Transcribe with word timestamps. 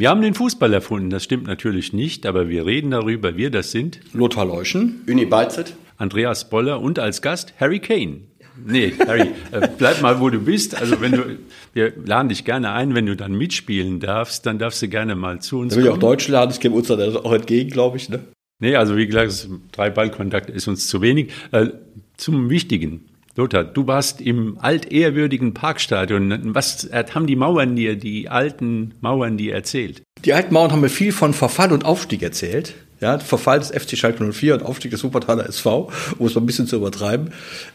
Wir 0.00 0.08
haben 0.08 0.22
den 0.22 0.32
Fußball 0.32 0.72
erfunden, 0.72 1.10
das 1.10 1.24
stimmt 1.24 1.46
natürlich 1.46 1.92
nicht, 1.92 2.24
aber 2.24 2.48
wir 2.48 2.64
reden 2.64 2.90
darüber, 2.90 3.36
wir 3.36 3.50
das 3.50 3.70
sind. 3.70 4.00
Lothar 4.14 4.46
Leuschen. 4.46 5.02
Uni 5.06 5.26
Beizet. 5.26 5.74
Andreas 5.98 6.48
Boller 6.48 6.80
und 6.80 6.98
als 6.98 7.20
Gast 7.20 7.52
Harry 7.60 7.80
Kane. 7.80 8.22
Nee, 8.64 8.94
Harry, 9.06 9.28
äh, 9.50 9.68
bleib 9.76 10.00
mal, 10.00 10.18
wo 10.18 10.30
du 10.30 10.38
bist. 10.38 10.80
Also 10.80 11.02
wenn 11.02 11.12
du, 11.12 11.38
wir 11.74 11.92
laden 12.02 12.30
dich 12.30 12.46
gerne 12.46 12.72
ein, 12.72 12.94
wenn 12.94 13.04
du 13.04 13.14
dann 13.14 13.32
mitspielen 13.32 14.00
darfst, 14.00 14.46
dann 14.46 14.58
darfst 14.58 14.80
du 14.80 14.88
gerne 14.88 15.16
mal 15.16 15.40
zu 15.40 15.58
uns 15.58 15.76
ich 15.76 15.82
kommen. 15.82 15.92
auch 15.92 15.98
Deutsch 15.98 16.28
lernen, 16.28 16.48
das 16.48 16.60
käme 16.60 16.76
uns 16.76 16.88
dann 16.88 17.16
auch 17.18 17.34
entgegen, 17.34 17.68
glaube 17.68 17.98
ich. 17.98 18.08
Ne? 18.08 18.20
Nee, 18.58 18.76
also 18.76 18.96
wie 18.96 19.06
gesagt, 19.06 19.50
drei 19.70 19.90
Ballkontakt 19.90 20.48
ist 20.48 20.66
uns 20.66 20.88
zu 20.88 21.02
wenig. 21.02 21.30
Äh, 21.52 21.66
zum 22.16 22.48
Wichtigen. 22.48 23.09
Lothar, 23.40 23.64
du 23.64 23.86
warst 23.86 24.20
im 24.20 24.58
altehrwürdigen 24.60 25.54
Parkstadion. 25.54 26.54
Was 26.54 26.88
haben 27.14 27.26
die 27.26 27.36
Mauern 27.36 27.74
dir, 27.74 27.96
die 27.96 28.28
alten 28.28 28.92
Mauern 29.00 29.38
dir 29.38 29.54
erzählt? 29.54 30.02
Die 30.26 30.34
alten 30.34 30.52
Mauern 30.52 30.72
haben 30.72 30.82
mir 30.82 30.90
viel 30.90 31.10
von 31.12 31.32
Verfall 31.32 31.72
und 31.72 31.86
Aufstieg 31.86 32.22
erzählt. 32.22 32.74
Ja, 33.00 33.18
Verfall 33.18 33.60
des 33.60 33.70
FC 33.70 33.96
Schalke 33.96 34.22
04 34.30 34.52
und 34.56 34.62
Aufstieg 34.62 34.90
des 34.90 35.02
Wuppertaler 35.02 35.48
SV, 35.48 35.90
um 36.18 36.26
es 36.26 36.34
mal 36.34 36.42
ein 36.42 36.46
bisschen 36.46 36.66
zu 36.66 36.76
übertreiben. 36.76 37.30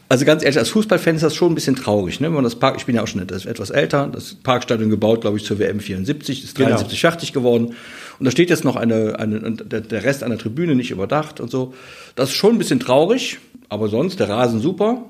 Also 0.07 0.23
ganz 0.23 0.43
ehrlich, 0.43 0.59
als 0.59 0.69
Fußballfan 0.69 1.15
ist 1.15 1.23
das 1.23 1.33
schon 1.33 1.51
ein 1.51 1.55
bisschen 1.55 1.75
traurig, 1.75 2.19
ne? 2.19 2.27
Wenn 2.27 2.35
man 2.35 2.43
das 2.43 2.53
Park, 2.59 2.75
ich 2.77 2.85
bin 2.85 2.93
ja 2.93 3.01
auch 3.01 3.07
schon 3.07 3.21
etwas, 3.23 3.71
älter, 3.71 4.05
das 4.05 4.35
Parkstadion 4.35 4.91
gebaut, 4.91 5.21
glaube 5.21 5.37
ich, 5.37 5.43
zur 5.43 5.57
WM 5.57 5.79
74, 5.79 6.43
ist 6.43 6.59
73 6.59 7.01
Genau. 7.01 7.11
fertig 7.11 7.33
geworden. 7.33 7.73
Und 8.19 8.25
da 8.25 8.29
steht 8.29 8.51
jetzt 8.51 8.63
noch 8.63 8.75
eine, 8.75 9.17
eine 9.17 9.39
der, 9.53 9.81
der 9.81 10.03
Rest 10.03 10.21
einer 10.21 10.37
Tribüne 10.37 10.75
nicht 10.75 10.91
überdacht 10.91 11.39
und 11.39 11.49
so. 11.49 11.73
Das 12.13 12.29
ist 12.29 12.35
schon 12.35 12.51
ein 12.51 12.57
bisschen 12.59 12.79
traurig, 12.79 13.39
aber 13.67 13.87
sonst 13.87 14.19
der 14.19 14.29
Rasen 14.29 14.61
super. 14.61 15.05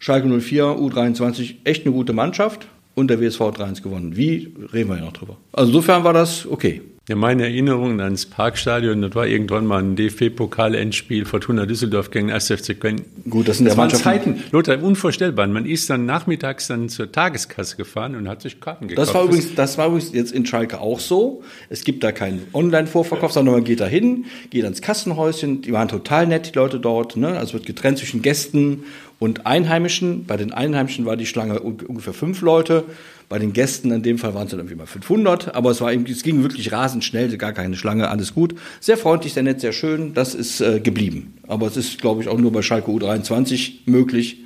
Schalke 0.00 0.26
04, 0.28 0.64
U23, 0.64 1.56
echt 1.64 1.84
eine 1.84 1.94
gute 1.94 2.14
Mannschaft. 2.14 2.66
Und 2.94 3.08
der 3.08 3.20
WSV 3.20 3.40
hat 3.40 3.60
3-1 3.60 3.82
gewonnen. 3.82 4.16
Wie, 4.16 4.52
reden 4.72 4.90
wir 4.90 4.96
ja 4.96 5.04
noch 5.04 5.12
drüber. 5.12 5.36
Also 5.52 5.70
insofern 5.70 6.02
war 6.04 6.12
das 6.12 6.46
okay. 6.46 6.80
Ja, 7.08 7.16
meine 7.16 7.42
Erinnerungen 7.42 8.00
ans 8.00 8.26
Parkstadion, 8.26 9.02
das 9.02 9.14
war 9.14 9.26
irgendwann 9.26 9.66
mal 9.66 9.82
ein 9.82 9.96
DFB-Pokal-Endspiel 9.96 11.24
Fortuna 11.24 11.66
Düsseldorf 11.66 12.10
gegen 12.10 12.30
1. 12.30 12.46
FC 12.48 12.78
Köln. 12.78 13.02
Gut, 13.28 13.48
das 13.48 13.56
sind 13.56 13.66
das 13.66 13.74
ja 13.74 13.78
waren 13.78 13.90
Zeiten, 13.90 14.42
Lothar, 14.52 14.82
unvorstellbar. 14.82 15.46
Man 15.48 15.66
ist 15.66 15.90
dann 15.90 16.06
nachmittags 16.06 16.68
dann 16.68 16.88
zur 16.88 17.10
Tageskasse 17.10 17.76
gefahren 17.76 18.14
und 18.14 18.28
hat 18.28 18.42
sich 18.42 18.60
Karten 18.60 18.86
gekauft. 18.86 19.08
Das 19.08 19.14
war 19.14 19.24
übrigens, 19.24 19.54
das 19.54 19.76
war 19.76 19.88
übrigens 19.88 20.12
jetzt 20.12 20.32
in 20.32 20.46
Schalke 20.46 20.80
auch 20.80 21.00
so. 21.00 21.42
Es 21.68 21.84
gibt 21.84 22.04
da 22.04 22.12
keinen 22.12 22.42
Online-Vorverkauf, 22.52 23.32
sondern 23.32 23.56
man 23.56 23.64
geht 23.64 23.80
da 23.80 23.86
hin, 23.86 24.26
geht 24.50 24.64
ans 24.64 24.80
Kassenhäuschen. 24.80 25.62
Die 25.62 25.72
waren 25.72 25.88
total 25.88 26.26
nett, 26.26 26.52
die 26.54 26.58
Leute 26.58 26.78
dort. 26.78 27.16
Ne? 27.16 27.36
Also 27.36 27.54
wird 27.54 27.66
getrennt 27.66 27.98
zwischen 27.98 28.22
Gästen 28.22 28.84
und 29.20 29.46
Einheimischen. 29.46 30.24
Bei 30.26 30.36
den 30.36 30.52
Einheimischen 30.52 31.04
war 31.06 31.16
die 31.16 31.26
Schlange 31.26 31.62
un- 31.62 31.78
ungefähr 31.86 32.12
fünf 32.12 32.40
Leute. 32.42 32.82
Bei 33.28 33.38
den 33.38 33.52
Gästen 33.52 33.92
in 33.92 34.02
dem 34.02 34.18
Fall 34.18 34.34
waren 34.34 34.46
es 34.46 34.50
dann 34.50 34.58
irgendwie 34.58 34.74
mal 34.74 34.86
500. 34.86 35.54
Aber 35.54 35.70
es 35.70 35.80
war 35.80 35.92
eben, 35.92 36.04
es 36.06 36.24
ging 36.24 36.42
wirklich 36.42 36.72
rasend 36.72 37.04
schnell, 37.04 37.36
gar 37.36 37.52
keine 37.52 37.76
Schlange, 37.76 38.08
alles 38.08 38.34
gut. 38.34 38.56
Sehr 38.80 38.96
freundlich, 38.96 39.34
sehr 39.34 39.44
nett, 39.44 39.60
sehr 39.60 39.72
schön. 39.72 40.14
Das 40.14 40.34
ist 40.34 40.60
äh, 40.60 40.80
geblieben. 40.80 41.34
Aber 41.46 41.68
es 41.68 41.76
ist, 41.76 42.00
glaube 42.00 42.22
ich, 42.22 42.28
auch 42.28 42.38
nur 42.38 42.50
bei 42.50 42.62
Schalke 42.62 42.90
U23 42.90 43.82
möglich. 43.86 44.38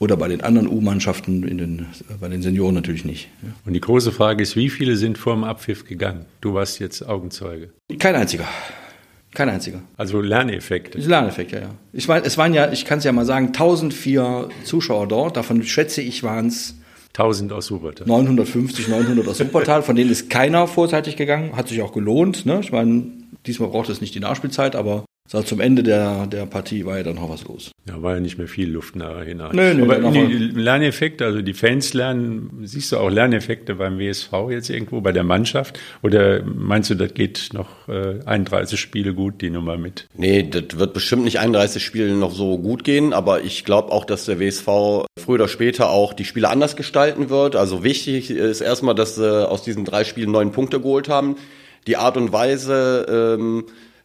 Oder 0.00 0.16
bei 0.16 0.26
den 0.26 0.40
anderen 0.40 0.66
U-Mannschaften, 0.66 1.44
in 1.46 1.56
den, 1.58 1.78
äh, 2.10 2.14
bei 2.20 2.28
den 2.28 2.42
Senioren 2.42 2.74
natürlich 2.74 3.04
nicht. 3.04 3.28
Ja. 3.42 3.50
Und 3.64 3.74
die 3.74 3.80
große 3.80 4.10
Frage 4.10 4.42
ist, 4.42 4.56
wie 4.56 4.68
viele 4.68 4.96
sind 4.96 5.16
vor 5.18 5.34
dem 5.34 5.44
Abpfiff 5.44 5.84
gegangen? 5.86 6.24
Du 6.40 6.54
warst 6.54 6.80
jetzt 6.80 7.06
Augenzeuge. 7.06 7.70
Kein 8.00 8.16
einziger. 8.16 8.48
Kein 9.34 9.48
einziger. 9.48 9.82
Also 9.96 10.20
Lerneffekte. 10.20 10.92
Das 10.92 11.02
ist 11.02 11.08
Lerneffekt, 11.08 11.52
ja, 11.52 11.60
ja. 11.60 11.70
Ich 11.92 12.06
meine, 12.06 12.24
es 12.24 12.38
waren 12.38 12.54
ja, 12.54 12.70
ich 12.70 12.84
kann 12.84 12.98
es 12.98 13.04
ja 13.04 13.12
mal 13.12 13.26
sagen, 13.26 13.48
1004 13.48 14.48
Zuschauer 14.64 15.08
dort. 15.08 15.36
Davon 15.36 15.62
schätze 15.64 16.00
ich, 16.00 16.22
waren 16.22 16.46
es 16.46 16.76
1000 17.14 17.52
aus 17.52 17.70
Wuppertal. 17.70 18.06
950, 18.06 18.88
900 18.88 19.26
aus 19.26 19.40
Wuppertal. 19.40 19.82
Von 19.82 19.96
denen 19.96 20.10
ist 20.10 20.30
keiner 20.30 20.66
vorzeitig 20.68 21.16
gegangen. 21.16 21.56
Hat 21.56 21.68
sich 21.68 21.82
auch 21.82 21.92
gelohnt. 21.92 22.46
Ne? 22.46 22.60
Ich 22.60 22.72
meine, 22.72 23.06
diesmal 23.46 23.68
braucht 23.68 23.88
es 23.88 24.00
nicht 24.00 24.14
die 24.14 24.20
Nachspielzeit, 24.20 24.76
aber 24.76 25.04
so 25.26 25.42
zum 25.42 25.60
Ende 25.60 25.82
der, 25.82 26.26
der 26.26 26.44
Partie 26.44 26.84
war 26.84 26.98
ja 26.98 27.02
dann 27.02 27.14
noch 27.14 27.30
was 27.30 27.44
los. 27.44 27.70
Ja, 27.88 28.02
war 28.02 28.14
ja 28.14 28.20
nicht 28.20 28.36
mehr 28.36 28.46
viel 28.46 28.70
Luft 28.70 28.94
nachher 28.94 29.24
hinein. 29.24 29.56
Nö, 29.56 29.72
nö, 29.72 29.84
Aber 29.84 30.10
Lerneffekte, 30.10 31.24
also 31.24 31.40
die 31.40 31.54
Fans 31.54 31.94
lernen, 31.94 32.60
siehst 32.64 32.92
du 32.92 32.98
auch 32.98 33.08
Lerneffekte 33.08 33.76
beim 33.76 33.98
WSV 33.98 34.32
jetzt 34.50 34.68
irgendwo, 34.68 35.00
bei 35.00 35.12
der 35.12 35.24
Mannschaft? 35.24 35.80
Oder 36.02 36.42
meinst 36.44 36.90
du, 36.90 36.94
das 36.94 37.14
geht 37.14 37.48
noch 37.54 37.88
äh, 37.88 38.20
31 38.26 38.78
Spiele 38.78 39.14
gut, 39.14 39.40
die 39.40 39.48
Nummer 39.48 39.78
mit? 39.78 40.08
Nee, 40.14 40.42
das 40.42 40.78
wird 40.78 40.92
bestimmt 40.92 41.24
nicht 41.24 41.40
31 41.40 41.82
Spiele 41.82 42.14
noch 42.14 42.34
so 42.34 42.58
gut 42.58 42.84
gehen, 42.84 43.14
aber 43.14 43.42
ich 43.42 43.64
glaube 43.64 43.92
auch, 43.92 44.04
dass 44.04 44.26
der 44.26 44.38
WSV 44.38 45.06
früher 45.18 45.34
oder 45.36 45.48
später 45.48 45.88
auch 45.88 46.12
die 46.12 46.26
Spiele 46.26 46.50
anders 46.50 46.76
gestalten 46.76 47.30
wird. 47.30 47.56
Also 47.56 47.82
wichtig 47.82 48.30
ist 48.30 48.60
erstmal, 48.60 48.94
dass 48.94 49.14
sie 49.14 49.48
aus 49.48 49.62
diesen 49.62 49.86
drei 49.86 50.04
Spielen 50.04 50.32
neun 50.32 50.52
Punkte 50.52 50.80
geholt 50.80 51.08
haben. 51.08 51.36
Die 51.86 51.96
Art 51.96 52.18
und 52.18 52.32
Weise 52.32 53.36
ähm, 53.38 53.64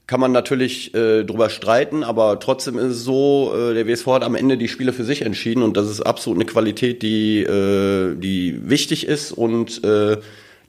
kann 0.10 0.20
man 0.20 0.32
natürlich 0.32 0.96
äh, 0.96 1.24
drüber 1.24 1.52
streiten, 1.52 2.04
aber 2.04 2.40
trotzdem 2.40 2.80
ist 2.80 2.86
es 2.86 3.04
so, 3.04 3.54
äh, 3.56 3.76
der 3.76 3.88
WSV 3.88 4.08
hat 4.08 4.24
am 4.24 4.34
Ende 4.34 4.58
die 4.58 4.68
Spiele 4.68 4.92
für 4.92 5.04
sich 5.04 5.22
entschieden 5.22 5.62
und 5.62 5.78
das 5.78 5.88
ist 5.88 6.02
absolut 6.02 6.40
eine 6.40 6.50
Qualität, 6.50 7.04
die, 7.04 7.44
äh, 7.44 8.16
die 8.16 8.60
wichtig 8.68 9.06
ist 9.06 9.32
und 9.32 9.84
äh, 9.84 10.18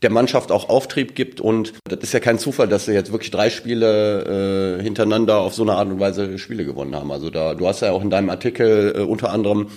der 0.03 0.11
Mannschaft 0.11 0.53
auch 0.53 0.69
Auftrieb 0.69 1.15
gibt. 1.15 1.41
Und 1.41 1.73
das 1.85 2.01
ist 2.01 2.13
ja 2.13 2.21
kein 2.21 2.39
Zufall, 2.39 2.69
dass 2.69 2.85
sie 2.85 2.93
jetzt 2.93 3.13
wirklich 3.13 3.31
drei 3.31 3.49
Spiele 3.49 4.79
äh, 4.79 4.83
hintereinander 4.83 5.39
auf 5.39 5.55
so 5.55 5.63
eine 5.63 5.73
Art 5.73 5.89
und 5.89 6.01
Weise 6.01 6.39
Spiele 6.39 6.67
gewonnen 6.67 6.95
haben. 6.95 7.11
Also 7.11 7.31
da, 7.31 7.55
du 7.55 7.67
hast 7.67 7.81
ja 7.81 7.93
auch 7.93 8.03
in 8.03 8.11
deinem 8.11 8.29
Artikel 8.29 8.93
äh, 8.95 9.01
unter 9.01 9.33
anderem 9.33 9.69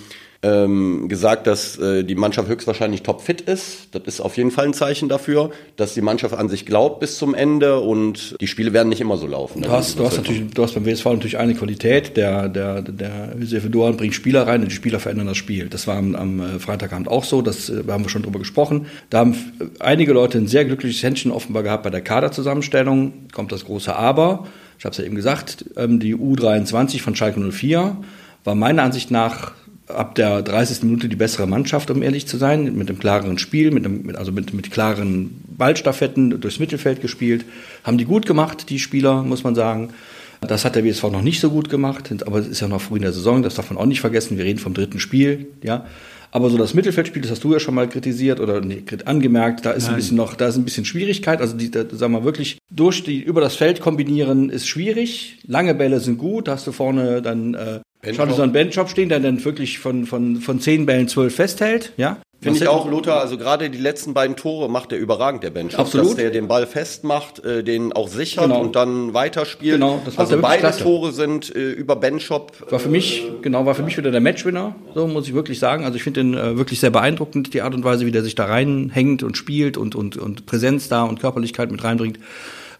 ähm, 0.44 1.08
gesagt, 1.08 1.46
dass 1.46 1.78
äh, 1.78 2.04
die 2.04 2.14
Mannschaft 2.14 2.48
höchstwahrscheinlich 2.48 3.02
topfit 3.02 3.40
ist. 3.40 3.88
Das 3.92 4.02
ist 4.04 4.20
auf 4.20 4.36
jeden 4.36 4.50
Fall 4.50 4.66
ein 4.66 4.74
Zeichen 4.74 5.08
dafür, 5.08 5.50
dass 5.76 5.94
die 5.94 6.02
Mannschaft 6.02 6.34
an 6.34 6.50
sich 6.50 6.66
glaubt 6.66 7.00
bis 7.00 7.16
zum 7.16 7.34
Ende 7.34 7.80
und 7.80 8.36
die 8.42 8.46
Spiele 8.46 8.74
werden 8.74 8.90
nicht 8.90 9.00
immer 9.00 9.16
so 9.16 9.26
laufen. 9.26 9.62
Du 9.62 9.70
hast, 9.70 9.98
du 9.98 10.04
hast 10.04 10.18
natürlich, 10.18 10.50
du 10.52 10.62
hast 10.62 10.74
beim 10.74 10.84
WSV 10.84 11.06
natürlich 11.06 11.38
eine 11.38 11.54
Qualität. 11.54 12.18
Der, 12.18 12.50
der, 12.50 12.82
der 12.82 13.34
Josef 13.40 13.70
Doan 13.70 13.96
bringt 13.96 14.14
Spieler 14.14 14.46
rein 14.46 14.60
und 14.60 14.70
die 14.70 14.74
Spieler 14.74 15.00
verändern 15.00 15.28
das 15.28 15.38
Spiel. 15.38 15.68
Das 15.68 15.86
war 15.86 15.96
am, 15.96 16.14
am 16.14 16.40
äh, 16.40 16.58
Freitagabend 16.58 17.08
auch 17.08 17.24
so. 17.24 17.40
Das 17.40 17.70
äh, 17.70 17.82
haben 17.88 18.04
wir 18.04 18.10
schon 18.10 18.22
drüber 18.22 18.38
gesprochen. 18.38 18.86
Da 19.08 19.20
haben 19.20 19.32
äh, 19.32 19.64
einige 19.80 20.12
Leute 20.12 20.36
ein 20.36 20.46
sehr 20.46 20.66
glückliches 20.66 21.02
Händchen 21.02 21.32
offenbar 21.32 21.62
gehabt 21.62 21.84
bei 21.84 21.90
der 21.90 22.02
Kaderzusammenstellung. 22.02 23.14
Kommt 23.32 23.50
das 23.50 23.64
große 23.64 23.96
Aber. 23.96 24.46
Ich 24.78 24.84
habe 24.84 24.92
es 24.92 24.98
ja 24.98 25.04
eben 25.04 25.14
gesagt. 25.14 25.64
Ähm, 25.78 26.00
die 26.00 26.14
U23 26.14 27.00
von 27.00 27.16
Schalke 27.16 27.40
04 27.40 27.96
war 28.44 28.54
meiner 28.54 28.82
Ansicht 28.82 29.10
nach 29.10 29.52
ab 29.88 30.14
der 30.14 30.42
30. 30.42 30.82
Minute 30.84 31.08
die 31.08 31.16
bessere 31.16 31.46
Mannschaft, 31.46 31.90
um 31.90 32.02
ehrlich 32.02 32.26
zu 32.26 32.36
sein, 32.36 32.76
mit 32.76 32.88
einem 32.88 32.98
klareren 32.98 33.38
Spiel, 33.38 33.70
mit 33.70 33.84
einem, 33.84 34.02
mit, 34.02 34.16
also 34.16 34.32
mit, 34.32 34.54
mit 34.54 34.70
klaren 34.70 35.42
Ballstaffetten 35.46 36.40
durchs 36.40 36.58
Mittelfeld 36.58 37.00
gespielt. 37.00 37.44
Haben 37.82 37.98
die 37.98 38.04
gut 38.04 38.26
gemacht, 38.26 38.70
die 38.70 38.78
Spieler, 38.78 39.22
muss 39.22 39.44
man 39.44 39.54
sagen. 39.54 39.90
Das 40.40 40.64
hat 40.64 40.74
der 40.74 40.84
WSV 40.84 41.04
noch 41.04 41.22
nicht 41.22 41.40
so 41.40 41.50
gut 41.50 41.70
gemacht, 41.70 42.10
aber 42.26 42.38
es 42.38 42.48
ist 42.48 42.60
ja 42.60 42.68
noch 42.68 42.80
früh 42.80 42.96
in 42.96 43.02
der 43.02 43.12
Saison, 43.12 43.42
das 43.42 43.54
darf 43.54 43.70
man 43.70 43.78
auch 43.78 43.86
nicht 43.86 44.00
vergessen. 44.00 44.36
Wir 44.36 44.44
reden 44.44 44.58
vom 44.58 44.74
dritten 44.74 45.00
Spiel, 45.00 45.46
ja. 45.62 45.86
Aber 46.34 46.50
so 46.50 46.58
das 46.58 46.74
Mittelfeldspiel, 46.74 47.22
das 47.22 47.30
hast 47.30 47.44
du 47.44 47.52
ja 47.52 47.60
schon 47.60 47.76
mal 47.76 47.88
kritisiert 47.88 48.40
oder 48.40 48.60
nee, 48.60 48.82
angemerkt, 49.04 49.64
da 49.64 49.70
ist 49.70 49.88
ein 49.88 49.94
bisschen 49.94 50.16
noch, 50.16 50.34
da 50.34 50.48
ist 50.48 50.56
ein 50.56 50.64
bisschen 50.64 50.84
Schwierigkeit. 50.84 51.40
Also 51.40 51.56
die, 51.56 51.70
da, 51.70 51.84
sagen 51.92 52.12
wir 52.12 52.24
wirklich, 52.24 52.58
durch 52.72 53.04
die, 53.04 53.22
über 53.22 53.40
das 53.40 53.54
Feld 53.54 53.80
kombinieren 53.80 54.50
ist 54.50 54.66
schwierig. 54.66 55.38
Lange 55.46 55.76
Bälle 55.76 56.00
sind 56.00 56.18
gut, 56.18 56.48
da 56.48 56.52
hast 56.52 56.66
du 56.66 56.72
vorne 56.72 57.22
dann, 57.22 57.54
äh, 57.54 57.80
Schau 58.12 58.26
dir 58.26 58.34
so 58.34 58.42
einen 58.42 58.52
Bandjob 58.52 58.88
stehen, 58.88 59.08
der 59.08 59.20
dann 59.20 59.42
wirklich 59.44 59.78
von, 59.78 60.06
von, 60.06 60.36
von 60.36 60.60
zehn 60.60 60.86
Bällen 60.86 61.08
zwölf 61.08 61.34
festhält, 61.34 61.92
ja. 61.96 62.18
Finde 62.40 62.58
ich 62.58 62.68
auch, 62.68 62.90
Lothar, 62.90 63.20
also 63.20 63.38
gerade 63.38 63.70
die 63.70 63.78
letzten 63.78 64.12
beiden 64.12 64.36
Tore 64.36 64.68
macht 64.68 64.92
er 64.92 64.98
überragend, 64.98 65.42
der 65.42 65.48
Bench. 65.50 65.78
Absolut. 65.78 66.08
Dass 66.08 66.16
der 66.16 66.30
den 66.30 66.46
Ball 66.46 66.66
festmacht, 66.66 67.42
äh, 67.42 67.64
den 67.64 67.94
auch 67.94 68.08
sichert 68.08 68.44
Genau. 68.44 68.60
und 68.60 68.76
dann 68.76 69.14
weiterspielt. 69.14 69.76
Genau, 69.76 70.02
das 70.04 70.18
macht 70.18 70.30
also 70.30 70.42
beide 70.42 70.60
klasse. 70.60 70.82
Tore 70.82 71.12
sind 71.12 71.54
äh, 71.56 71.70
über 71.70 71.96
Benchop. 71.96 72.70
War 72.70 72.78
für 72.78 72.90
mich, 72.90 73.24
genau, 73.40 73.64
war 73.64 73.74
für 73.74 73.82
mich 73.82 73.96
wieder 73.96 74.10
der 74.10 74.20
Matchwinner, 74.20 74.74
so 74.94 75.06
muss 75.06 75.26
ich 75.26 75.32
wirklich 75.32 75.58
sagen. 75.58 75.84
Also 75.84 75.96
ich 75.96 76.02
finde 76.02 76.20
ihn 76.20 76.34
äh, 76.34 76.58
wirklich 76.58 76.80
sehr 76.80 76.90
beeindruckend, 76.90 77.54
die 77.54 77.62
Art 77.62 77.74
und 77.74 77.82
Weise, 77.82 78.04
wie 78.04 78.10
der 78.10 78.22
sich 78.22 78.34
da 78.34 78.44
reinhängt 78.44 79.22
und 79.22 79.38
spielt 79.38 79.78
und, 79.78 79.94
und, 79.94 80.18
und 80.18 80.44
Präsenz 80.44 80.88
da 80.88 81.04
und 81.04 81.20
Körperlichkeit 81.20 81.70
mit 81.72 81.82
reinbringt. 81.82 82.18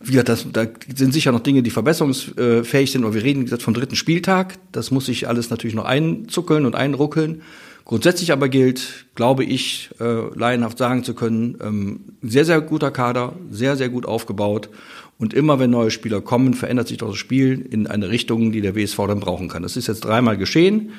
Wie 0.05 0.13
gesagt, 0.13 0.29
das, 0.29 0.47
da 0.53 0.67
sind 0.95 1.13
sicher 1.13 1.33
noch 1.33 1.41
Dinge, 1.41 1.63
die 1.63 1.71
verbesserungsfähig 1.71 2.93
sind, 2.93 3.05
aber 3.05 3.15
wir 3.15 3.23
reden, 3.23 3.41
wie 3.41 3.45
gesagt, 3.45 3.63
vom 3.63 3.75
dritten 3.75 3.97
Spieltag. 3.97 4.57
Das 4.71 4.91
muss 4.91 5.07
sich 5.07 5.29
alles 5.29 5.51
natürlich 5.51 5.75
noch 5.75 5.87
einzuckeln 5.87 6.67
und 6.67 6.75
einruckeln. 6.75 7.43
Grundsätzlich 7.85 8.33
aber 8.33 8.49
gilt, 8.49 9.07
glaube 9.15 9.45
ich, 9.45 9.91
äh, 10.01 10.35
laienhaft 10.35 10.79
sagen 10.79 11.05
zu 11.05 11.15
können, 11.15 11.59
ähm, 11.63 12.01
sehr, 12.23 12.45
sehr 12.45 12.61
guter 12.61 12.91
Kader, 12.91 13.35
sehr, 13.51 13.77
sehr 13.77 13.91
gut 13.91 14.07
aufgebaut. 14.07 14.71
Und 15.19 15.35
immer 15.35 15.59
wenn 15.59 15.71
neue 15.71 15.91
Spieler 15.91 16.21
kommen, 16.21 16.55
verändert 16.55 16.89
sich 16.89 16.99
doch 16.99 17.11
das 17.11 17.19
Spiel 17.19 17.67
in 17.71 17.87
eine 17.87 18.09
Richtung, 18.09 18.53
die 18.53 18.63
der 18.63 18.75
WSV 18.75 18.97
dann 19.07 19.21
brauchen 19.21 19.49
kann. 19.49 19.63
Das 19.63 19.77
ist 19.77 19.87
jetzt 19.87 20.05
dreimal 20.05 20.37
geschehen 20.37 20.93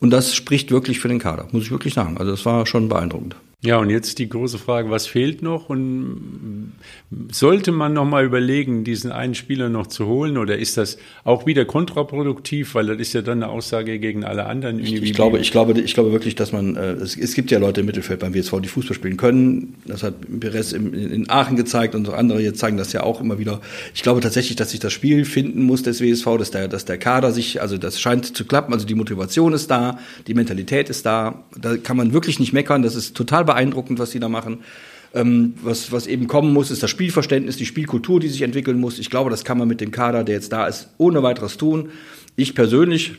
und 0.00 0.10
das 0.10 0.34
spricht 0.34 0.70
wirklich 0.70 0.98
für 0.98 1.08
den 1.08 1.20
Kader, 1.20 1.46
muss 1.52 1.62
ich 1.62 1.70
wirklich 1.70 1.94
sagen. 1.94 2.18
Also 2.18 2.32
das 2.32 2.44
war 2.44 2.66
schon 2.66 2.88
beeindruckend. 2.88 3.36
Ja, 3.64 3.78
und 3.78 3.90
jetzt 3.90 4.18
die 4.18 4.28
große 4.28 4.58
Frage, 4.58 4.90
was 4.90 5.06
fehlt 5.06 5.40
noch? 5.40 5.68
Und 5.68 6.72
sollte 7.30 7.70
man 7.70 7.92
noch 7.92 8.04
mal 8.04 8.24
überlegen, 8.24 8.82
diesen 8.82 9.12
einen 9.12 9.36
Spieler 9.36 9.68
noch 9.68 9.86
zu 9.86 10.06
holen? 10.06 10.36
Oder 10.36 10.58
ist 10.58 10.76
das 10.76 10.98
auch 11.22 11.46
wieder 11.46 11.64
kontraproduktiv? 11.64 12.74
Weil 12.74 12.86
das 12.86 12.98
ist 12.98 13.12
ja 13.12 13.22
dann 13.22 13.40
eine 13.40 13.52
Aussage 13.52 14.00
gegen 14.00 14.24
alle 14.24 14.46
anderen 14.46 14.80
ich, 14.80 14.94
ich 14.94 15.14
glaube, 15.14 15.38
ich 15.38 15.52
glaube, 15.52 15.80
ich 15.80 15.94
glaube 15.94 16.10
wirklich, 16.10 16.34
dass 16.34 16.50
man, 16.50 16.74
äh, 16.74 16.94
es, 16.94 17.16
es, 17.16 17.34
gibt 17.34 17.52
ja 17.52 17.60
Leute 17.60 17.82
im 17.82 17.86
Mittelfeld 17.86 18.18
beim 18.18 18.34
WSV, 18.34 18.60
die 18.60 18.68
Fußball 18.68 18.96
spielen 18.96 19.16
können. 19.16 19.74
Das 19.86 20.02
hat 20.02 20.14
Perez 20.40 20.72
in, 20.72 20.92
in 20.92 21.30
Aachen 21.30 21.56
gezeigt 21.56 21.94
und 21.94 22.08
andere 22.08 22.40
jetzt 22.40 22.58
zeigen 22.58 22.78
das 22.78 22.92
ja 22.92 23.04
auch 23.04 23.20
immer 23.20 23.38
wieder. 23.38 23.60
Ich 23.94 24.02
glaube 24.02 24.20
tatsächlich, 24.20 24.56
dass 24.56 24.72
sich 24.72 24.80
das 24.80 24.92
Spiel 24.92 25.24
finden 25.24 25.62
muss 25.62 25.84
des 25.84 26.00
WSV, 26.00 26.36
dass 26.36 26.50
der, 26.50 26.66
dass 26.66 26.84
der 26.84 26.98
Kader 26.98 27.30
sich, 27.30 27.62
also 27.62 27.78
das 27.78 28.00
scheint 28.00 28.36
zu 28.36 28.44
klappen. 28.44 28.72
Also 28.72 28.86
die 28.86 28.96
Motivation 28.96 29.52
ist 29.52 29.70
da, 29.70 30.00
die 30.26 30.34
Mentalität 30.34 30.90
ist 30.90 31.06
da. 31.06 31.44
Da 31.56 31.76
kann 31.76 31.96
man 31.96 32.12
wirklich 32.12 32.40
nicht 32.40 32.52
meckern. 32.52 32.82
Das 32.82 32.96
ist 32.96 33.16
total 33.16 33.44
beeindruckend, 33.52 33.98
was 33.98 34.10
sie 34.10 34.20
da 34.20 34.28
machen. 34.28 34.60
Ähm, 35.14 35.54
was, 35.62 35.92
was 35.92 36.06
eben 36.06 36.26
kommen 36.26 36.52
muss, 36.52 36.70
ist 36.70 36.82
das 36.82 36.90
Spielverständnis, 36.90 37.56
die 37.58 37.66
Spielkultur, 37.66 38.18
die 38.18 38.28
sich 38.28 38.42
entwickeln 38.42 38.80
muss. 38.80 38.98
Ich 38.98 39.10
glaube, 39.10 39.30
das 39.30 39.44
kann 39.44 39.58
man 39.58 39.68
mit 39.68 39.80
dem 39.80 39.90
Kader, 39.90 40.24
der 40.24 40.36
jetzt 40.36 40.52
da 40.52 40.66
ist, 40.66 40.88
ohne 40.96 41.22
weiteres 41.22 41.58
tun. 41.58 41.90
Ich 42.34 42.54
persönlich, 42.54 43.12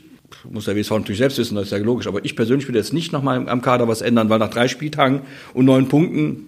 muss 0.49 0.65
der 0.65 0.75
WSV 0.75 0.91
natürlich 0.91 1.19
selbst 1.19 1.37
wissen, 1.37 1.55
das 1.55 1.65
ist 1.65 1.71
ja 1.71 1.77
logisch, 1.77 2.07
aber 2.07 2.25
ich 2.25 2.35
persönlich 2.35 2.67
würde 2.67 2.79
jetzt 2.79 2.93
nicht 2.93 3.11
nochmal 3.11 3.47
am 3.47 3.61
Kader 3.61 3.87
was 3.87 4.01
ändern, 4.01 4.29
weil 4.29 4.39
nach 4.39 4.49
drei 4.49 4.67
Spieltagen 4.67 5.21
und 5.53 5.65
neun 5.65 5.87
Punkten 5.87 6.47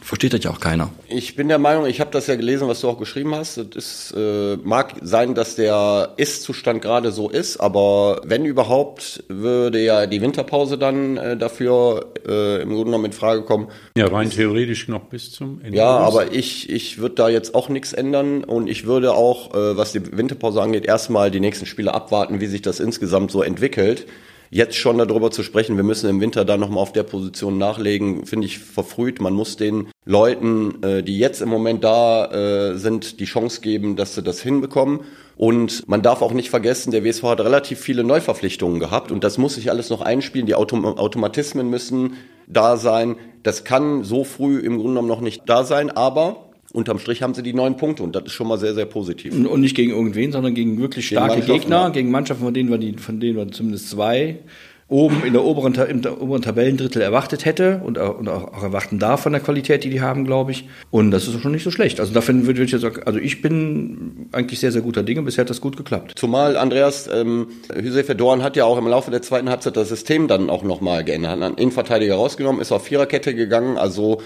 versteht 0.00 0.32
das 0.32 0.44
ja 0.44 0.50
auch 0.50 0.60
keiner. 0.60 0.90
Ich 1.08 1.36
bin 1.36 1.48
der 1.48 1.58
Meinung, 1.58 1.86
ich 1.86 2.00
habe 2.00 2.10
das 2.10 2.26
ja 2.26 2.36
gelesen, 2.36 2.68
was 2.68 2.80
du 2.80 2.88
auch 2.88 2.98
geschrieben 2.98 3.34
hast. 3.34 3.58
Es 3.76 4.12
äh, 4.16 4.56
mag 4.56 4.94
sein, 5.02 5.34
dass 5.34 5.56
der 5.56 6.14
Ist-Zustand 6.16 6.82
gerade 6.82 7.12
so 7.12 7.28
ist, 7.28 7.58
aber 7.58 8.20
wenn 8.24 8.44
überhaupt, 8.44 9.24
würde 9.28 9.82
ja 9.82 10.06
die 10.06 10.20
Winterpause 10.20 10.78
dann 10.78 11.16
äh, 11.16 11.36
dafür 11.36 12.12
äh, 12.26 12.62
im 12.62 12.70
Grunde 12.70 12.84
genommen 12.86 13.06
in 13.06 13.12
Frage 13.12 13.42
kommen. 13.42 13.68
Ja, 13.96 14.06
rein 14.06 14.30
theoretisch 14.30 14.88
noch 14.88 15.04
bis 15.04 15.32
zum 15.32 15.60
Ende. 15.62 15.78
Ja, 15.78 15.88
aber 15.88 16.32
ich, 16.32 16.70
ich 16.70 16.98
würde 16.98 17.14
da 17.16 17.28
jetzt 17.28 17.54
auch 17.54 17.68
nichts 17.68 17.92
ändern 17.92 18.44
und 18.44 18.68
ich 18.68 18.86
würde 18.86 19.14
auch, 19.14 19.54
äh, 19.54 19.76
was 19.76 19.92
die 19.92 20.16
Winterpause 20.16 20.62
angeht, 20.62 20.86
erstmal 20.86 21.30
die 21.30 21.40
nächsten 21.40 21.66
Spiele 21.66 21.94
abwarten, 21.94 22.40
wie 22.40 22.46
sich 22.46 22.62
das 22.62 22.80
insgesamt 22.80 23.30
so 23.30 23.42
entwickelt 23.42 24.06
jetzt 24.50 24.76
schon 24.76 24.98
darüber 24.98 25.30
zu 25.30 25.42
sprechen, 25.42 25.76
wir 25.76 25.84
müssen 25.84 26.08
im 26.08 26.20
Winter 26.20 26.44
da 26.44 26.56
nochmal 26.56 26.82
auf 26.82 26.92
der 26.92 27.02
Position 27.02 27.58
nachlegen, 27.58 28.26
finde 28.26 28.46
ich 28.46 28.58
verfrüht. 28.58 29.20
Man 29.20 29.34
muss 29.34 29.56
den 29.56 29.88
Leuten, 30.04 30.82
äh, 30.82 31.02
die 31.02 31.18
jetzt 31.18 31.42
im 31.42 31.48
Moment 31.48 31.84
da 31.84 32.26
äh, 32.72 32.78
sind, 32.78 33.20
die 33.20 33.24
Chance 33.24 33.60
geben, 33.60 33.96
dass 33.96 34.14
sie 34.14 34.22
das 34.22 34.40
hinbekommen. 34.40 35.00
Und 35.36 35.86
man 35.88 36.02
darf 36.02 36.22
auch 36.22 36.32
nicht 36.32 36.48
vergessen, 36.48 36.92
der 36.92 37.04
WSV 37.04 37.22
hat 37.24 37.40
relativ 37.40 37.78
viele 37.78 38.04
Neuverpflichtungen 38.04 38.80
gehabt 38.80 39.12
und 39.12 39.22
das 39.22 39.36
muss 39.36 39.56
sich 39.56 39.70
alles 39.70 39.90
noch 39.90 40.00
einspielen. 40.00 40.46
Die 40.46 40.54
Autom 40.54 40.84
Automatismen 40.86 41.68
müssen 41.68 42.14
da 42.46 42.76
sein. 42.76 43.16
Das 43.42 43.64
kann 43.64 44.02
so 44.02 44.24
früh 44.24 44.58
im 44.58 44.76
Grunde 44.76 44.92
genommen 44.92 45.08
noch 45.08 45.20
nicht 45.20 45.42
da 45.46 45.64
sein, 45.64 45.90
aber 45.90 46.45
unterm 46.76 46.98
Strich 46.98 47.22
haben 47.22 47.34
sie 47.34 47.42
die 47.42 47.54
neun 47.54 47.76
Punkte 47.76 48.02
und 48.02 48.14
das 48.14 48.24
ist 48.24 48.32
schon 48.32 48.46
mal 48.46 48.58
sehr, 48.58 48.74
sehr 48.74 48.86
positiv. 48.86 49.34
Und 49.34 49.60
nicht 49.60 49.74
gegen 49.74 49.92
irgendwen, 49.92 50.30
sondern 50.30 50.54
gegen 50.54 50.78
wirklich 50.78 51.08
starke 51.08 51.40
gegen 51.40 51.46
Gegner, 51.46 51.90
gegen 51.90 52.10
Mannschaften, 52.10 52.44
von 52.44 52.54
denen 52.54 52.70
wir 52.70 52.78
die, 52.78 52.92
von 52.92 53.18
denen 53.18 53.36
wir 53.36 53.50
zumindest 53.50 53.90
zwei 53.90 54.40
oben 54.88 55.24
in 55.24 55.32
der 55.32 55.42
oberen, 55.42 55.74
im 55.74 56.04
oberen 56.04 56.42
Tabellendrittel 56.42 57.02
erwartet 57.02 57.44
hätte 57.44 57.80
und, 57.84 57.98
und 57.98 58.28
auch, 58.28 58.52
auch, 58.52 58.62
erwarten 58.62 59.00
darf 59.00 59.22
von 59.22 59.32
der 59.32 59.40
Qualität, 59.40 59.82
die 59.82 59.90
die 59.90 60.00
haben, 60.00 60.24
glaube 60.24 60.52
ich. 60.52 60.68
Und 60.92 61.10
das 61.10 61.26
ist 61.26 61.40
schon 61.40 61.50
nicht 61.50 61.64
so 61.64 61.72
schlecht. 61.72 61.98
Also 61.98 62.12
dafür 62.12 62.46
würde 62.46 62.62
ich 62.62 62.70
jetzt 62.70 62.82
sagen, 62.82 63.02
also 63.04 63.18
ich 63.18 63.42
bin 63.42 64.28
eigentlich 64.30 64.60
sehr, 64.60 64.70
sehr 64.70 64.82
guter 64.82 65.02
Dinge. 65.02 65.22
Bisher 65.22 65.42
hat 65.42 65.50
das 65.50 65.60
gut 65.60 65.76
geklappt. 65.76 66.12
Zumal 66.14 66.56
Andreas, 66.56 67.10
ähm, 67.12 67.48
Hüseyin 67.74 68.16
Dorn 68.16 68.44
hat 68.44 68.54
ja 68.54 68.64
auch 68.64 68.78
im 68.78 68.86
Laufe 68.86 69.10
der 69.10 69.22
zweiten 69.22 69.48
Halbzeit 69.48 69.76
das 69.76 69.88
System 69.88 70.28
dann 70.28 70.50
auch 70.50 70.62
nochmal 70.62 71.02
geändert. 71.02 71.32
Hat 71.32 71.42
einen 71.42 71.56
Innenverteidiger 71.56 72.14
rausgenommen, 72.14 72.60
ist 72.60 72.70
auf 72.70 72.84
Viererkette 72.84 73.34
gegangen. 73.34 73.78
Also 73.78 74.22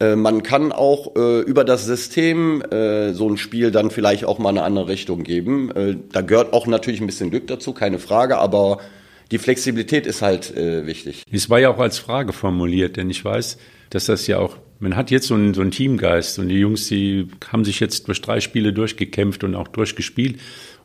äh, 0.00 0.16
man 0.16 0.42
kann 0.42 0.72
auch 0.72 1.14
äh, 1.14 1.40
über 1.40 1.64
das 1.64 1.84
System 1.84 2.62
äh, 2.62 3.12
so 3.12 3.28
ein 3.28 3.36
Spiel 3.36 3.70
dann 3.70 3.90
vielleicht 3.90 4.24
auch 4.24 4.38
mal 4.38 4.48
eine 4.48 4.62
andere 4.62 4.88
Richtung 4.88 5.22
geben. 5.22 5.70
Äh, 5.70 5.96
da 6.10 6.22
gehört 6.22 6.52
auch 6.52 6.66
natürlich 6.66 7.00
ein 7.00 7.06
bisschen 7.06 7.30
Glück 7.30 7.46
dazu, 7.46 7.72
keine 7.72 7.98
Frage, 7.98 8.38
aber 8.38 8.78
die 9.30 9.38
Flexibilität 9.38 10.06
ist 10.06 10.22
halt 10.22 10.56
äh, 10.56 10.86
wichtig. 10.86 11.22
Es 11.30 11.50
war 11.50 11.60
ja 11.60 11.70
auch 11.70 11.78
als 11.78 11.98
Frage 11.98 12.32
formuliert, 12.32 12.96
denn 12.96 13.10
ich 13.10 13.24
weiß, 13.24 13.58
dass 13.90 14.06
das 14.06 14.26
ja 14.26 14.38
auch, 14.38 14.56
man 14.78 14.96
hat 14.96 15.10
jetzt 15.10 15.26
so 15.26 15.34
einen, 15.34 15.54
so 15.54 15.60
einen 15.60 15.70
Teamgeist 15.70 16.38
und 16.38 16.48
die 16.48 16.58
Jungs, 16.58 16.88
die 16.88 17.28
haben 17.52 17.64
sich 17.64 17.78
jetzt 17.78 18.08
durch 18.08 18.20
drei 18.20 18.40
Spiele 18.40 18.72
durchgekämpft 18.72 19.44
und 19.44 19.54
auch 19.54 19.68
durchgespielt. 19.68 20.40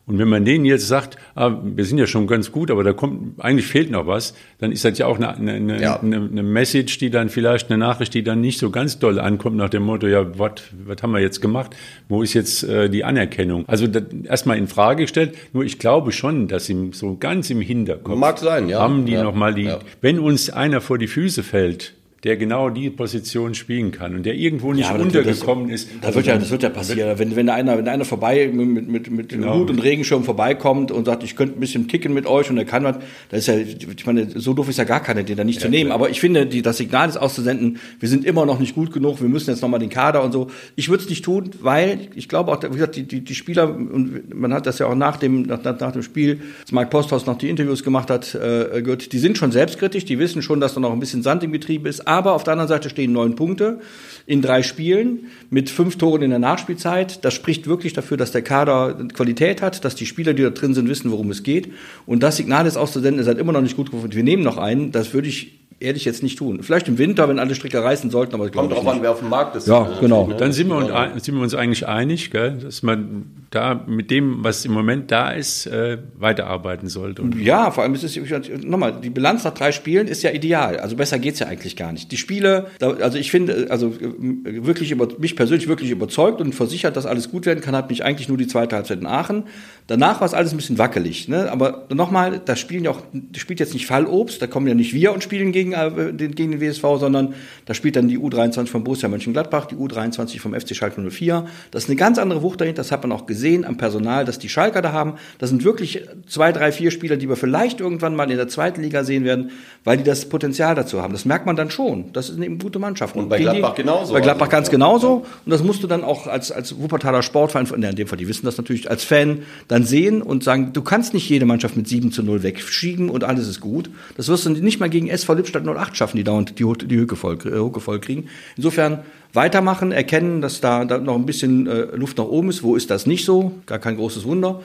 Und 0.08 0.18
wenn 0.18 0.28
man 0.28 0.44
denen 0.44 0.64
jetzt 0.64 0.86
sagt, 0.86 1.16
ah, 1.34 1.52
wir 1.64 1.84
sind 1.84 1.98
ja 1.98 2.06
schon 2.06 2.28
ganz 2.28 2.52
gut, 2.52 2.70
aber 2.70 2.84
da 2.84 2.92
kommt, 2.92 3.40
eigentlich 3.40 3.66
fehlt 3.66 3.90
noch 3.90 4.06
was, 4.06 4.34
dann 4.58 4.70
ist 4.70 4.84
das 4.84 4.96
ja 4.98 5.06
auch 5.06 5.16
eine, 5.16 5.34
eine, 5.34 5.82
ja. 5.82 5.98
eine, 5.98 6.16
eine 6.16 6.44
Message, 6.44 6.98
die 6.98 7.10
dann 7.10 7.28
vielleicht 7.28 7.70
eine 7.70 7.78
Nachricht, 7.78 8.14
die 8.14 8.22
dann 8.22 8.40
nicht 8.40 8.60
so 8.60 8.70
ganz 8.70 9.00
doll 9.00 9.18
ankommt 9.18 9.56
nach 9.56 9.68
dem 9.68 9.82
Motto, 9.82 10.06
ja, 10.06 10.24
was 10.38 11.02
haben 11.02 11.10
wir 11.10 11.18
jetzt 11.18 11.42
gemacht? 11.42 11.74
Wo 12.08 12.22
ist 12.22 12.34
jetzt 12.34 12.62
äh, 12.62 12.88
die 12.88 13.02
Anerkennung? 13.02 13.64
Also 13.66 13.88
erstmal 14.22 14.58
in 14.58 14.68
Frage 14.68 15.02
gestellt, 15.02 15.34
nur 15.52 15.64
ich 15.64 15.80
glaube 15.80 16.12
schon, 16.12 16.46
dass 16.46 16.68
im, 16.68 16.92
so 16.92 17.16
ganz 17.16 17.50
im 17.50 17.60
Hinterkopf 17.60 18.16
Mag 18.16 18.38
sein, 18.38 18.68
ja. 18.68 18.78
haben 18.78 19.06
die 19.06 19.14
ja. 19.14 19.24
nochmal 19.24 19.54
die, 19.54 19.64
ja. 19.64 19.80
wenn 20.02 20.20
uns 20.20 20.50
einer 20.50 20.80
vor 20.80 20.98
die 20.98 21.08
Füße 21.08 21.42
fällt, 21.42 21.95
der 22.26 22.36
genau 22.36 22.70
die 22.70 22.90
Position 22.90 23.54
spielen 23.54 23.92
kann 23.92 24.16
und 24.16 24.26
der 24.26 24.34
irgendwo 24.34 24.72
nicht 24.72 24.90
ja, 24.90 24.96
untergekommen 24.96 25.68
das, 25.70 25.82
ist. 25.82 25.90
Das, 26.00 26.12
wird 26.16 26.26
ja, 26.26 26.36
das 26.36 26.50
wird 26.50 26.64
ja 26.64 26.70
passieren. 26.70 27.16
Wenn, 27.20 27.36
wenn 27.36 27.48
einer, 27.48 27.78
wenn 27.78 27.86
einer 27.86 28.04
vorbei 28.04 28.50
mit, 28.52 28.88
mit, 28.88 29.08
mit 29.08 29.28
genau. 29.28 29.60
Hut 29.60 29.70
und 29.70 29.78
Regenschirm 29.78 30.24
vorbeikommt 30.24 30.90
und 30.90 31.04
sagt, 31.04 31.22
ich 31.22 31.36
könnte 31.36 31.56
ein 31.56 31.60
bisschen 31.60 31.86
kicken 31.86 32.12
mit 32.12 32.26
euch 32.26 32.50
und 32.50 32.58
er 32.58 32.64
kann 32.64 32.82
was, 32.82 32.96
das 33.28 33.40
ist 33.40 33.46
ja, 33.46 33.54
ich 33.58 34.06
meine, 34.06 34.28
so 34.34 34.54
doof 34.54 34.68
ist 34.68 34.78
ja 34.78 34.82
gar 34.82 34.98
keiner, 34.98 35.22
den 35.22 35.36
da 35.36 35.44
nicht 35.44 35.60
ja, 35.60 35.66
zu 35.66 35.68
nehmen. 35.68 35.90
Klar. 35.90 36.00
Aber 36.00 36.10
ich 36.10 36.18
finde, 36.18 36.46
die, 36.46 36.62
das 36.62 36.78
Signal 36.78 37.08
ist 37.08 37.16
auszusenden, 37.16 37.78
wir 38.00 38.08
sind 38.08 38.24
immer 38.24 38.44
noch 38.44 38.58
nicht 38.58 38.74
gut 38.74 38.92
genug, 38.92 39.22
wir 39.22 39.28
müssen 39.28 39.50
jetzt 39.50 39.62
nochmal 39.62 39.78
den 39.78 39.90
Kader 39.90 40.24
und 40.24 40.32
so. 40.32 40.48
Ich 40.74 40.88
würde 40.88 41.04
es 41.04 41.08
nicht 41.08 41.24
tun, 41.24 41.50
weil 41.60 42.08
ich 42.16 42.28
glaube 42.28 42.50
auch, 42.50 42.60
wie 42.60 42.70
gesagt, 42.70 42.96
die, 42.96 43.04
die, 43.04 43.20
die 43.20 43.34
Spieler, 43.36 43.72
und 43.72 44.34
man 44.34 44.52
hat 44.52 44.66
das 44.66 44.80
ja 44.80 44.86
auch 44.86 44.96
nach 44.96 45.16
dem, 45.16 45.42
nach, 45.42 45.62
nach 45.62 45.92
dem 45.92 46.02
Spiel, 46.02 46.40
als 46.60 46.72
Mike 46.72 46.90
Posthaus 46.90 47.24
noch 47.24 47.38
die 47.38 47.48
Interviews 47.48 47.84
gemacht 47.84 48.10
hat, 48.10 48.34
äh, 48.34 48.82
gehört, 48.82 49.12
die 49.12 49.18
sind 49.18 49.38
schon 49.38 49.52
selbstkritisch, 49.52 50.04
die 50.04 50.18
wissen 50.18 50.42
schon, 50.42 50.58
dass 50.58 50.74
da 50.74 50.80
noch 50.80 50.92
ein 50.92 50.98
bisschen 50.98 51.22
Sand 51.22 51.44
im 51.44 51.52
Betrieb 51.52 51.86
ist, 51.86 52.08
aber 52.16 52.32
auf 52.32 52.44
der 52.44 52.52
anderen 52.52 52.68
Seite 52.68 52.88
stehen 52.88 53.12
neun 53.12 53.36
Punkte 53.36 53.80
in 54.26 54.40
drei 54.40 54.62
Spielen 54.62 55.26
mit 55.50 55.68
fünf 55.68 55.98
Toren 55.98 56.22
in 56.22 56.30
der 56.30 56.38
Nachspielzeit. 56.38 57.24
Das 57.24 57.34
spricht 57.34 57.66
wirklich 57.66 57.92
dafür, 57.92 58.16
dass 58.16 58.32
der 58.32 58.42
Kader 58.42 58.94
Qualität 59.12 59.60
hat, 59.60 59.84
dass 59.84 59.94
die 59.94 60.06
Spieler, 60.06 60.32
die 60.32 60.42
da 60.42 60.50
drin 60.50 60.72
sind, 60.72 60.88
wissen, 60.88 61.10
worum 61.10 61.30
es 61.30 61.42
geht. 61.42 61.72
Und 62.06 62.22
das 62.22 62.36
Signal 62.36 62.66
ist 62.66 62.78
auszusenden, 62.78 63.20
ist 63.20 63.26
halt 63.26 63.38
immer 63.38 63.52
noch 63.52 63.60
nicht 63.60 63.76
gut 63.76 63.90
gefunden. 63.90 64.16
Wir 64.16 64.22
nehmen 64.24 64.42
noch 64.42 64.56
einen. 64.56 64.92
Das 64.92 65.12
würde 65.12 65.28
ich 65.28 65.65
ehrlich 65.78 66.04
jetzt 66.04 66.22
nicht 66.22 66.38
tun. 66.38 66.62
Vielleicht 66.62 66.88
im 66.88 66.98
Winter, 66.98 67.28
wenn 67.28 67.38
alle 67.38 67.54
Stricke 67.54 67.82
reißen 67.82 68.10
sollten, 68.10 68.34
aber 68.34 68.46
ich 68.46 68.52
glaube 68.52 68.68
Kommt 68.68 68.86
drauf 68.86 68.94
an, 68.94 69.02
wer 69.02 69.12
auf 69.12 69.20
dem 69.20 69.28
Markt 69.28 69.56
ist. 69.56 69.68
Ja, 69.68 69.88
genau. 70.00 70.30
Dann 70.38 70.52
sind 70.52 70.68
wir, 70.68 70.76
uns, 70.76 71.24
sind 71.24 71.34
wir 71.34 71.42
uns 71.42 71.54
eigentlich 71.54 71.86
einig, 71.86 72.30
gell, 72.30 72.58
dass 72.62 72.82
man 72.82 73.26
da 73.50 73.84
mit 73.86 74.10
dem, 74.10 74.42
was 74.42 74.64
im 74.64 74.72
Moment 74.72 75.10
da 75.10 75.30
ist, 75.30 75.66
äh, 75.66 75.98
weiterarbeiten 76.18 76.88
sollte. 76.88 77.22
Und 77.22 77.38
ja, 77.40 77.70
vor 77.70 77.84
allem 77.84 77.94
ist 77.94 78.04
es, 78.04 78.18
nochmal, 78.64 79.00
die 79.00 79.10
Bilanz 79.10 79.44
nach 79.44 79.54
drei 79.54 79.70
Spielen 79.72 80.08
ist 80.08 80.22
ja 80.22 80.30
ideal. 80.30 80.78
Also 80.78 80.96
besser 80.96 81.18
geht's 81.18 81.38
ja 81.38 81.46
eigentlich 81.46 81.76
gar 81.76 81.92
nicht. 81.92 82.10
Die 82.10 82.16
Spiele, 82.16 82.66
also 82.80 83.18
ich 83.18 83.30
finde, 83.30 83.66
also 83.70 83.94
wirklich 83.98 84.90
über, 84.90 85.08
mich 85.18 85.36
persönlich 85.36 85.68
wirklich 85.68 85.90
überzeugt 85.90 86.40
und 86.40 86.54
versichert, 86.54 86.96
dass 86.96 87.06
alles 87.06 87.30
gut 87.30 87.46
werden 87.46 87.60
kann, 87.60 87.76
hat 87.76 87.90
mich 87.90 88.02
eigentlich 88.02 88.28
nur 88.28 88.38
die 88.38 88.46
zweite 88.46 88.76
Halbzeit 88.76 89.00
in 89.00 89.06
Aachen. 89.06 89.44
Danach 89.86 90.20
war 90.20 90.26
es 90.26 90.34
alles 90.34 90.52
ein 90.52 90.56
bisschen 90.56 90.78
wackelig. 90.78 91.28
Ne? 91.28 91.50
Aber 91.50 91.86
nochmal, 91.92 92.40
da 92.44 92.56
spielen 92.56 92.84
ja 92.84 92.90
auch, 92.90 93.02
das 93.12 93.40
spielt 93.40 93.60
jetzt 93.60 93.74
nicht 93.74 93.86
Fallobst, 93.86 94.42
da 94.42 94.46
kommen 94.46 94.66
ja 94.66 94.74
nicht 94.74 94.94
wir 94.94 95.12
und 95.12 95.22
spielen 95.22 95.52
gegen, 95.52 95.65
äh, 95.72 96.12
gegen 96.12 96.52
den 96.52 96.60
WSV, 96.60 96.82
sondern 96.98 97.34
da 97.66 97.74
spielt 97.74 97.94
dann 97.94 98.08
die 98.08 98.18
U23 98.18 98.66
von 98.66 98.82
Borussia 98.82 99.08
Mönchengladbach, 99.08 99.66
die 99.66 99.76
U23 99.76 100.40
vom 100.40 100.52
FC 100.52 100.74
Schalke 100.74 101.00
04. 101.00 101.46
Das 101.70 101.84
ist 101.84 101.88
eine 101.88 101.96
ganz 101.96 102.18
andere 102.18 102.42
Wucht 102.42 102.60
dahinter, 102.60 102.80
das 102.80 102.90
hat 102.90 103.02
man 103.02 103.12
auch 103.12 103.26
gesehen 103.26 103.64
am 103.64 103.76
Personal, 103.76 104.24
dass 104.24 104.38
die 104.38 104.48
Schalker 104.48 104.82
da 104.82 104.92
haben. 104.92 105.14
Das 105.38 105.50
sind 105.50 105.62
wirklich 105.62 106.02
zwei, 106.26 106.50
drei, 106.50 106.72
vier 106.72 106.90
Spieler, 106.90 107.16
die 107.16 107.28
wir 107.28 107.36
vielleicht 107.36 107.80
irgendwann 107.80 108.16
mal 108.16 108.28
in 108.28 108.36
der 108.36 108.48
zweiten 108.48 108.82
Liga 108.82 109.04
sehen 109.04 109.24
werden, 109.24 109.50
weil 109.84 109.98
die 109.98 110.04
das 110.04 110.28
Potenzial 110.28 110.74
dazu 110.74 111.02
haben. 111.02 111.12
Das 111.12 111.24
merkt 111.24 111.46
man 111.46 111.54
dann 111.54 111.70
schon. 111.70 112.12
Das 112.12 112.28
ist 112.28 112.36
eine 112.36 112.50
gute 112.56 112.80
Mannschaft. 112.80 113.14
Und, 113.14 113.24
und 113.24 113.28
bei 113.28 113.38
Gladbach 113.38 113.74
die, 113.74 113.82
genauso. 113.82 114.12
Bei 114.12 114.20
Gladbach 114.20 114.46
also, 114.46 114.56
ganz 114.56 114.70
genauso. 114.70 115.26
Und 115.44 115.50
das 115.50 115.62
musst 115.62 115.84
du 115.84 115.86
dann 115.86 116.02
auch 116.02 116.26
als, 116.26 116.50
als 116.50 116.76
Wuppertaler 116.76 117.22
Sportverein, 117.22 117.66
in 117.66 117.96
dem 117.96 118.08
Fall, 118.08 118.18
die 118.18 118.26
wissen 118.26 118.46
das 118.46 118.56
natürlich, 118.56 118.90
als 118.90 119.04
Fan 119.04 119.42
dann 119.68 119.76
dann 119.76 119.84
sehen 119.84 120.22
und 120.22 120.42
sagen, 120.42 120.72
du 120.72 120.80
kannst 120.80 121.12
nicht 121.12 121.28
jede 121.28 121.44
Mannschaft 121.44 121.76
mit 121.76 121.86
7 121.86 122.10
zu 122.10 122.22
0 122.22 122.42
wegschieben 122.42 123.10
und 123.10 123.24
alles 123.24 123.46
ist 123.46 123.60
gut. 123.60 123.90
Das 124.16 124.28
wirst 124.28 124.46
du 124.46 124.50
nicht 124.50 124.80
mal 124.80 124.88
gegen 124.88 125.08
SV 125.08 125.34
Lippstadt 125.34 125.55
08 125.64 125.96
schaffen, 125.96 126.16
die 126.16 126.24
dauernd 126.24 126.58
die, 126.58 126.86
die 126.86 126.96
Hücke, 126.96 127.16
voll, 127.16 127.38
äh, 127.44 127.50
Hücke 127.50 127.80
voll 127.80 128.00
kriegen. 128.00 128.28
Insofern 128.56 129.00
weitermachen, 129.32 129.92
erkennen, 129.92 130.40
dass 130.40 130.60
da, 130.60 130.84
da 130.84 130.98
noch 130.98 131.14
ein 131.14 131.26
bisschen 131.26 131.66
äh, 131.66 131.96
Luft 131.96 132.18
nach 132.18 132.24
oben 132.24 132.48
ist. 132.48 132.62
Wo 132.62 132.76
ist 132.76 132.90
das 132.90 133.06
nicht 133.06 133.24
so? 133.24 133.52
Gar 133.66 133.78
kein 133.78 133.96
großes 133.96 134.24
Wunder 134.24 134.62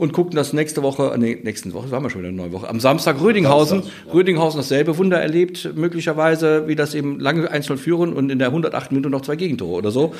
und 0.00 0.14
gucken 0.14 0.34
das 0.34 0.54
nächste 0.54 0.82
Woche, 0.82 1.14
nee, 1.18 1.38
nächsten 1.42 1.74
Woche, 1.74 1.82
das 1.82 1.90
waren 1.90 2.02
wir 2.02 2.08
schon 2.08 2.22
wieder 2.22 2.30
eine 2.30 2.36
neue 2.38 2.52
Woche, 2.52 2.70
am 2.70 2.80
Samstag 2.80 3.20
Rödinghausen, 3.20 3.82
Samstag, 3.82 4.06
ja. 4.06 4.12
Rödinghausen 4.14 4.58
dasselbe 4.58 4.96
Wunder 4.96 5.20
erlebt, 5.20 5.72
möglicherweise, 5.74 6.66
wie 6.66 6.74
das 6.74 6.94
eben 6.94 7.20
lange 7.20 7.50
einzeln 7.50 7.78
führen 7.78 8.14
und 8.14 8.30
in 8.30 8.38
der 8.38 8.48
108 8.48 8.92
Minute 8.92 9.10
noch 9.10 9.20
zwei 9.20 9.36
Gegentore 9.36 9.72
oder 9.72 9.90
so 9.90 10.14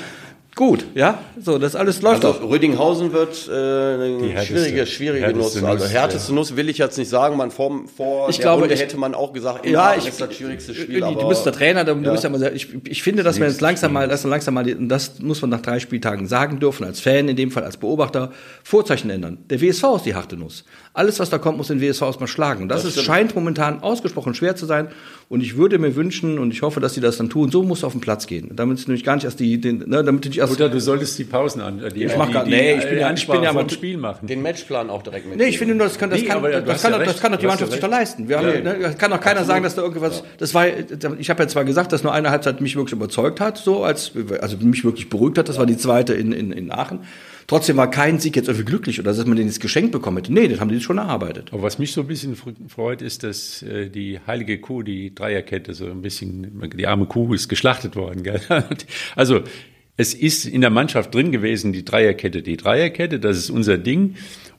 gut, 0.57 0.85
ja. 0.95 1.19
So, 1.43 1.59
das 1.59 1.75
alles 1.75 2.03
läuft 2.03 2.25
Also 2.25 2.39
doch. 2.41 2.51
Rödinghausen 2.51 3.13
wird 3.13 3.49
äh, 3.49 3.53
eine 3.53 4.19
härteste- 4.35 4.45
schwierige, 4.47 4.87
schwierige 4.87 5.27
härteste 5.27 5.61
Nuss. 5.61 5.65
Also 5.71 5.87
härteste 5.87 6.35
Nuss 6.35 6.57
will 6.57 6.69
ich 6.69 6.79
jetzt 6.79 6.99
nicht 6.99 7.09
sagen. 7.09 7.37
Man 7.37 7.51
vor, 7.51 7.83
vor 7.97 8.29
Ich 8.29 8.37
der 8.37 8.43
glaube, 8.45 8.63
Runde 8.63 8.75
ich- 8.75 8.81
hätte 8.81 8.97
man 8.99 9.15
auch 9.15 9.33
gesagt, 9.33 9.65
Ja, 9.67 9.95
ich, 9.97 10.07
ist 10.07 10.21
das 10.21 10.35
schwierigste 10.35 10.75
Spiel. 10.75 10.97
Uli, 10.97 11.03
aber 11.03 11.21
du 11.23 11.29
bist 11.29 11.47
der 11.47 11.53
Trainer, 11.53 11.85
du, 11.85 11.95
du 11.95 12.03
Ja. 12.03 12.13
bist 12.13 12.25
ja 12.25 12.39
sehr, 12.39 12.55
ich, 12.55 12.69
ich 12.87 13.03
finde, 13.03 13.23
dass 13.23 13.39
wir 13.39 13.47
jetzt 13.47 13.61
langsam 13.61 13.93
mal, 13.93 14.09
dass 14.09 14.25
wir 14.25 14.29
langsam 14.31 14.55
mal, 14.55 14.65
das 14.65 15.19
muss 15.21 15.41
man 15.41 15.51
nach 15.51 15.63
drei 15.63 15.79
Spieltagen 15.81 16.27
sagen 16.27 16.59
dürfen, 16.61 16.85
als 16.85 17.01
Fan, 17.01 17.29
in 17.29 17.37
dem 17.37 17.51
Fall 17.51 17.65
als 17.65 17.77
Beobachter, 17.79 18.31
Vorzeichen 18.65 19.09
ändern. 19.11 19.39
Der 19.49 19.61
WSV 19.61 19.85
ist 19.97 20.07
die 20.07 20.15
harte 20.15 20.37
Nuss. 20.37 20.65
Alles, 20.93 21.21
was 21.21 21.31
da 21.31 21.39
kommt, 21.39 21.57
muss 21.57 21.69
den 21.69 21.81
WSV 21.81 22.03
erstmal 22.03 22.29
schlagen. 22.29 22.63
Und 22.65 22.69
das, 22.69 22.85
ist, 22.85 23.01
scheint 23.03 23.35
momentan 23.35 23.83
ausgesprochen 23.83 24.35
schwer 24.35 24.57
zu 24.57 24.67
sein. 24.67 24.89
Und 25.29 25.41
ich 25.43 25.57
würde 25.57 25.79
mir 25.79 25.95
wünschen, 25.95 26.41
und 26.41 26.53
ich 26.53 26.63
hoffe, 26.63 26.81
dass 26.81 26.95
sie 26.95 27.01
das 27.01 27.17
dann 27.17 27.31
tun, 27.31 27.53
so 27.53 27.63
muss 27.63 27.85
auf 27.85 27.93
den 27.93 28.01
Platz 28.01 28.27
gehen. 28.27 28.51
Damit 28.57 28.79
es 28.79 28.89
nämlich 28.89 29.05
gar 29.05 29.15
nicht 29.15 29.25
erst 29.25 29.39
die, 29.39 29.61
den, 29.61 29.85
ne, 29.89 30.03
damit 30.03 30.25
du 30.25 30.29
nicht 30.29 30.40
erst, 30.41 30.53
Oder 30.55 30.69
du 30.69 30.81
solltest 30.81 31.19
die 31.19 31.25
Pausen 31.25 31.61
an, 31.63 31.81
die, 31.95 32.05
Ich 32.05 32.17
mach 32.17 32.33
gar- 32.33 32.45
die, 32.45 32.51
nee, 32.51 32.75
ich 32.75 32.85
bin 32.89 32.99
ja- 32.99 33.13
ich 33.13 33.27
bin 33.29 33.43
ja 33.43 33.53
vom 33.53 33.69
Spiel 33.69 33.97
machen. 33.97 34.27
den 34.27 34.43
Matchplan 34.43 34.91
auch 34.91 35.03
direkt 35.03 35.29
mit. 35.29 35.37
Nee, 35.39 35.45
ich 35.45 35.59
finde 35.59 35.75
nur, 35.77 35.87
das 35.87 35.99
kann, 35.99 36.11
das 36.11 36.21
Nee, 36.21 36.27
kann, 36.27 36.43
das, 36.43 36.83
kann, 36.83 36.93
ja 36.93 36.99
doch- 36.99 37.05
das 37.07 37.21
kann 37.21 37.33
doch 37.33 37.39
die 37.39 37.47
Mannschaft 37.47 37.71
ja 37.71 37.77
sich 37.77 37.81
doch 37.81 37.89
recht. 37.89 37.99
leisten. 38.01 38.29
Wir 38.29 38.39
haben, 38.39 38.49
Ja. 38.49 38.61
ne, 38.61 38.79
das 38.83 38.99
kann 38.99 39.11
doch 39.13 39.21
keiner 39.21 39.45
sagen, 39.45 39.63
dass 39.63 39.77
da 39.77 39.83
irgendwas, 39.83 40.25
das 40.39 40.53
war, 40.55 40.67
ich 40.67 41.31
habe 41.31 41.43
ja 41.43 41.49
zwar 41.49 41.65
gesagt, 41.65 41.93
dass 41.93 42.03
nur 42.03 42.13
eine 42.13 42.31
Halbzeit 42.31 42.61
mich 42.61 42.75
wirklich 42.75 42.93
überzeugt 42.93 43.41
hat, 43.41 43.59
so 43.59 43.85
als, 43.85 44.13
also 44.41 44.57
mich 44.59 44.85
wirklich 44.85 45.09
beruhigt 45.09 45.39
hat, 45.39 45.49
das 45.49 45.59
war 45.59 45.67
die 45.67 45.77
zweite 45.77 46.15
in, 46.15 46.33
in, 46.33 46.51
in 46.53 46.73
Aachen. 46.73 47.01
Trotzdem 47.47 47.77
war 47.79 47.91
kein 47.91 48.21
Sieg 48.21 48.37
jetzt 48.37 48.47
irgendwie 48.47 48.65
glücklich 48.65 49.01
oder 49.01 49.13
dass 49.13 49.27
man 49.27 49.37
den 49.37 49.49
jetzt 49.49 49.59
geschenkt 49.61 49.91
bekommen 49.91 50.19
hätte. 50.19 50.33
Nee, 50.33 50.47
das 50.47 50.61
haben 50.61 50.69
die 50.69 50.81
schon 50.81 50.99
erarbeitet. 50.99 51.49
Aber 51.53 51.63
was 51.65 51.81
mich 51.81 51.93
so 51.93 52.03
ein 52.03 52.07
bisschen 52.07 52.37
fr- 52.37 52.55
freut, 52.69 53.03
ist, 53.03 53.25
dass 53.25 53.63
äh, 53.63 53.89
die 53.89 54.21
heilige 54.25 54.59
Kuh, 54.61 54.83
die 54.85 55.13
Dreierkette, 55.13 55.75
so 55.75 55.87
ein 55.87 56.01
bisschen, 56.01 56.71
die 56.77 56.87
arme 56.87 57.07
Kuh 57.07 57.35
ist 57.35 57.49
geschlachtet 57.49 57.97
worden. 57.97 58.23
Gell? 58.23 58.41
Also 59.17 59.41
es 60.01 60.15
ist 60.15 60.47
in 60.47 60.63
der 60.63 60.71
Mannschaft 60.71 61.15
drin 61.15 61.31
gewesen, 61.31 61.73
die 61.73 61.85
Dreierkette, 61.85 62.41
die 62.41 62.57
Dreierkette, 62.57 63.21
das 63.21 63.37
ist 63.37 63.51
unser 63.51 63.77
Ding. 63.77 64.17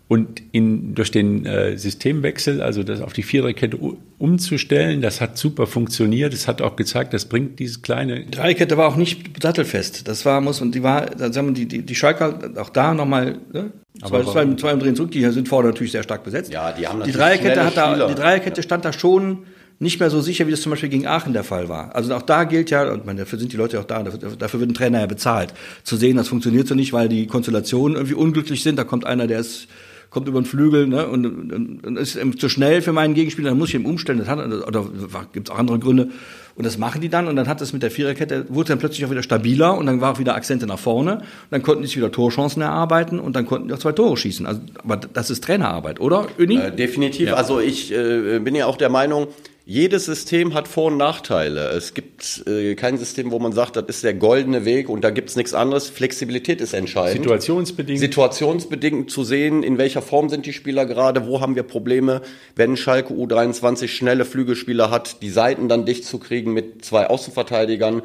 Und 0.08 0.42
in, 0.52 0.94
durch 0.94 1.10
den 1.10 1.46
äh, 1.46 1.78
Systemwechsel, 1.78 2.62
also 2.62 2.84
das 2.84 3.00
auf 3.00 3.14
die 3.14 3.24
Viererkette 3.24 3.80
umzustellen, 4.18 5.02
das 5.02 5.22
hat 5.22 5.38
super 5.38 5.68
funktioniert. 5.68 6.34
Es 6.34 6.50
hat 6.50 6.62
auch 6.62 6.76
gezeigt, 6.76 7.14
das 7.14 7.26
bringt 7.26 7.60
dieses 7.60 7.82
kleine 7.82 8.26
Die 8.26 8.32
Dreierkette 8.32 8.76
war 8.76 8.90
auch 8.90 8.98
nicht 8.98 9.42
sattelfest. 9.42 10.10
Das 10.10 10.26
war, 10.26 10.42
muss 10.42 10.60
man, 10.60 10.74
die 10.74 10.84
war, 10.84 11.18
sagen 11.18 11.48
wir, 11.48 11.54
die, 11.54 11.66
die, 11.66 11.82
die 11.84 11.96
Schalker, 11.96 12.38
auch 12.58 12.70
da 12.70 12.94
nochmal, 12.94 13.38
ne? 13.54 13.72
Zwei, 14.00 14.06
Aber 14.06 14.26
zwei, 14.32 14.54
zwei 14.56 14.76
Drehen 14.76 14.96
zurück, 14.98 15.12
die 15.12 15.26
sind 15.30 15.48
vorne 15.48 15.70
natürlich 15.70 15.94
sehr 15.94 16.04
stark 16.04 16.24
besetzt. 16.26 16.52
Ja, 16.52 16.74
die 16.74 16.88
haben 16.88 17.04
Die 17.04 17.12
Dreierkette 17.14 17.64
hat 17.64 17.78
da, 17.78 17.92
Spieler. 17.92 18.08
die 18.08 18.16
Dreierkette 18.16 18.64
stand 18.64 18.84
da 18.84 18.92
schon 18.92 19.40
nicht 19.82 20.00
mehr 20.00 20.12
so 20.12 20.22
sicher, 20.22 20.46
wie 20.46 20.52
das 20.52 20.62
zum 20.62 20.70
Beispiel 20.70 20.90
gegen 20.90 21.08
Aachen 21.08 21.34
der 21.34 21.44
Fall 21.44 21.68
war. 21.68 21.96
Also 21.96 22.14
auch 22.14 22.22
da 22.22 22.44
gilt 22.44 22.70
ja, 22.70 22.92
und 22.92 23.06
meine, 23.06 23.22
dafür 23.22 23.40
sind 23.40 23.52
die 23.52 23.58
Leute 23.58 23.80
auch 23.80 23.86
da, 23.86 24.04
dafür, 24.04 24.36
dafür 24.38 24.60
wird 24.60 24.70
ein 24.70 24.74
Trainer 24.76 25.00
ja 25.00 25.08
bezahlt, 25.08 25.54
zu 25.84 25.98
sehen, 25.98 26.18
das 26.18 26.28
funktioniert 26.28 26.68
so 26.68 26.76
nicht, 26.76 26.94
weil 26.94 27.10
die 27.10 27.26
Konstellationen 27.26 27.96
irgendwie 27.96 28.14
unglücklich 28.14 28.62
sind. 28.62 28.78
Da 28.78 28.84
kommt 28.84 29.06
einer, 29.06 29.26
der 29.26 29.40
ist 29.40 29.68
kommt 30.12 30.28
über 30.28 30.42
den 30.42 30.46
Flügel 30.46 30.88
ne, 30.88 31.08
und, 31.08 31.26
und, 31.26 31.86
und 31.86 31.98
ist 31.98 32.20
zu 32.38 32.50
schnell 32.50 32.82
für 32.82 32.92
meinen 32.92 33.14
Gegenspieler, 33.14 33.50
dann 33.50 33.58
muss 33.58 33.70
ich 33.70 33.76
ihn 33.76 33.86
umstellen. 33.86 34.20
Das 34.20 34.28
hat, 34.28 34.40
oder 34.40 34.86
gibt 35.32 35.48
es 35.48 35.56
auch 35.56 35.58
andere 35.58 35.80
Gründe. 35.80 36.10
Und 36.56 36.66
das 36.66 36.78
machen 36.78 37.00
die 37.00 37.08
dann 37.08 37.30
und 37.30 37.38
dann 37.38 37.48
hat 37.48 37.62
es 37.62 37.72
mit 37.72 37.82
der 37.82 37.92
Viererkette, 37.92 38.46
wurde 38.50 38.68
dann 38.70 38.78
plötzlich 38.78 39.06
auch 39.06 39.10
wieder 39.10 39.24
stabiler 39.24 39.78
und 39.78 39.86
dann 39.86 40.02
war 40.02 40.12
auch 40.12 40.20
wieder 40.20 40.36
Akzente 40.36 40.68
nach 40.68 40.78
vorne. 40.78 41.20
Und 41.20 41.24
dann 41.50 41.64
konnten 41.64 41.82
die 41.82 41.88
sich 41.88 41.96
wieder 41.96 42.12
Torchancen 42.12 42.62
erarbeiten 42.62 43.22
und 43.22 43.38
dann 43.38 43.46
konnten 43.46 43.70
die 43.70 43.74
auch 43.74 43.80
zwei 43.80 43.94
Tore 43.94 44.18
schießen. 44.18 44.46
Also, 44.46 44.60
aber 44.84 44.98
das 44.98 45.30
ist 45.30 45.46
Trainerarbeit, 45.46 46.02
oder, 46.02 46.28
Öni? 46.38 46.58
Äh, 46.58 46.76
definitiv. 46.76 47.30
Ja. 47.30 47.36
Also 47.36 47.62
ich 47.62 47.94
äh, 47.94 48.40
bin 48.40 48.54
ja 48.54 48.66
auch 48.66 48.76
der 48.76 48.90
Meinung, 48.90 49.30
jedes 49.65 50.06
System 50.06 50.53
hat 50.53 50.68
Vor- 50.68 50.88
und 50.88 50.98
Nachteile. 50.98 51.70
Es 51.70 51.94
gibt 51.94 52.44
äh, 52.48 52.74
kein 52.75 52.98
System, 52.98 53.32
wo 53.32 53.39
man 53.39 53.53
sagt, 53.53 53.75
das 53.75 53.86
ist 53.88 54.03
der 54.03 54.15
goldene 54.15 54.65
Weg 54.65 54.89
und 54.89 55.03
da 55.03 55.12
gibt's 55.12 55.36
nichts 55.36 55.53
anderes. 55.53 55.89
Flexibilität 55.89 56.62
ist 56.62 56.74
entscheidend. 56.74 57.22
situationsbedingt. 57.22 58.00
Situationsbedingt 58.00 59.12
zu 59.12 59.24
sehen, 59.24 59.62
in 59.62 59.77
welcher 59.77 60.01
Form 60.01 60.30
sind 60.30 60.46
die 60.46 60.53
Spieler 60.53 60.86
gerade, 60.86 61.27
wo 61.27 61.41
haben 61.41 61.56
wir 61.56 61.63
Probleme, 61.63 62.22
wenn 62.56 62.75
Schalke 62.75 63.13
U23 63.13 63.88
schnelle 63.88 64.25
Flügelspieler 64.25 64.89
hat, 64.89 65.22
die 65.22 65.30
Seiten 65.30 65.70
dann 65.70 65.86
dicht 65.86 66.06
zu 66.06 66.18
kriegen 66.18 66.53
mit 66.53 66.84
zwei 66.84 67.08
Außenverteidigern. 67.08 68.01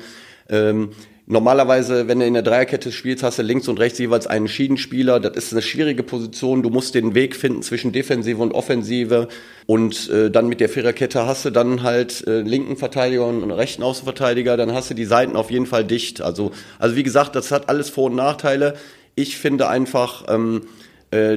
Ähm, 0.48 0.90
Normalerweise, 1.28 2.06
wenn 2.06 2.20
du 2.20 2.26
in 2.26 2.34
der 2.34 2.44
Dreierkette 2.44 2.92
spielst, 2.92 3.24
hast 3.24 3.40
du 3.40 3.42
links 3.42 3.66
und 3.66 3.80
rechts 3.80 3.98
jeweils 3.98 4.28
einen 4.28 4.46
Schiedenspieler. 4.46 5.18
Das 5.18 5.36
ist 5.36 5.52
eine 5.52 5.60
schwierige 5.60 6.04
Position. 6.04 6.62
Du 6.62 6.70
musst 6.70 6.94
den 6.94 7.16
Weg 7.16 7.34
finden 7.34 7.62
zwischen 7.62 7.90
Defensive 7.90 8.40
und 8.40 8.52
Offensive. 8.52 9.26
Und 9.66 10.08
äh, 10.08 10.30
dann 10.30 10.46
mit 10.46 10.60
der 10.60 10.68
Viererkette 10.68 11.26
hast 11.26 11.44
du 11.44 11.50
dann 11.50 11.82
halt 11.82 12.24
äh, 12.28 12.42
linken 12.42 12.76
Verteidiger 12.76 13.26
und 13.26 13.50
rechten 13.50 13.82
Außenverteidiger. 13.82 14.56
Dann 14.56 14.72
hast 14.72 14.90
du 14.90 14.94
die 14.94 15.04
Seiten 15.04 15.34
auf 15.34 15.50
jeden 15.50 15.66
Fall 15.66 15.84
dicht. 15.84 16.20
Also, 16.20 16.52
also 16.78 16.94
wie 16.94 17.02
gesagt, 17.02 17.34
das 17.34 17.50
hat 17.50 17.68
alles 17.68 17.90
Vor- 17.90 18.06
und 18.06 18.14
Nachteile. 18.14 18.74
Ich 19.16 19.36
finde 19.36 19.68
einfach, 19.68 20.26
ähm, 20.28 20.62
äh, 20.62 20.85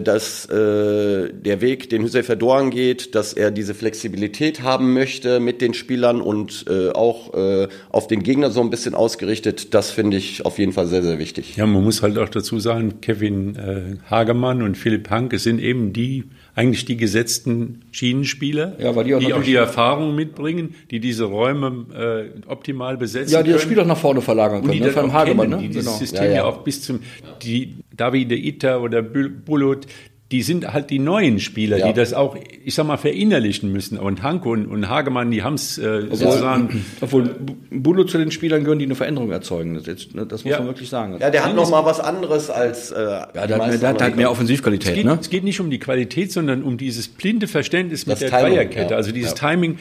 dass 0.02 0.46
äh, 0.46 1.30
der 1.34 1.62
Weg, 1.62 1.90
den 1.90 2.04
Hüseyin 2.04 2.26
Verdoan 2.26 2.70
geht, 2.70 3.16
dass 3.16 3.34
er 3.34 3.52
diese 3.52 3.74
Flexibilität 3.74 4.62
haben 4.64 4.94
möchte 4.94 5.40
mit 5.40 5.62
den 5.62 5.74
Spielern 5.74 6.22
und 6.22 6.66
äh, 6.70 6.90
auch 6.90 7.34
äh, 7.34 7.68
auf 7.90 8.08
den 8.08 8.24
Gegner 8.24 8.52
so 8.52 8.62
ein 8.62 8.70
bisschen 8.70 8.96
ausgerichtet, 8.96 9.74
das 9.74 9.92
finde 9.92 10.18
ich 10.18 10.46
auf 10.46 10.60
jeden 10.60 10.74
Fall 10.74 10.88
sehr, 10.88 11.04
sehr 11.04 11.20
wichtig. 11.20 11.56
Ja, 11.56 11.66
man 11.66 11.84
muss 11.84 12.02
halt 12.02 12.18
auch 12.18 12.30
dazu 12.30 12.60
sagen, 12.60 13.02
Kevin 13.02 13.56
äh, 13.56 13.82
Hagemann 14.10 14.62
und 14.62 14.78
Philipp 14.78 15.10
Hanke 15.10 15.40
sind 15.40 15.60
eben 15.60 15.94
die, 15.94 16.26
eigentlich 16.56 16.86
die 16.86 16.98
gesetzten 16.98 17.82
Schienenspieler, 17.92 18.76
Ja, 18.80 18.96
weil 18.96 19.06
die 19.06 19.16
auch 19.16 19.20
die 19.20 19.26
auch 19.28 19.30
natürlich- 19.30 19.48
die 19.50 19.56
Erfahrung 19.56 20.16
mitbringen, 20.16 20.76
die 20.92 21.00
diese 21.00 21.26
Räume 21.26 21.86
äh, 21.96 22.50
optimal 22.50 22.98
besetzen 22.98 23.34
ja, 23.34 23.44
die 23.44 23.52
das. 23.52 23.62
Spiel 23.62 23.80
auch 23.80 23.86
nach 23.86 23.98
vorne 23.98 24.22
verlagern 24.22 24.58
Und 24.62 24.64
können, 24.64 24.74
die 24.74 24.80
ne? 24.80 24.86
das 24.88 24.94
Vor 24.94 25.04
allem 25.04 25.12
auch 25.12 25.16
Hagemann, 25.16 25.50
kennen, 25.52 25.62
ne? 25.62 25.68
die 25.68 25.74
dieses 25.74 25.86
Genau. 25.86 25.98
System 25.98 26.24
Ja, 26.24 26.30
ja, 26.30 26.36
ja. 26.38 26.46
auch 26.46 26.58
bis 26.64 26.82
zum, 26.82 27.00
die 27.44 27.76
Davide 28.00 28.36
Itter 28.36 28.82
oder 28.82 29.02
Bul- 29.02 29.30
Bulut, 29.30 29.88
die 30.32 30.44
sind 30.44 30.72
halt 30.74 30.92
die 30.92 31.00
neuen 31.00 31.40
Spieler, 31.40 31.78
Ja. 31.80 31.88
die 31.88 31.94
das 31.94 32.14
auch, 32.14 32.38
ich 32.64 32.76
sag 32.76 32.86
mal, 32.86 32.98
verinnerlichen 32.98 33.72
müssen. 33.72 33.98
Und 33.98 34.22
Hanko 34.22 34.52
und, 34.52 34.68
und 34.68 34.88
Hagemann, 34.88 35.32
die 35.32 35.42
haben 35.42 35.56
es 35.56 35.80
äh, 35.80 36.02
sozusagen 36.12 36.86
Obwohl 37.02 37.24
Bu- 37.30 37.56
Bulo 37.72 38.04
zu 38.04 38.20
den 38.20 38.30
Spielern 38.30 38.62
gehören, 38.62 38.78
die 38.78 38.86
eine 38.86 38.94
Veränderung 38.94 39.32
erzeugen. 39.32 39.74
Das, 39.74 39.88
jetzt, 39.88 40.14
ne, 40.14 40.28
das 40.28 40.44
muss 40.44 40.52
Ja. 40.52 40.60
man 40.60 40.68
wirklich 40.68 40.88
sagen. 40.88 41.18
Ja, 41.20 41.32
der 41.32 41.44
hat 41.44 41.56
noch 41.56 41.72
mal 41.72 41.84
was 41.84 42.00
anderes 42.00 42.52
als 42.52 42.92
äh, 42.92 43.02
Ja, 43.02 43.26
der, 43.34 43.42
hat, 43.42 43.68
mehr- 43.70 43.78
der 43.80 43.90
hat 43.90 44.02
halt 44.04 44.16
mehr 44.18 44.28
Es 44.28 44.32
Offensivqualität, 44.34 44.94
geht, 44.94 45.06
ne? 45.06 45.18
es 45.20 45.32
geht 45.32 45.44
nicht 45.44 45.60
um 45.62 45.72
die 45.72 45.80
Qualität, 45.80 46.32
sondern 46.32 46.62
um 46.62 46.78
dieses 46.78 47.08
blinde 47.08 47.48
Verständnis 47.48 48.06
mit 48.06 48.14
Das 48.14 48.20
der 48.20 48.30
Timing, 48.30 48.54
Dreierkette. 48.54 48.92
ja. 48.92 48.98
Also 48.98 49.12
dieses 49.12 49.32
Ja. 49.42 49.50
Timing, 49.50 49.78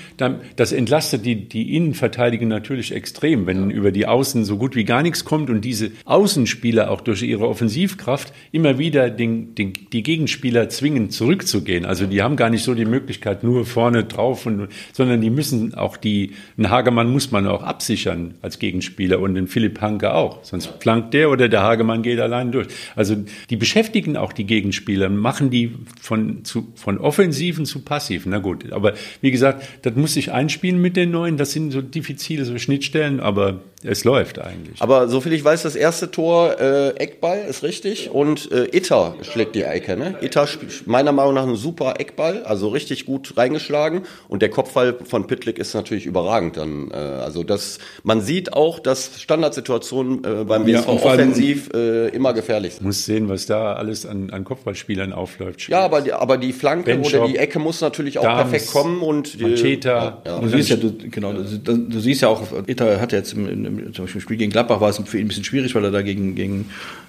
das 0.56 0.72
entlastet 0.72 1.26
die, 1.26 1.46
die 1.46 1.76
Innenverteidiger 1.76 2.46
natürlich 2.46 2.92
extrem, 2.94 3.46
wenn 3.46 3.70
über 3.70 3.92
die 3.92 4.06
Außen 4.06 4.46
so 4.46 4.56
gut 4.56 4.74
wie 4.76 4.84
gar 4.84 5.02
nichts 5.02 5.26
kommt 5.26 5.50
und 5.50 5.60
diese 5.62 5.90
Außenspieler 6.06 6.90
auch 6.90 7.02
durch 7.02 7.22
ihre 7.22 7.46
Offensivkraft 7.46 8.32
immer 8.50 8.78
wieder 8.78 9.10
den, 9.10 9.54
den, 9.54 9.74
die 9.92 10.02
Gegenspieler 10.02 10.37
zwingen, 10.68 11.10
zurückzugehen. 11.10 11.84
Also 11.84 12.06
die 12.06 12.22
haben 12.22 12.36
gar 12.36 12.50
nicht 12.50 12.62
so 12.62 12.74
die 12.74 12.84
Möglichkeit, 12.84 13.44
nur 13.44 13.66
vorne 13.66 14.04
drauf, 14.04 14.46
und, 14.46 14.68
sondern 14.92 15.20
die 15.20 15.30
müssen 15.30 15.74
auch 15.74 15.96
die, 15.96 16.32
einen 16.56 16.70
Hagemann 16.70 17.10
muss 17.10 17.30
man 17.30 17.46
auch 17.46 17.62
absichern 17.62 18.34
als 18.42 18.58
Gegenspieler 18.58 19.20
und 19.20 19.34
den 19.34 19.46
Philipp 19.46 19.80
Hanke 19.80 20.14
auch. 20.14 20.44
Sonst 20.44 20.66
flankt 20.80 21.14
der 21.14 21.30
oder 21.30 21.48
der 21.48 21.62
Hagemann 21.62 22.02
geht 22.02 22.20
allein 22.20 22.52
durch. 22.52 22.68
Also 22.96 23.16
die 23.50 23.56
beschäftigen 23.56 24.16
auch 24.16 24.32
die 24.32 24.44
Gegenspieler, 24.44 25.08
machen 25.08 25.50
die 25.50 25.74
von, 26.00 26.44
zu, 26.44 26.68
von 26.74 26.98
offensiven 26.98 27.66
zu 27.66 27.80
passiven. 27.80 28.30
Na 28.30 28.38
gut, 28.38 28.72
aber 28.72 28.94
wie 29.20 29.30
gesagt, 29.30 29.66
das 29.82 29.94
muss 29.94 30.14
sich 30.14 30.32
einspielen 30.32 30.80
mit 30.80 30.96
den 30.96 31.10
neuen. 31.10 31.36
Das 31.36 31.52
sind 31.52 31.70
so 31.70 31.80
diffizile 31.80 32.44
so 32.44 32.58
Schnittstellen, 32.58 33.20
aber 33.20 33.60
es 33.84 34.04
läuft 34.04 34.38
eigentlich. 34.40 34.80
Aber 34.80 35.08
soviel 35.08 35.32
ich 35.32 35.44
weiß, 35.44 35.62
das 35.62 35.76
erste 35.76 36.10
Tor 36.10 36.60
äh, 36.60 36.90
Eckball 36.96 37.44
ist 37.48 37.62
richtig 37.62 38.10
und 38.10 38.50
äh, 38.50 38.76
Itter 38.76 39.14
schlägt 39.22 39.54
die 39.54 39.62
Ecke. 39.62 39.96
Ne? 39.96 40.16
Itter 40.20 40.48
meiner 40.86 41.12
Meinung 41.12 41.34
nach 41.34 41.46
ein 41.46 41.56
super 41.56 41.94
Eckball, 41.98 42.42
also 42.44 42.68
richtig 42.68 43.06
gut 43.06 43.36
reingeschlagen 43.36 44.02
und 44.28 44.42
der 44.42 44.48
Kopfball 44.50 44.96
von 45.04 45.26
Pitlick 45.26 45.58
ist 45.58 45.74
natürlich 45.74 46.06
überragend. 46.06 46.56
Dann, 46.56 46.90
äh, 46.90 46.96
also 46.96 47.44
das, 47.44 47.78
man 48.02 48.20
sieht 48.20 48.52
auch, 48.52 48.80
dass 48.80 49.20
Standardsituationen 49.20 50.24
äh, 50.24 50.44
beim 50.44 50.66
Ja, 50.66 50.80
WSV 50.80 50.88
allem- 50.88 50.98
offensiv 50.98 51.70
äh, 51.74 52.08
immer 52.08 52.32
gefährlich 52.32 52.74
sind. 52.74 52.86
Muss 52.86 53.04
sehen, 53.04 53.28
was 53.28 53.46
da 53.46 53.74
alles 53.74 54.06
an, 54.06 54.30
an 54.30 54.44
Kopfballspielern 54.44 55.12
aufläuft. 55.12 55.68
Ja, 55.68 55.80
aber 55.80 56.00
die, 56.00 56.12
aber 56.12 56.36
die 56.36 56.52
Flanke 56.52 56.92
Benchop, 56.96 57.20
oder 57.22 57.28
die 57.28 57.36
Ecke 57.36 57.58
muss 57.58 57.80
natürlich 57.80 58.18
auch 58.18 58.24
Dams, 58.24 58.50
perfekt 58.50 58.72
kommen 58.72 59.02
und 59.02 59.38
die, 59.38 59.44
Mancheta. 59.44 60.22
Ja, 60.24 60.32
ja. 60.32 60.40
Du 60.40 60.48
siehst 60.48 60.68
ja, 60.70 60.76
du, 60.76 60.92
genau, 61.10 61.32
du, 61.32 61.76
du 61.76 62.00
siehst 62.00 62.22
ja 62.22 62.28
auch, 62.28 62.42
Itter 62.66 63.00
hat 63.00 63.12
jetzt 63.12 63.32
im, 63.34 63.48
im, 63.48 63.67
im, 63.68 63.94
zum 63.94 64.04
Beispiel 64.04 64.20
im 64.20 64.22
Spiel 64.22 64.36
gegen 64.36 64.50
Gladbach 64.50 64.80
war 64.80 64.90
es 64.90 65.00
für 65.04 65.18
ihn 65.18 65.26
ein 65.26 65.28
bisschen 65.28 65.44
schwierig, 65.44 65.74
weil 65.74 65.84
er 65.84 65.90
da 65.90 66.02
gegen, 66.02 66.34
gegen 66.34 66.66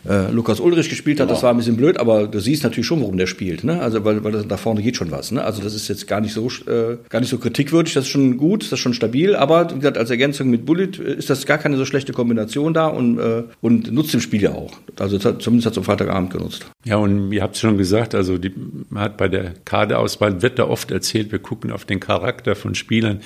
äh, 0.08 0.32
Lukas 0.32 0.60
Ulrich 0.60 0.90
gespielt 0.90 1.20
hat. 1.20 1.30
Das 1.30 1.44
war 1.44 1.52
ein 1.52 1.58
bisschen 1.58 1.78
blöd, 1.78 2.00
aber 2.00 2.28
du 2.28 2.40
siehst 2.40 2.64
natürlich 2.64 2.86
schon, 2.86 3.02
warum 3.02 3.18
der 3.18 3.28
spielt. 3.28 3.64
Ne? 3.64 3.82
Also 3.82 4.06
weil, 4.06 4.24
weil 4.24 4.32
das, 4.32 4.48
da 4.48 4.58
vorne 4.58 4.82
geht 4.82 4.96
schon 4.96 5.12
was. 5.12 5.32
Ne? 5.32 5.44
Also 5.44 5.62
das 5.62 5.74
ist 5.74 5.88
jetzt 5.88 6.08
gar 6.08 6.22
nicht 6.22 6.34
so 6.34 6.48
äh, 6.68 6.98
gar 7.10 7.20
nicht 7.20 7.30
so 7.30 7.38
kritikwürdig. 7.38 7.94
Das 7.94 8.06
ist 8.06 8.10
schon 8.10 8.38
gut, 8.38 8.64
das 8.64 8.74
ist 8.74 8.80
schon 8.80 8.94
stabil. 8.94 9.36
Aber 9.36 9.72
wie 9.72 9.76
gesagt, 9.76 9.98
als 9.98 10.10
Ergänzung 10.10 10.50
mit 10.50 10.66
Bullet 10.66 10.92
äh, 11.00 11.14
ist 11.16 11.30
das 11.30 11.46
gar 11.46 11.58
keine 11.58 11.78
so 11.78 11.86
schlechte 11.86 12.14
Kombination 12.14 12.74
da 12.74 12.88
und 12.88 13.20
äh, 13.20 13.44
und 13.62 13.92
nutzt 13.92 14.14
im 14.14 14.22
Spiel 14.22 14.42
ja 14.42 14.52
auch. 14.52 14.72
Also 15.00 15.20
hat, 15.20 15.42
zumindest 15.42 15.66
hat 15.66 15.74
es 15.74 15.78
am 15.78 15.84
Freitagabend 15.84 16.32
genutzt. 16.32 16.66
Ja, 16.86 16.98
und 16.98 17.32
ihr 17.32 17.42
habt 17.42 17.56
es 17.56 17.62
schon 17.62 17.78
gesagt, 17.78 18.16
also 18.16 18.38
die, 18.38 18.54
man 18.90 19.04
hat 19.04 19.18
bei 19.18 19.28
der 19.28 19.54
Kaderauswahl, 19.66 20.42
wird 20.42 20.60
da 20.60 20.68
oft 20.68 20.92
erzählt, 20.92 21.32
wir 21.32 21.40
gucken 21.40 21.72
auf 21.72 21.86
den 21.86 22.00
Charakter 22.00 22.56
von 22.56 22.76
Spielern. 22.76 23.22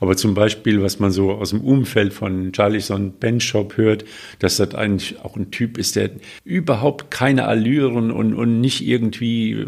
Aber 0.00 0.16
zum 0.16 0.34
Beispiel, 0.34 0.82
was 0.82 0.98
man 0.98 1.10
so 1.10 1.32
aus 1.32 1.50
dem 1.50 1.60
Umfeld 1.60 2.12
von 2.12 2.52
Charlie 2.52 2.75
Alisson 2.76 3.12
Benchop 3.12 3.76
hört, 3.76 4.04
dass 4.38 4.58
das 4.58 4.74
eigentlich 4.74 5.16
auch 5.22 5.36
ein 5.36 5.50
Typ 5.50 5.78
ist, 5.78 5.96
der 5.96 6.10
überhaupt 6.44 7.10
keine 7.10 7.46
Allüren 7.46 8.10
und, 8.10 8.34
und 8.34 8.60
nicht 8.60 8.86
irgendwie 8.86 9.66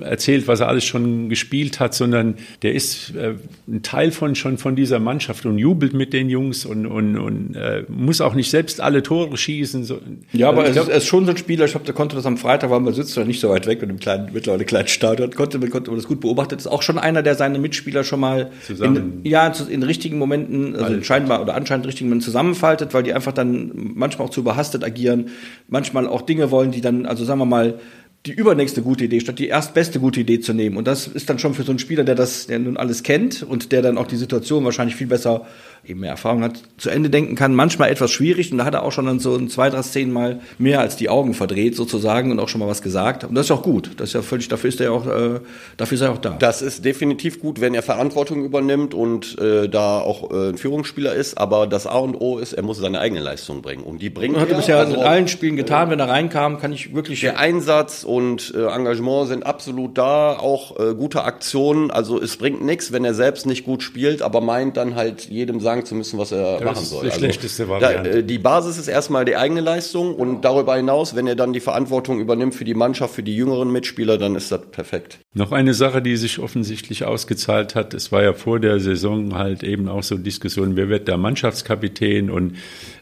erzählt, 0.00 0.46
was 0.48 0.60
er 0.60 0.68
alles 0.68 0.84
schon 0.84 1.28
gespielt 1.28 1.80
hat, 1.80 1.94
sondern 1.94 2.34
der 2.62 2.74
ist 2.74 3.14
äh, 3.16 3.34
ein 3.66 3.82
Teil 3.82 4.10
von 4.10 4.34
schon 4.34 4.58
von 4.58 4.76
dieser 4.76 4.98
Mannschaft 4.98 5.46
und 5.46 5.58
jubelt 5.58 5.94
mit 5.94 6.12
den 6.12 6.28
Jungs 6.28 6.66
und, 6.66 6.86
und, 6.86 7.16
und 7.16 7.56
äh, 7.56 7.84
muss 7.88 8.20
auch 8.20 8.34
nicht 8.34 8.50
selbst 8.50 8.80
alle 8.80 9.02
Tore 9.02 9.36
schießen. 9.36 9.84
So. 9.84 10.00
Ja, 10.32 10.50
aber 10.50 10.62
also 10.62 10.72
glaub, 10.74 10.88
es, 10.88 11.04
ist, 11.04 11.06
schon 11.06 11.24
so 11.24 11.30
ein 11.30 11.36
Spieler, 11.38 11.64
ich 11.64 11.70
glaube, 11.70 11.86
der 11.86 11.94
konnte 11.94 12.16
das 12.16 12.26
am 12.26 12.36
Freitag, 12.36 12.70
weil 12.70 12.80
man 12.80 12.92
sitzt 12.92 13.16
ja 13.16 13.24
nicht 13.24 13.40
so 13.40 13.48
weit 13.48 13.66
weg 13.66 13.80
mit 13.80 13.88
dem 13.88 13.98
kleinen, 13.98 14.28
mittlerweile 14.32 14.64
kleinen 14.64 14.88
Stadion, 14.88 15.30
konnte, 15.30 15.58
konnte 15.70 15.90
man 15.90 15.98
das 15.98 16.06
gut 16.06 16.20
beobachtet, 16.20 16.60
ist 16.60 16.66
auch 16.66 16.82
schon 16.82 16.98
einer, 16.98 17.22
der 17.22 17.34
seine 17.34 17.58
Mitspieler 17.58 18.04
schon 18.04 18.20
mal 18.20 18.50
Zusammen. 18.66 19.20
in, 19.22 19.30
ja, 19.30 19.50
in 19.70 19.82
richtigen 19.82 20.18
Momenten, 20.18 20.76
also 20.76 21.02
scheinbar 21.02 21.40
oder 21.40 21.54
anscheinend 21.54 21.86
richtigen 21.86 22.10
Momenten 22.10 22.26
zusammenfaltet, 22.42 22.94
weil 22.94 23.02
die 23.02 23.14
einfach 23.14 23.32
dann 23.32 23.70
manchmal 23.74 24.26
auch 24.26 24.30
zu 24.30 24.40
überhastet 24.40 24.84
agieren, 24.84 25.30
manchmal 25.68 26.06
auch 26.08 26.22
Dinge 26.22 26.50
wollen, 26.50 26.72
die 26.72 26.80
dann, 26.80 27.06
also 27.06 27.24
sagen 27.24 27.38
wir 27.38 27.46
mal, 27.46 27.78
die 28.26 28.32
übernächste 28.32 28.82
gute 28.82 29.04
Idee, 29.04 29.20
statt 29.20 29.38
die 29.38 29.48
erstbeste 29.48 29.98
gute 29.98 30.20
Idee 30.20 30.38
zu 30.38 30.52
nehmen. 30.52 30.76
Und 30.76 30.86
das 30.86 31.08
ist 31.08 31.28
dann 31.28 31.40
schon 31.40 31.54
für 31.54 31.64
so 31.64 31.72
einen 31.72 31.80
Spieler, 31.80 32.04
der 32.04 32.14
das, 32.14 32.46
der 32.46 32.60
nun 32.60 32.76
alles 32.76 33.02
kennt 33.02 33.42
und 33.42 33.72
der 33.72 33.82
dann 33.82 33.98
auch 33.98 34.06
die 34.06 34.16
Situation 34.16 34.64
wahrscheinlich 34.64 34.94
viel 34.94 35.08
besser 35.08 35.46
eben 35.84 36.00
mehr 36.00 36.10
Erfahrung 36.10 36.42
hat, 36.42 36.62
zu 36.76 36.90
Ende 36.90 37.10
denken 37.10 37.34
kann. 37.34 37.54
Manchmal 37.54 37.90
etwas 37.90 38.12
schwierig 38.12 38.52
und 38.52 38.58
da 38.58 38.64
hat 38.64 38.74
er 38.74 38.84
auch 38.84 38.92
schon 38.92 39.06
dann 39.06 39.18
so 39.18 39.36
in 39.36 39.48
zwei, 39.48 39.68
drei 39.68 39.82
Szenen 39.82 40.12
mal 40.12 40.40
mehr 40.58 40.80
als 40.80 40.96
die 40.96 41.08
Augen 41.08 41.34
verdreht 41.34 41.74
sozusagen 41.74 42.30
und 42.30 42.38
auch 42.38 42.48
schon 42.48 42.60
mal 42.60 42.68
was 42.68 42.82
gesagt. 42.82 43.24
Und 43.24 43.34
das 43.34 43.46
ist 43.46 43.50
auch 43.50 43.62
gut. 43.62 43.90
Das 43.96 44.10
ist 44.10 44.14
ja 44.14 44.22
völlig, 44.22 44.48
dafür 44.48 44.68
ist 44.68 44.80
er 44.80 44.92
auch, 44.92 45.06
äh, 45.06 45.40
dafür 45.76 45.96
ist 45.96 46.02
er 46.02 46.12
auch 46.12 46.18
da. 46.18 46.36
Das 46.38 46.62
ist 46.62 46.84
definitiv 46.84 47.40
gut, 47.40 47.60
wenn 47.60 47.74
er 47.74 47.82
Verantwortung 47.82 48.44
übernimmt 48.44 48.94
und 48.94 49.38
äh, 49.40 49.68
da 49.68 49.98
auch 49.98 50.30
äh, 50.30 50.50
ein 50.50 50.58
Führungsspieler 50.58 51.14
ist. 51.14 51.36
Aber 51.36 51.66
das 51.66 51.88
A 51.88 51.98
und 51.98 52.20
O 52.20 52.38
ist, 52.38 52.52
er 52.52 52.62
muss 52.62 52.78
seine 52.78 53.00
eigene 53.00 53.20
Leistung 53.20 53.60
bringen. 53.60 53.82
Und 53.82 54.00
die 54.02 54.10
bringt 54.10 54.36
er. 54.36 54.42
Hat 54.42 54.50
er 54.50 54.56
bisher 54.56 54.78
also, 54.78 54.94
in 54.94 55.00
allen 55.00 55.26
Spielen 55.26 55.56
getan. 55.56 55.90
Wenn 55.90 55.98
er 55.98 56.08
reinkam, 56.08 56.60
kann 56.60 56.72
ich 56.72 56.94
wirklich. 56.94 57.20
Der 57.20 57.38
Einsatz 57.38 58.04
und 58.04 58.54
äh, 58.54 58.66
Engagement 58.66 59.28
sind 59.28 59.44
absolut 59.44 59.98
da. 59.98 60.38
Auch 60.38 60.78
äh, 60.78 60.94
gute 60.94 61.24
Aktionen. 61.24 61.90
Also 61.90 62.20
es 62.20 62.36
bringt 62.36 62.64
nichts, 62.64 62.92
wenn 62.92 63.04
er 63.04 63.14
selbst 63.14 63.46
nicht 63.46 63.64
gut 63.64 63.82
spielt, 63.82 64.22
aber 64.22 64.40
meint 64.40 64.76
dann 64.76 64.94
halt 64.94 65.28
jedem 65.28 65.58
sagen, 65.58 65.71
sagen 65.72 65.86
zu 65.86 65.94
müssen, 65.94 66.18
was 66.18 66.32
er 66.32 66.58
das 66.58 66.64
machen 66.64 66.84
soll. 66.84 67.04
Das 67.04 67.14
ist 67.14 67.20
die 67.20 67.26
also, 67.26 67.40
schlechteste 67.40 67.68
Variante. 67.68 68.10
Da, 68.10 68.16
äh, 68.18 68.24
die 68.24 68.38
Basis 68.38 68.78
ist 68.78 68.88
erstmal 68.88 69.24
die 69.24 69.36
eigene 69.36 69.60
Leistung 69.60 70.14
und 70.14 70.42
darüber 70.42 70.76
hinaus, 70.76 71.16
wenn 71.16 71.26
er 71.26 71.36
dann 71.36 71.52
die 71.52 71.60
Verantwortung 71.60 72.20
übernimmt 72.20 72.54
für 72.54 72.64
die 72.64 72.74
Mannschaft, 72.74 73.14
für 73.14 73.22
die 73.22 73.34
jüngeren 73.34 73.70
Mitspieler, 73.72 74.18
dann 74.18 74.34
ist 74.34 74.52
das 74.52 74.62
perfekt. 74.70 75.18
Noch 75.34 75.52
eine 75.52 75.74
Sache, 75.74 76.02
die 76.02 76.16
sich 76.16 76.38
offensichtlich 76.38 77.04
ausgezahlt 77.04 77.74
hat, 77.74 77.94
es 77.94 78.12
war 78.12 78.22
ja 78.22 78.34
vor 78.34 78.60
der 78.60 78.80
Saison 78.80 79.34
halt 79.34 79.62
eben 79.62 79.88
auch 79.88 80.02
so 80.02 80.16
Diskussion, 80.16 80.76
wer 80.76 80.88
wird 80.88 81.08
der 81.08 81.16
Mannschaftskapitän 81.16 82.30
und 82.30 82.56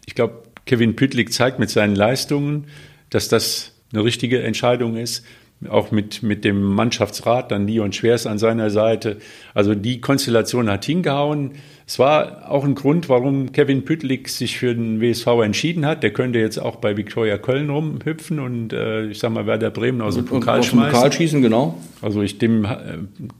ich 0.07 0.15
glaube, 0.15 0.43
Kevin 0.67 0.95
Püttlik 0.95 1.33
zeigt 1.33 1.59
mit 1.59 1.71
seinen 1.71 1.97
Leistungen, 1.97 2.67
dass 3.09 3.29
das 3.29 3.73
eine 3.93 4.05
richtige 4.05 4.43
Entscheidung 4.43 4.97
ist 4.97 5.25
auch 5.69 5.91
mit, 5.91 6.23
mit 6.23 6.45
dem 6.45 6.63
Mannschaftsrat, 6.63 7.51
dann 7.51 7.67
Leon 7.67 7.93
Schwers 7.93 8.27
an 8.27 8.39
seiner 8.39 8.71
Seite. 8.71 9.19
Also 9.53 9.75
die 9.75 10.01
Konstellation 10.01 10.71
hat 10.71 10.85
hingehauen. 10.85 11.53
Es 11.91 11.99
war 11.99 12.49
auch 12.49 12.63
ein 12.63 12.77
Grund, 12.77 13.09
warum 13.09 13.51
Kevin 13.51 13.85
Püttlik 13.85 14.29
sich 14.29 14.59
für 14.59 14.77
den 14.77 15.01
WSV 15.01 15.27
entschieden 15.43 15.85
hat. 15.85 16.05
Der 16.05 16.13
könnte 16.13 16.39
jetzt 16.39 16.59
auch 16.59 16.77
bei 16.77 16.97
Viktoria 16.97 17.37
Köln 17.37 17.69
rumhüpfen 17.69 18.39
und 18.39 18.73
äh, 18.73 19.07
ich 19.07 19.19
sag 19.19 19.33
mal 19.33 19.45
Werder 19.49 19.71
Bremen 19.71 20.01
aus 20.01 20.15
dem 20.15 20.25
Pokal 20.25 20.63
schmeißen. 20.63 20.93
Pokal 20.93 21.13
schießen, 21.13 21.43
genau. 21.43 21.81
Also 22.01 22.23
ich 22.23 22.39
dem 22.39 22.65
äh, 22.65 22.69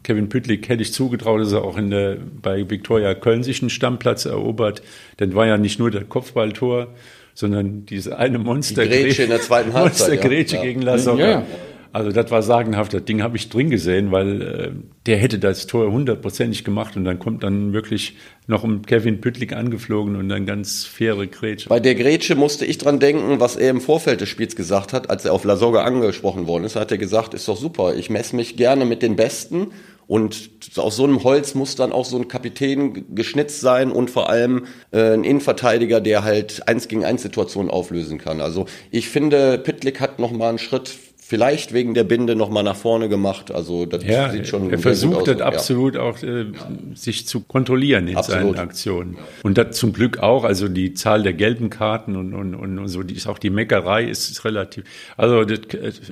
Kevin 0.03 0.29
Püttlik 0.29 0.69
hätte 0.69 0.83
ich 0.83 0.93
zugetraut, 0.93 1.41
dass 1.43 1.53
er 1.53 1.63
auch 1.63 1.79
in 1.79 1.91
der, 1.91 2.17
bei 2.43 2.69
Viktoria 2.69 3.15
Köln 3.15 3.45
sich 3.45 3.63
einen 3.63 3.71
Stammplatz 3.71 4.25
erobert. 4.25 4.83
Denn 5.21 5.33
war 5.37 5.47
ja 5.47 5.57
nicht 5.57 5.79
nur 5.79 5.93
der 5.93 6.03
Kopfballtor, 6.03 6.89
sondern 7.35 7.87
diese 7.87 8.19
eine 8.19 8.41
Monster 8.41 8.83
Die 8.83 8.89
Grätsche 8.89 9.23
in 9.23 9.31
der 9.31 9.43
zweiten 9.43 9.75
Halbzeit. 9.75 10.09
Monster 10.09 10.29
Grätsche 10.29 10.57
ja. 10.57 10.63
gegen 10.63 10.83
Lasogga. 10.83 11.23
Ja, 11.23 11.31
ja. 11.31 11.47
Also 11.93 12.13
das 12.13 12.31
war 12.31 12.43
sagenhaft. 12.43 12.95
Das 12.95 13.05
Ding 13.05 13.23
habe 13.23 13.37
ich 13.37 13.49
drin 13.49 13.71
gesehen, 13.71 14.13
weil 14.13 14.43
äh, 14.43 14.71
der 15.07 15.17
hätte 15.17 15.39
das 15.39 15.67
Tor 15.67 15.91
hundertprozentig 15.91 16.65
gemacht 16.65 16.97
und 16.97 17.05
dann 17.05 17.19
kommt 17.19 17.43
dann 17.43 17.73
wirklich 17.73 18.17
noch 18.47 18.65
um 18.65 18.83
Kevin 18.83 19.21
Püttlik 19.21 19.53
angeflogen 19.53 20.17
und 20.17 20.29
dann 20.29 20.47
ganz 20.47 20.85
faire 20.85 21.27
Grätsche. 21.27 21.69
Bei 21.69 21.81
der 21.81 21.95
Grätsche 21.95 22.35
musste 22.35 22.65
ich 22.65 22.79
dran 22.79 23.01
denken, 23.01 23.41
was 23.41 23.57
er 23.57 23.71
im 23.71 23.81
Vorfeld 23.81 24.21
des 24.21 24.29
Spiels 24.29 24.57
gesagt 24.57 24.93
hat, 24.93 25.11
als 25.11 25.25
er 25.25 25.33
auf 25.33 25.45
Lasogga 25.45 25.83
angesprochen 25.83 26.47
worden 26.47 26.65
ist, 26.65 26.77
hat 26.77 26.91
er 26.91 26.99
gesagt, 26.99 27.35
ist 27.35 27.49
doch 27.49 27.57
super, 27.57 27.95
ich 27.95 28.11
messe 28.11 28.37
mich 28.37 28.57
gerne 28.57 28.85
mit 28.85 29.03
den 29.03 29.17
Besten 29.17 29.69
und 30.11 30.51
aus 30.77 30.97
so 30.97 31.05
einem 31.05 31.23
Holz 31.23 31.55
muss 31.55 31.77
dann 31.77 31.93
auch 31.93 32.05
so 32.05 32.17
ein 32.17 32.27
Kapitän 32.27 33.15
geschnitzt 33.15 33.61
sein 33.61 33.93
und 33.93 34.11
vor 34.11 34.29
allem 34.29 34.67
äh, 34.91 35.13
ein 35.15 35.23
Innenverteidiger, 35.23 36.01
der 36.01 36.25
halt 36.25 36.67
eins 36.67 36.89
gegen 36.89 37.05
eins 37.05 37.23
Situationen 37.23 37.71
auflösen 37.71 38.19
kann. 38.19 38.41
Also 38.41 38.67
ich 38.91 39.09
finde, 39.09 39.57
Pitlick 39.59 40.01
hat 40.01 40.19
noch 40.19 40.33
mal 40.33 40.49
einen 40.49 40.59
Schritt 40.59 40.91
vielleicht 41.31 41.73
wegen 41.73 41.95
der 41.95 42.03
Binde 42.03 42.35
noch 42.35 42.51
mal 42.51 42.65
nach 42.65 42.75
vorne 42.75 43.09
gemacht. 43.09 43.53
Also 43.53 43.87
das 43.87 44.03
ja, 44.03 44.31
sieht 44.31 44.49
schon. 44.49 44.69
Er 44.69 44.81
versucht 44.81 45.29
das 45.29 45.41
absolut 45.41 45.95
ja. 45.95 46.01
auch 46.01 46.21
äh, 46.25 46.47
sich 46.95 47.29
zu 47.29 47.39
kontrollieren 47.43 48.09
in 48.09 48.17
absolut. 48.17 48.57
seinen 48.57 48.59
Aktionen. 48.59 49.17
Und 49.45 49.57
das 49.57 49.77
zum 49.77 49.93
Glück 49.93 50.19
auch. 50.19 50.43
Also 50.43 50.67
die 50.67 50.93
Zahl 50.95 51.23
der 51.23 51.33
gelben 51.33 51.71
Karten 51.71 52.17
und, 52.17 52.35
und, 52.35 52.57
und 52.57 52.89
so, 52.89 53.05
die 53.05 53.15
ist 53.15 53.29
auch 53.29 53.39
die 53.39 53.51
Meckerei 53.51 54.07
ist, 54.07 54.29
ist 54.29 54.45
relativ. 54.45 54.83
Also 55.17 55.45
das, 55.45 55.61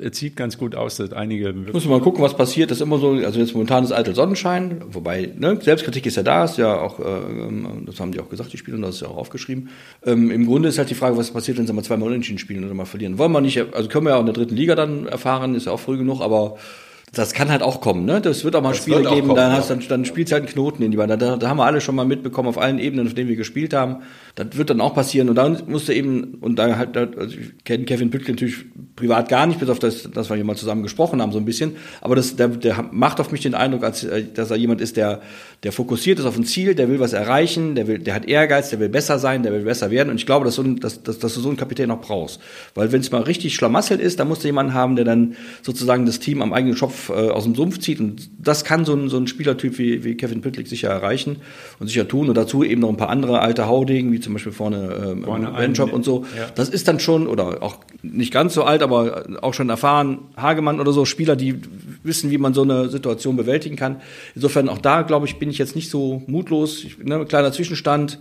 es 0.00 0.16
sieht 0.16 0.36
ganz 0.36 0.56
gut 0.56 0.76
aus, 0.76 0.98
dass 0.98 1.12
einige. 1.12 1.52
Muss 1.52 1.84
man 1.84 1.98
mal 1.98 2.00
gucken, 2.00 2.22
was 2.22 2.36
passiert. 2.36 2.70
Das 2.70 2.78
ist 2.78 2.82
immer 2.82 2.98
so. 2.98 3.10
Also 3.10 3.40
jetzt 3.40 3.54
momentan 3.54 3.82
ist 3.82 3.90
alte 3.90 4.14
Sonnenschein, 4.14 4.82
wobei 4.92 5.32
ne, 5.36 5.58
Selbstkritik 5.60 6.06
ist 6.06 6.16
ja 6.16 6.22
da, 6.22 6.44
ist 6.44 6.58
ja 6.58 6.80
auch. 6.80 7.00
Äh, 7.00 7.04
das 7.86 7.98
haben 7.98 8.12
die 8.12 8.20
auch 8.20 8.28
gesagt, 8.28 8.52
die 8.52 8.58
Spieler, 8.58 8.78
das 8.78 8.94
ist 8.94 9.00
ja 9.00 9.08
auch 9.08 9.16
aufgeschrieben. 9.16 9.70
Ähm, 10.06 10.30
Im 10.30 10.46
Grunde 10.46 10.68
ist 10.68 10.78
halt 10.78 10.90
die 10.90 10.94
Frage, 10.94 11.16
was 11.16 11.32
passiert, 11.32 11.58
wenn 11.58 11.66
sie 11.66 11.72
mal 11.72 11.82
zweimal 11.82 12.06
unentschieden 12.06 12.38
spielen 12.38 12.64
oder 12.64 12.74
mal 12.74 12.84
verlieren. 12.84 13.18
Wollen 13.18 13.32
wir 13.32 13.40
nicht? 13.40 13.58
Also 13.74 13.88
können 13.88 14.06
wir 14.06 14.10
ja 14.10 14.16
auch 14.16 14.20
in 14.20 14.26
der 14.26 14.34
dritten 14.34 14.54
Liga 14.54 14.76
dann 14.76 15.07
erfahren, 15.08 15.54
ist 15.54 15.68
auch 15.68 15.80
früh 15.80 15.98
genug, 15.98 16.20
aber 16.20 16.56
das 17.12 17.32
kann 17.32 17.50
halt 17.50 17.62
auch 17.62 17.80
kommen, 17.80 18.04
ne? 18.04 18.20
Das 18.20 18.44
wird 18.44 18.54
auch 18.54 18.62
mal 18.62 18.70
das 18.70 18.78
Spiele 18.78 19.02
geben, 19.02 19.28
kommen, 19.28 19.36
dann, 19.36 19.52
hast, 19.52 19.70
dann, 19.70 19.82
dann 19.88 20.04
spielst 20.04 20.30
du 20.30 20.34
halt 20.34 20.44
einen 20.44 20.52
Knoten 20.52 20.82
in 20.82 20.90
die 20.90 20.96
Beine. 20.96 21.16
Da, 21.16 21.36
da 21.36 21.48
haben 21.48 21.56
wir 21.56 21.64
alle 21.64 21.80
schon 21.80 21.94
mal 21.94 22.04
mitbekommen 22.04 22.48
auf 22.48 22.58
allen 22.58 22.78
Ebenen, 22.78 23.06
auf 23.06 23.14
denen 23.14 23.28
wir 23.28 23.36
gespielt 23.36 23.72
haben. 23.72 24.02
Das 24.34 24.48
wird 24.52 24.70
dann 24.70 24.80
auch 24.80 24.94
passieren. 24.94 25.28
Und 25.28 25.36
dann 25.36 25.62
musste 25.66 25.94
eben, 25.94 26.38
und 26.40 26.58
da 26.58 26.76
halt, 26.76 26.96
also 26.96 27.36
ich 27.36 27.64
kenne 27.64 27.84
Kevin 27.84 28.10
Püttke 28.10 28.32
natürlich 28.32 28.56
privat 28.94 29.28
gar 29.28 29.46
nicht, 29.46 29.58
bis 29.58 29.68
auf 29.68 29.78
das, 29.78 30.10
dass 30.10 30.28
wir 30.28 30.36
hier 30.36 30.44
mal 30.44 30.56
zusammen 30.56 30.82
gesprochen 30.82 31.22
haben, 31.22 31.32
so 31.32 31.38
ein 31.38 31.44
bisschen. 31.44 31.76
Aber 32.00 32.14
das, 32.14 32.36
der, 32.36 32.48
der 32.48 32.84
macht 32.92 33.20
auf 33.20 33.32
mich 33.32 33.40
den 33.40 33.54
Eindruck, 33.54 33.84
als, 33.84 34.04
äh, 34.04 34.24
dass 34.32 34.50
er 34.50 34.56
jemand 34.56 34.80
ist, 34.80 34.96
der, 34.96 35.22
der 35.62 35.72
fokussiert 35.72 36.18
ist 36.18 36.26
auf 36.26 36.36
ein 36.36 36.44
Ziel, 36.44 36.74
der 36.74 36.88
will 36.88 37.00
was 37.00 37.14
erreichen, 37.14 37.74
der 37.74 37.86
will, 37.86 37.98
der 37.98 38.14
hat 38.14 38.26
Ehrgeiz, 38.26 38.70
der 38.70 38.80
will 38.80 38.88
besser 38.88 39.18
sein, 39.18 39.42
der 39.42 39.52
will 39.52 39.62
besser 39.62 39.90
werden. 39.90 40.10
Und 40.10 40.16
ich 40.16 40.26
glaube, 40.26 40.44
dass, 40.44 40.56
so 40.56 40.62
ein, 40.62 40.78
dass, 40.78 41.02
dass, 41.02 41.18
dass 41.18 41.34
du 41.34 41.40
so 41.40 41.48
einen 41.48 41.56
Kapitän 41.56 41.90
auch 41.90 42.00
brauchst. 42.00 42.40
Weil 42.74 42.92
wenn 42.92 43.00
es 43.00 43.10
mal 43.10 43.22
richtig 43.22 43.54
schlamassel 43.54 43.98
ist, 43.98 44.20
dann 44.20 44.28
musst 44.28 44.44
du 44.44 44.48
jemanden 44.48 44.74
haben, 44.74 44.94
der 44.94 45.04
dann 45.04 45.36
sozusagen 45.62 46.04
das 46.04 46.20
Team 46.20 46.42
am 46.42 46.52
eigenen 46.52 46.76
Schopf 46.76 46.97
äh, 47.08 47.30
aus 47.30 47.44
dem 47.44 47.54
Sumpf 47.54 47.78
zieht. 47.78 48.00
Und 48.00 48.30
das 48.38 48.64
kann 48.64 48.84
so 48.84 48.94
ein, 48.94 49.08
so 49.08 49.16
ein 49.16 49.26
Spielertyp 49.26 49.78
wie, 49.78 50.04
wie 50.04 50.16
Kevin 50.16 50.40
Püttlik 50.40 50.68
sicher 50.68 50.88
erreichen 50.88 51.36
und 51.78 51.86
sicher 51.88 52.06
tun. 52.06 52.28
Und 52.28 52.36
dazu 52.36 52.64
eben 52.64 52.80
noch 52.80 52.88
ein 52.88 52.96
paar 52.96 53.10
andere 53.10 53.40
alte 53.40 53.66
Haudegen, 53.66 54.12
wie 54.12 54.20
zum 54.20 54.32
Beispiel 54.32 54.52
vorne, 54.52 55.16
ähm, 55.24 55.54
Benchop 55.56 55.92
und 55.92 56.04
so. 56.04 56.24
Ja. 56.36 56.46
Das 56.54 56.68
ist 56.68 56.88
dann 56.88 57.00
schon, 57.00 57.26
oder 57.26 57.62
auch 57.62 57.78
nicht 58.02 58.32
ganz 58.32 58.54
so 58.54 58.64
alt, 58.64 58.82
aber 58.82 59.24
auch 59.42 59.54
schon 59.54 59.68
erfahren, 59.68 60.18
Hagemann 60.36 60.80
oder 60.80 60.92
so, 60.92 61.04
Spieler, 61.04 61.36
die 61.36 61.60
wissen, 62.02 62.30
wie 62.30 62.38
man 62.38 62.54
so 62.54 62.62
eine 62.62 62.88
Situation 62.88 63.36
bewältigen 63.36 63.76
kann. 63.76 64.00
Insofern 64.34 64.68
auch 64.68 64.78
da, 64.78 65.02
glaube 65.02 65.26
ich, 65.26 65.38
bin 65.38 65.50
ich 65.50 65.58
jetzt 65.58 65.76
nicht 65.76 65.90
so 65.90 66.22
mutlos. 66.26 66.84
Ich, 66.84 66.98
ne, 66.98 67.24
kleiner 67.24 67.52
Zwischenstand. 67.52 68.18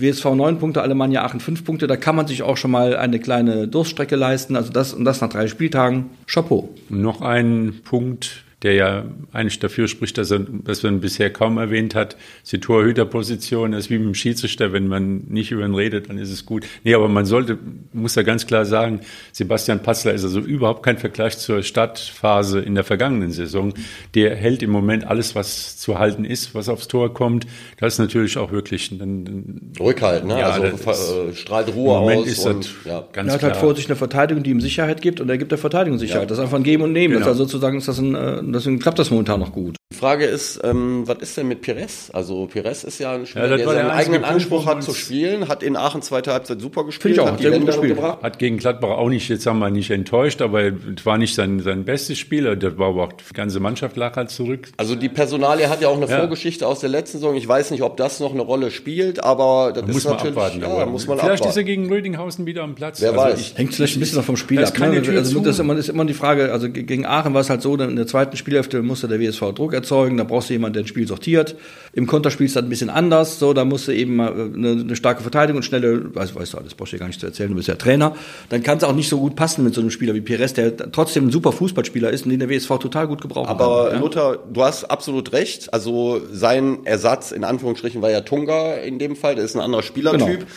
WSV 0.00 0.24
9 0.34 0.58
Punkte, 0.58 0.82
Alemannia 0.82 1.24
8 1.24 1.42
5 1.42 1.64
Punkte. 1.64 1.86
Da 1.86 1.96
kann 1.96 2.16
man 2.16 2.26
sich 2.26 2.42
auch 2.42 2.56
schon 2.56 2.70
mal 2.70 2.96
eine 2.96 3.20
kleine 3.20 3.68
Durststrecke 3.68 4.16
leisten. 4.16 4.56
Also 4.56 4.72
das 4.72 4.92
und 4.92 5.04
das 5.04 5.20
nach 5.20 5.28
drei 5.28 5.46
Spieltagen. 5.46 6.10
Chapeau. 6.26 6.70
Noch 6.88 7.22
ein 7.22 7.80
Punkt, 7.84 8.44
der 8.62 8.74
ja 8.74 9.04
eigentlich 9.32 9.58
dafür 9.58 9.88
spricht, 9.88 10.18
dass 10.18 10.30
er, 10.30 10.44
was 10.48 10.82
man 10.82 11.00
bisher 11.00 11.30
kaum 11.30 11.56
erwähnt 11.56 11.94
hat, 11.94 12.16
die 12.50 12.60
Torhüterposition 12.60 13.72
ist 13.72 13.88
wie 13.88 13.98
mit 13.98 14.08
dem 14.08 14.14
Schiedsrichter, 14.14 14.72
wenn 14.72 14.86
man 14.86 15.24
nicht 15.28 15.50
über 15.50 15.64
ihn 15.64 15.74
redet, 15.74 16.10
dann 16.10 16.18
ist 16.18 16.30
es 16.30 16.44
gut. 16.44 16.66
Nee, 16.84 16.94
aber 16.94 17.08
man 17.08 17.24
sollte, 17.24 17.58
muss 17.92 18.14
ja 18.16 18.22
ganz 18.22 18.46
klar 18.46 18.66
sagen, 18.66 19.00
Sebastian 19.32 19.82
Passler 19.82 20.12
ist 20.12 20.24
also 20.24 20.40
überhaupt 20.40 20.82
kein 20.82 20.98
Vergleich 20.98 21.38
zur 21.38 21.62
Startphase 21.62 22.60
in 22.60 22.74
der 22.74 22.84
vergangenen 22.84 23.32
Saison. 23.32 23.72
Der 24.14 24.36
hält 24.36 24.62
im 24.62 24.70
Moment 24.70 25.06
alles, 25.06 25.34
was 25.34 25.78
zu 25.78 25.98
halten 25.98 26.26
ist, 26.26 26.54
was 26.54 26.68
aufs 26.68 26.88
Tor 26.88 27.14
kommt. 27.14 27.46
Das 27.78 27.94
ist 27.94 27.98
natürlich 27.98 28.36
auch 28.36 28.52
wirklich 28.52 28.90
ein, 28.90 29.00
ein 29.00 29.72
Rückhalt, 29.80 30.26
ne? 30.26 30.38
Ja, 30.38 30.50
also 30.50 31.30
ist, 31.30 31.38
strahlt 31.38 31.74
Ruhe 31.74 31.94
im 31.94 32.00
Moment 32.00 32.20
aus. 32.22 32.26
Ist 32.26 32.46
und, 32.46 32.74
ja. 32.84 33.04
ganz 33.12 33.28
er 33.28 33.34
hat 33.34 33.42
halt 33.42 33.56
vor 33.56 33.74
sich 33.74 33.86
eine 33.86 33.96
Verteidigung, 33.96 34.42
die 34.42 34.50
ihm 34.50 34.60
Sicherheit 34.60 35.00
gibt 35.00 35.20
und 35.20 35.30
er 35.30 35.38
gibt 35.38 35.50
der 35.50 35.58
Verteidigung 35.58 35.98
Sicherheit. 35.98 36.22
Ja. 36.22 36.26
Das 36.26 36.38
ist 36.38 36.44
einfach 36.44 36.58
ein 36.58 36.62
Geben 36.62 36.82
und 36.82 36.92
Nehmen. 36.92 37.14
Genau. 37.14 37.20
Das 37.20 37.36
ist 37.36 37.40
also 37.40 37.44
sozusagen 37.44 37.78
ist 37.78 37.88
das 37.88 37.98
ein, 37.98 38.14
Und 38.14 38.49
deswegen 38.52 38.78
klappt 38.78 38.98
das 38.98 39.10
momentan 39.10 39.40
noch 39.40 39.52
gut. 39.52 39.76
Die 39.92 39.96
Frage 39.96 40.24
ist, 40.24 40.60
ähm, 40.62 41.02
was 41.06 41.18
ist 41.18 41.36
denn 41.36 41.48
mit 41.48 41.62
Pires? 41.62 42.10
Also 42.12 42.46
Pires 42.46 42.84
ist 42.84 42.98
ja 43.00 43.12
ein 43.12 43.26
Spieler, 43.26 43.44
Ja, 43.44 43.48
der 43.48 43.56
der 43.58 43.66
seinen 43.66 43.78
einzige 43.90 43.96
eigenen 43.98 44.20
Punkt, 44.22 44.34
Anspruch 44.34 44.66
hat 44.66 44.82
zu 44.82 44.94
spielen, 44.94 45.48
hat 45.48 45.62
in 45.62 45.76
Aachen 45.76 46.00
zweite 46.00 46.32
Halbzeit 46.32 46.60
super 46.60 46.84
gespielt, 46.84 47.02
Finde 47.02 47.14
ich 47.16 47.20
auch, 47.20 47.26
hat 47.32 47.38
die 47.38 47.42
sehr 47.42 47.50
gut 47.50 47.60
Wende 47.60 47.72
gespielt. 47.72 47.96
gebracht. 47.96 48.22
Hat 48.22 48.38
gegen 48.38 48.56
Gladbach 48.58 48.90
auch 48.90 49.08
nicht, 49.08 49.28
jetzt 49.28 49.46
haben 49.46 49.58
wir 49.58 49.68
nicht 49.70 49.90
enttäuscht, 49.90 50.40
aber 50.42 50.62
es 50.62 51.04
war 51.04 51.18
nicht 51.18 51.34
sein, 51.34 51.60
sein 51.60 51.84
bestes 51.84 52.18
Spiel. 52.18 52.56
Das 52.56 52.78
war 52.78 52.88
aber 52.88 53.04
auch, 53.04 53.12
die 53.12 53.34
ganze 53.34 53.58
Mannschaft 53.60 53.96
lag 53.96 54.16
halt 54.16 54.30
zurück. 54.30 54.68
Also 54.76 54.94
die 54.94 55.08
Personalie 55.08 55.68
hat 55.68 55.80
ja 55.82 55.88
auch 55.88 55.96
eine 55.96 56.06
Ja. 56.06 56.18
Vorgeschichte 56.18 56.66
aus 56.66 56.80
der 56.80 56.88
letzten 56.88 57.18
Saison. 57.18 57.34
Ich 57.34 57.46
weiß 57.46 57.70
nicht, 57.72 57.82
ob 57.82 57.96
das 57.96 58.20
noch 58.20 58.32
eine 58.32 58.42
Rolle 58.42 58.70
spielt, 58.70 59.22
aber 59.24 59.72
das 59.74 59.86
Muss 59.86 59.96
ist 59.96 60.04
man 60.04 60.12
natürlich, 60.14 60.36
abwarten. 60.36 60.60
ja, 60.60 60.86
muss 60.86 61.06
man 61.08 61.18
vielleicht 61.18 61.34
ist 61.34 61.40
abwarten. 61.42 61.58
er 61.58 61.64
gegen 61.64 61.88
Rödinghausen 61.88 62.46
wieder 62.46 62.62
am 62.62 62.74
Platz. 62.76 63.00
Wer 63.02 63.16
weiß. 63.16 63.40
ich- 63.40 63.58
Hängt 63.58 63.74
vielleicht 63.74 63.96
ein 63.96 64.00
bisschen 64.00 64.18
noch 64.18 64.24
vom 64.24 64.36
Spiel 64.36 64.60
ist 64.60 64.80
ab. 64.80 64.88
Ne? 64.88 65.02
Also 65.18 65.40
das 65.40 65.54
ist 65.56 65.60
immer, 65.60 65.76
ist 65.76 65.88
immer 65.88 66.04
die 66.04 66.14
Frage, 66.14 66.52
also 66.52 66.70
ge- 66.70 66.84
gegen 66.84 67.04
Aachen 67.06 67.34
war 67.34 67.40
es 67.40 67.50
halt 67.50 67.60
so, 67.60 67.74
in 67.76 67.96
der 67.96 68.06
zweiten 68.06 68.36
Spielhälfte 68.40 68.82
musste 68.82 69.06
der 69.06 69.20
WSV 69.20 69.52
Druck 69.54 69.72
erzeugen, 69.72 70.16
da 70.16 70.24
brauchst 70.24 70.48
du 70.48 70.54
jemanden, 70.54 70.74
der 70.74 70.82
ein 70.82 70.86
Spiel 70.88 71.06
sortiert. 71.06 71.54
Im 71.92 72.08
Konterspiel 72.08 72.46
ist 72.46 72.56
das 72.56 72.64
ein 72.64 72.68
bisschen 72.68 72.90
anders, 72.90 73.38
so, 73.38 73.52
da 73.54 73.64
musst 73.64 73.86
du 73.86 73.92
eben 73.92 74.16
mal 74.16 74.28
äh, 74.28 74.54
eine, 74.54 74.70
eine 74.72 74.96
starke 74.96 75.22
Verteidigung 75.22 75.58
und 75.58 75.62
schnelle, 75.62 76.14
weißt, 76.14 76.34
weißt 76.34 76.54
du 76.54 76.58
alles, 76.58 76.74
brauchst 76.74 76.92
du 76.92 76.96
dir 76.96 77.00
gar 77.00 77.06
nicht 77.06 77.20
zu 77.20 77.26
erzählen, 77.26 77.50
du 77.50 77.54
bist 77.56 77.68
ja 77.68 77.76
Trainer. 77.76 78.16
Dann 78.48 78.62
kann 78.62 78.78
es 78.78 78.84
auch 78.84 78.94
nicht 78.94 79.08
so 79.08 79.20
gut 79.20 79.36
passen 79.36 79.62
mit 79.62 79.74
so 79.74 79.80
einem 79.80 79.90
Spieler 79.90 80.14
wie 80.14 80.20
Pires, 80.20 80.54
der 80.54 80.76
trotzdem 80.76 81.28
ein 81.28 81.30
super 81.30 81.52
Fußballspieler 81.52 82.10
ist 82.10 82.24
und 82.24 82.30
den 82.30 82.40
der 82.40 82.48
WSV 82.48 82.68
total 82.78 83.06
gut 83.06 83.20
gebrauchen 83.20 83.48
Aber 83.48 83.90
kann. 83.90 83.94
ja. 83.94 84.00
Luther, 84.00 84.38
du 84.52 84.62
hast 84.64 84.84
absolut 84.84 85.32
recht. 85.32 85.72
Also 85.72 86.20
sein 86.32 86.78
Ersatz 86.84 87.30
in 87.32 87.44
Anführungsstrichen 87.44 88.02
war 88.02 88.10
ja 88.10 88.22
Tunga 88.22 88.74
in 88.74 88.98
dem 88.98 89.16
Fall. 89.16 89.34
Der 89.36 89.44
ist 89.44 89.54
ein 89.54 89.60
anderer 89.60 89.82
Spielertyp. 89.82 90.40
Genau. 90.40 90.50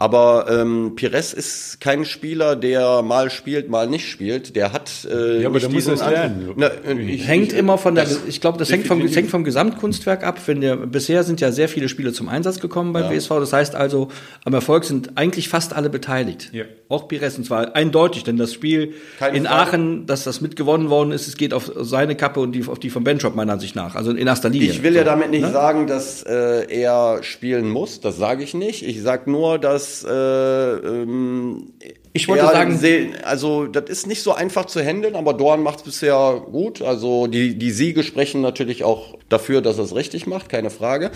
Aber 0.00 0.46
ähm, 0.48 0.94
Pires 0.96 1.34
ist 1.34 1.78
kein 1.78 2.06
Spieler, 2.06 2.56
der 2.56 3.02
mal 3.02 3.28
spielt, 3.28 3.68
mal 3.68 3.86
nicht 3.86 4.08
spielt. 4.08 4.56
Der 4.56 4.72
hat 4.72 4.90
äh, 5.04 5.42
Ja, 5.42 5.48
aber 5.48 5.58
nicht 5.58 5.64
der 5.64 5.70
muss 5.74 5.88
Anspruch- 5.88 6.10
lernen. 6.10 6.52
Na, 6.56 6.68
äh, 6.68 6.98
ich, 6.98 7.28
Hängt 7.28 7.52
ich, 7.52 7.58
immer 7.58 7.76
von 7.76 7.94
der, 7.94 8.06
ich 8.26 8.40
glaube, 8.40 8.56
das 8.56 8.72
hängt 8.72 8.86
vom, 8.86 9.02
das 9.02 9.14
hängt 9.14 9.28
vom 9.28 9.44
Gesamtkunstwerk 9.44 10.24
ab. 10.24 10.40
Wenn 10.46 10.62
der, 10.62 10.76
bisher 10.76 11.22
sind 11.22 11.42
ja 11.42 11.52
sehr 11.52 11.68
viele 11.68 11.90
Spiele 11.90 12.14
zum 12.14 12.30
Einsatz 12.30 12.60
gekommen 12.60 12.94
beim 12.94 13.10
WSV. 13.14 13.28
Das 13.28 13.52
heißt 13.52 13.74
also, 13.74 14.08
am 14.46 14.54
Erfolg 14.54 14.84
sind 14.84 15.18
eigentlich 15.18 15.50
fast 15.50 15.74
alle 15.74 15.90
beteiligt. 15.90 16.48
Ja. 16.54 16.64
Auch 16.88 17.06
Pires, 17.06 17.36
und 17.36 17.44
zwar 17.44 17.76
eindeutig, 17.76 18.24
denn 18.24 18.38
das 18.38 18.54
Spiel 18.54 18.94
Keine 19.18 19.36
in 19.36 19.44
Frage. 19.44 19.68
Aachen, 19.68 20.06
dass 20.06 20.24
das 20.24 20.40
mitgewonnen 20.40 20.88
worden 20.88 21.12
ist, 21.12 21.28
es 21.28 21.36
geht 21.36 21.52
auf 21.52 21.70
seine 21.78 22.16
Kappe 22.16 22.40
und 22.40 22.52
die, 22.52 22.66
auf 22.66 22.78
die 22.78 22.88
von 22.88 23.04
Benchop 23.04 23.36
meiner 23.36 23.52
Ansicht 23.52 23.76
nach. 23.76 23.96
Also 23.96 24.12
in 24.12 24.26
erster 24.26 24.48
Linie. 24.48 24.70
Ich 24.70 24.82
will 24.82 24.94
ja 24.94 25.04
damit 25.04 25.30
nicht 25.30 25.42
ne? 25.42 25.52
sagen, 25.52 25.86
dass 25.86 26.22
äh, 26.22 26.64
er 26.74 27.22
spielen 27.22 27.68
muss. 27.68 28.00
Das 28.00 28.16
sage 28.16 28.42
ich 28.42 28.54
nicht. 28.54 28.82
Ich 28.82 29.02
sage 29.02 29.30
nur, 29.30 29.58
dass 29.58 29.89
äh, 30.04 30.10
ähm, 30.10 31.72
Ich 32.12 32.26
wollte 32.28 32.42
er 32.44 32.52
sagen- 32.52 33.14
also 33.24 33.66
das 33.66 33.84
ist 33.88 34.06
nicht 34.06 34.22
so 34.22 34.32
einfach 34.32 34.64
zu 34.66 34.80
handeln, 34.82 35.14
aber 35.14 35.32
Dorn 35.34 35.62
macht 35.62 35.78
es 35.78 35.84
bisher 35.84 36.42
gut. 36.50 36.82
Also 36.82 37.26
die 37.26 37.56
die 37.58 37.70
Siege 37.70 38.02
sprechen 38.02 38.40
natürlich 38.40 38.82
auch 38.84 39.16
dafür, 39.28 39.60
dass 39.62 39.78
er 39.78 39.84
es 39.84 39.94
richtig 39.94 40.26
macht, 40.26 40.48
keine 40.48 40.70
Frage. 40.70 41.10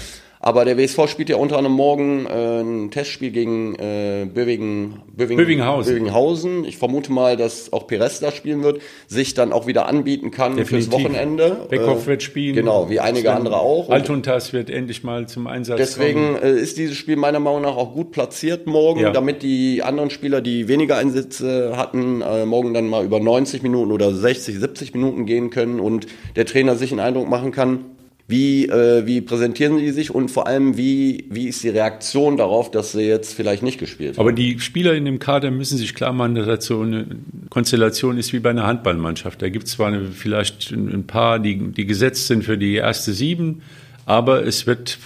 Aber 0.47 0.67
der 0.67 0.77
WSV 0.77 1.09
spielt 1.09 1.31
ja 1.31 1.37
unter 1.37 1.57
anderem 1.57 1.75
morgen 1.75 2.27
äh, 2.27 2.61
ein 2.61 2.91
Testspiel 2.91 3.31
gegen 3.31 3.77
äh, 3.77 4.27
Böwingen, 4.27 5.01
Böwingen, 5.11 5.39
Bövinghausen. 5.43 5.95
Bövinghausen. 5.95 6.65
Ich 6.67 6.77
vermute 6.77 7.11
mal, 7.13 7.39
dass 7.39 7.73
auch 7.73 7.87
Perez 7.87 8.21
da 8.21 8.31
spielen 8.31 8.63
wird, 8.63 8.83
sich 9.07 9.33
dann 9.33 9.55
auch 9.55 9.67
wieder 9.67 9.87
anbieten 9.87 10.31
kann 10.31 10.55
Definitiv. 10.59 10.91
fürs 10.93 11.01
Wochenende. 11.03 11.67
Beckhoff 11.71 12.05
Äh, 12.05 12.09
wird 12.09 12.23
spielen. 12.23 12.57
Genau, 12.57 12.91
wie 12.91 13.01
einige 13.01 13.29
Sven 13.29 13.39
andere 13.39 13.57
auch. 13.59 13.89
Altuntas 13.89 14.53
wird 14.53 14.69
endlich 14.69 15.03
mal 15.03 15.27
zum 15.27 15.47
Einsatz 15.47 15.79
Deswegen 15.79 16.35
kommen. 16.35 16.43
äh, 16.43 16.61
ist 16.61 16.77
dieses 16.77 16.99
Spiel 16.99 17.17
meiner 17.17 17.41
Meinung 17.41 17.63
nach 17.63 17.77
auch 17.79 17.95
gut 17.95 18.11
platziert 18.11 18.67
morgen, 18.67 19.01
Ja. 19.01 19.13
damit 19.13 19.43
die 19.43 19.83
anderen 19.83 20.11
Spieler, 20.11 20.43
die 20.43 20.69
weniger 20.69 20.99
Einsätze 20.99 21.73
hatten, 21.79 22.21
äh, 22.21 22.45
morgen 22.45 22.75
dann 22.75 22.87
mal 22.91 23.03
über 23.03 23.19
90 23.19 23.63
Minuten 23.63 23.91
oder 23.93 24.13
60, 24.13 24.59
70 24.61 24.93
Minuten 24.93 25.25
gehen 25.25 25.49
können 25.49 25.81
und 25.81 26.07
der 26.37 26.45
Trainer 26.45 26.77
sich 26.77 26.91
einen 26.93 27.01
Eindruck 27.01 27.31
machen 27.31 27.51
kann, 27.51 27.87
wie, 28.27 28.67
äh, 28.69 29.07
wie 29.07 29.21
präsentieren 29.21 29.79
sie 29.79 29.91
sich 29.91 30.15
und 30.15 30.31
vor 30.31 30.47
allem, 30.47 30.79
wie, 30.79 31.27
wie 31.29 31.49
ist 31.49 31.63
die 31.63 31.69
Reaktion 31.69 32.39
darauf, 32.39 32.71
dass 32.71 32.93
sie 32.93 33.03
jetzt 33.03 33.35
vielleicht 33.35 33.63
nicht 33.63 33.79
gespielt 33.79 34.17
haben. 34.17 34.21
Aber 34.21 34.33
die 34.33 34.59
Spieler 34.61 34.95
in 34.95 35.05
dem 35.05 35.19
Kader 35.19 35.51
müssen 35.51 35.77
sich 35.77 35.95
klar 35.95 36.13
machen, 36.15 36.35
dass 36.35 36.47
das 36.47 36.65
so 36.65 36.81
eine 36.81 37.07
Konstellation 37.51 38.17
ist 38.17 38.33
wie 38.33 38.39
bei 38.39 38.51
einer 38.51 38.67
Handballmannschaft. 38.67 39.43
Da 39.43 39.51
gibt 39.51 39.67
es 39.67 39.73
zwar 39.73 39.89
eine, 39.89 40.07
vielleicht 40.07 40.71
ein 40.71 41.07
paar, 41.07 41.39
die, 41.39 41.57
die 41.73 41.85
gesetzt 41.85 42.27
sind 42.27 42.45
für 42.45 42.57
die 42.57 42.77
erste 42.77 43.13
sieben, 43.13 43.61
aber 44.07 44.47
es 44.47 44.67
wird 44.67 44.99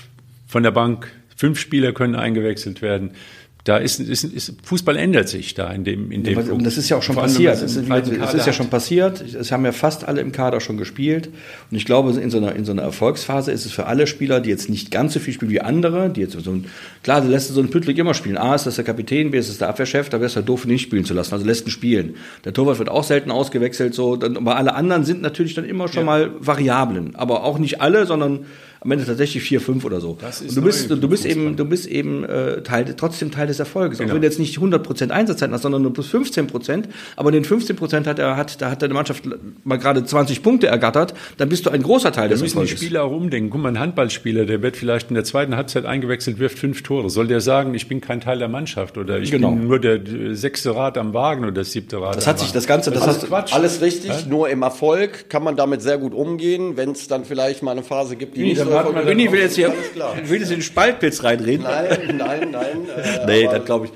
von 0.46 0.62
der 0.62 0.70
Bank, 0.70 1.10
fünf 1.36 1.58
Spieler 1.58 1.92
können 1.92 2.14
eingewechselt 2.14 2.82
werden. 2.82 3.10
Da 3.68 3.76
ist, 3.76 4.00
ist, 4.00 4.24
ist 4.24 4.54
Fußball 4.62 4.96
ändert 4.96 5.28
sich 5.28 5.52
da 5.52 5.70
in 5.70 5.84
dem 5.84 6.10
in 6.10 6.22
dem 6.22 6.38
Und 6.38 6.64
das 6.64 6.78
ist 6.78 6.88
ja 6.88 6.96
auch 6.96 7.02
schon 7.02 7.16
passiert. 7.16 7.56
Es 7.56 7.76
ist, 7.76 7.86
es 7.86 8.34
ist 8.34 8.46
ja 8.46 8.54
schon 8.54 8.68
passiert. 8.70 9.20
Es 9.20 9.52
haben 9.52 9.62
ja 9.66 9.72
fast 9.72 10.08
alle 10.08 10.22
im 10.22 10.32
Kader 10.32 10.62
schon 10.62 10.78
gespielt. 10.78 11.28
Und 11.70 11.76
ich 11.76 11.84
glaube, 11.84 12.18
in 12.18 12.30
so 12.30 12.38
einer, 12.38 12.56
in 12.56 12.64
so 12.64 12.72
einer 12.72 12.80
Erfolgsphase 12.80 13.52
ist 13.52 13.66
es 13.66 13.72
für 13.72 13.84
alle 13.84 14.06
Spieler, 14.06 14.40
die 14.40 14.48
jetzt 14.48 14.70
nicht 14.70 14.90
ganz 14.90 15.12
so 15.12 15.20
viel 15.20 15.34
spielen 15.34 15.50
wie 15.50 15.60
andere, 15.60 16.08
die 16.08 16.22
jetzt 16.22 16.32
so 16.32 16.50
ein, 16.50 16.64
klar, 17.02 17.20
du 17.20 17.28
lässt 17.28 17.48
so 17.48 17.60
einen 17.60 17.68
Püttlik 17.68 17.98
immer 17.98 18.14
spielen. 18.14 18.38
A 18.38 18.54
ist 18.54 18.64
das 18.64 18.76
der 18.76 18.86
Kapitän, 18.86 19.32
B 19.32 19.36
ist 19.36 19.50
das 19.50 19.58
der 19.58 19.68
Abwehrchef, 19.68 20.08
da 20.08 20.16
wäre 20.16 20.28
es 20.28 20.34
ja 20.34 20.40
doof, 20.40 20.64
ihn 20.64 20.70
nicht 20.70 20.84
spielen 20.84 21.04
zu 21.04 21.12
lassen. 21.12 21.34
Also 21.34 21.44
lässt 21.44 21.66
ihn 21.66 21.70
spielen. 21.70 22.14
Der 22.46 22.54
Torwart 22.54 22.78
wird 22.78 22.88
auch 22.88 23.04
selten 23.04 23.30
ausgewechselt, 23.30 23.92
so. 23.92 24.16
Dann, 24.16 24.38
aber 24.38 24.56
alle 24.56 24.74
anderen 24.74 25.04
sind 25.04 25.20
natürlich 25.20 25.52
dann 25.52 25.66
immer 25.66 25.88
schon 25.88 26.06
mal 26.06 26.30
Variablen. 26.40 27.16
Aber 27.16 27.44
auch 27.44 27.58
nicht 27.58 27.82
alle, 27.82 28.06
sondern 28.06 28.46
am 28.80 28.90
Ende 28.92 29.04
tatsächlich 29.04 29.42
vier, 29.42 29.60
fünf 29.60 29.84
oder 29.84 30.00
so. 30.00 30.16
Das 30.20 30.40
ist 30.40 30.50
und 30.50 30.56
du 30.56 30.62
bist, 30.62 30.90
du 30.90 31.08
bist 31.08 31.26
eben, 31.26 31.56
du 31.56 31.64
bist 31.64 31.86
eben 31.86 32.24
äh, 32.24 32.62
Teil, 32.62 32.84
trotzdem 32.96 33.30
Teil 33.30 33.46
des 33.46 33.58
Erfolgs. 33.58 33.96
Auch 33.96 34.00
Genau. 34.02 34.14
wenn 34.14 34.20
du 34.22 34.26
jetzt 34.26 34.38
nicht 34.38 34.58
100% 34.58 35.10
Einsatzzeiten 35.10 35.52
hast, 35.54 35.62
sondern 35.62 35.82
nur 35.82 35.92
plus 35.92 36.12
15%, 36.14 36.84
aber 37.16 37.32
den 37.32 37.44
15% 37.44 38.06
hat 38.06 38.18
er, 38.18 38.36
hat, 38.36 38.60
da 38.62 38.70
hat 38.70 38.82
deine 38.82 38.94
Mannschaft 38.94 39.24
mal 39.64 39.76
gerade 39.78 40.04
20 40.04 40.42
Punkte 40.42 40.66
ergattert, 40.68 41.14
dann 41.36 41.48
bist 41.48 41.66
du 41.66 41.70
ein 41.70 41.82
großer 41.82 42.12
Teil 42.12 42.28
Da 42.28 42.34
des 42.34 42.42
müssen 42.42 42.60
die. 42.62 42.68
Spieler 42.68 43.04
auch 43.04 43.12
umdenken. 43.12 43.50
Guck 43.50 43.60
mal, 43.62 43.70
ein 43.70 43.78
Handballspieler, 43.80 44.44
der 44.46 44.62
wird 44.62 44.76
vielleicht 44.76 45.08
in 45.10 45.14
der 45.14 45.24
zweiten 45.24 45.56
Halbzeit 45.56 45.84
eingewechselt, 45.84 46.38
wirft 46.38 46.58
fünf 46.58 46.82
Tore. 46.82 47.10
Soll 47.10 47.26
der 47.26 47.40
sagen, 47.40 47.74
ich 47.74 47.88
bin 47.88 48.00
kein 48.00 48.20
Teil 48.20 48.38
der 48.38 48.48
Mannschaft 48.48 48.96
oder 48.98 49.18
ich 49.18 49.30
Genau. 49.30 49.50
bin 49.50 49.66
nur 49.66 49.78
der 49.78 49.94
äh, 49.96 50.34
sechste 50.34 50.74
Rad 50.74 50.96
am 50.98 51.12
Wagen 51.14 51.42
oder 51.42 51.52
das 51.52 51.72
siebte 51.72 52.00
Rad 52.00 52.16
Das 52.16 52.24
am 52.26 52.30
hat 52.30 52.38
sich 52.38 52.48
Wagen? 52.48 52.54
das 52.54 52.66
Ganze, 52.66 52.90
das 52.90 53.04
Das 53.04 53.16
ist 53.18 53.26
Quatsch. 53.28 53.52
Alles 53.54 53.80
richtig, 53.80 54.26
nur 54.26 54.48
im 54.48 54.62
Erfolg 54.62 55.28
kann 55.28 55.42
man 55.42 55.56
damit 55.56 55.82
sehr 55.82 55.98
gut 55.98 56.14
umgehen, 56.14 56.76
wenn 56.76 56.90
es 56.92 57.08
dann 57.08 57.24
vielleicht 57.24 57.62
mal 57.62 57.72
eine 57.72 57.82
Phase 57.82 58.16
gibt, 58.16 58.36
die 58.36 58.42
nicht 58.44 58.58
dann 58.68 58.84
hat 58.84 58.92
man, 58.92 59.06
Winnie 59.06 59.30
will 59.30 59.40
jetzt 59.40 59.56
hier, 59.56 59.72
will 60.24 60.40
jetzt 60.40 60.50
in 60.50 60.56
den 60.58 60.62
Spaltpilz 60.62 61.22
reinreden. 61.24 61.64
Nein, 61.64 62.16
nein, 62.16 62.48
nein. 62.52 62.66
Äh, 62.96 63.18
Nee, 63.26 63.44
das 63.44 63.64
glaube 63.64 63.86
ich, 63.86 63.92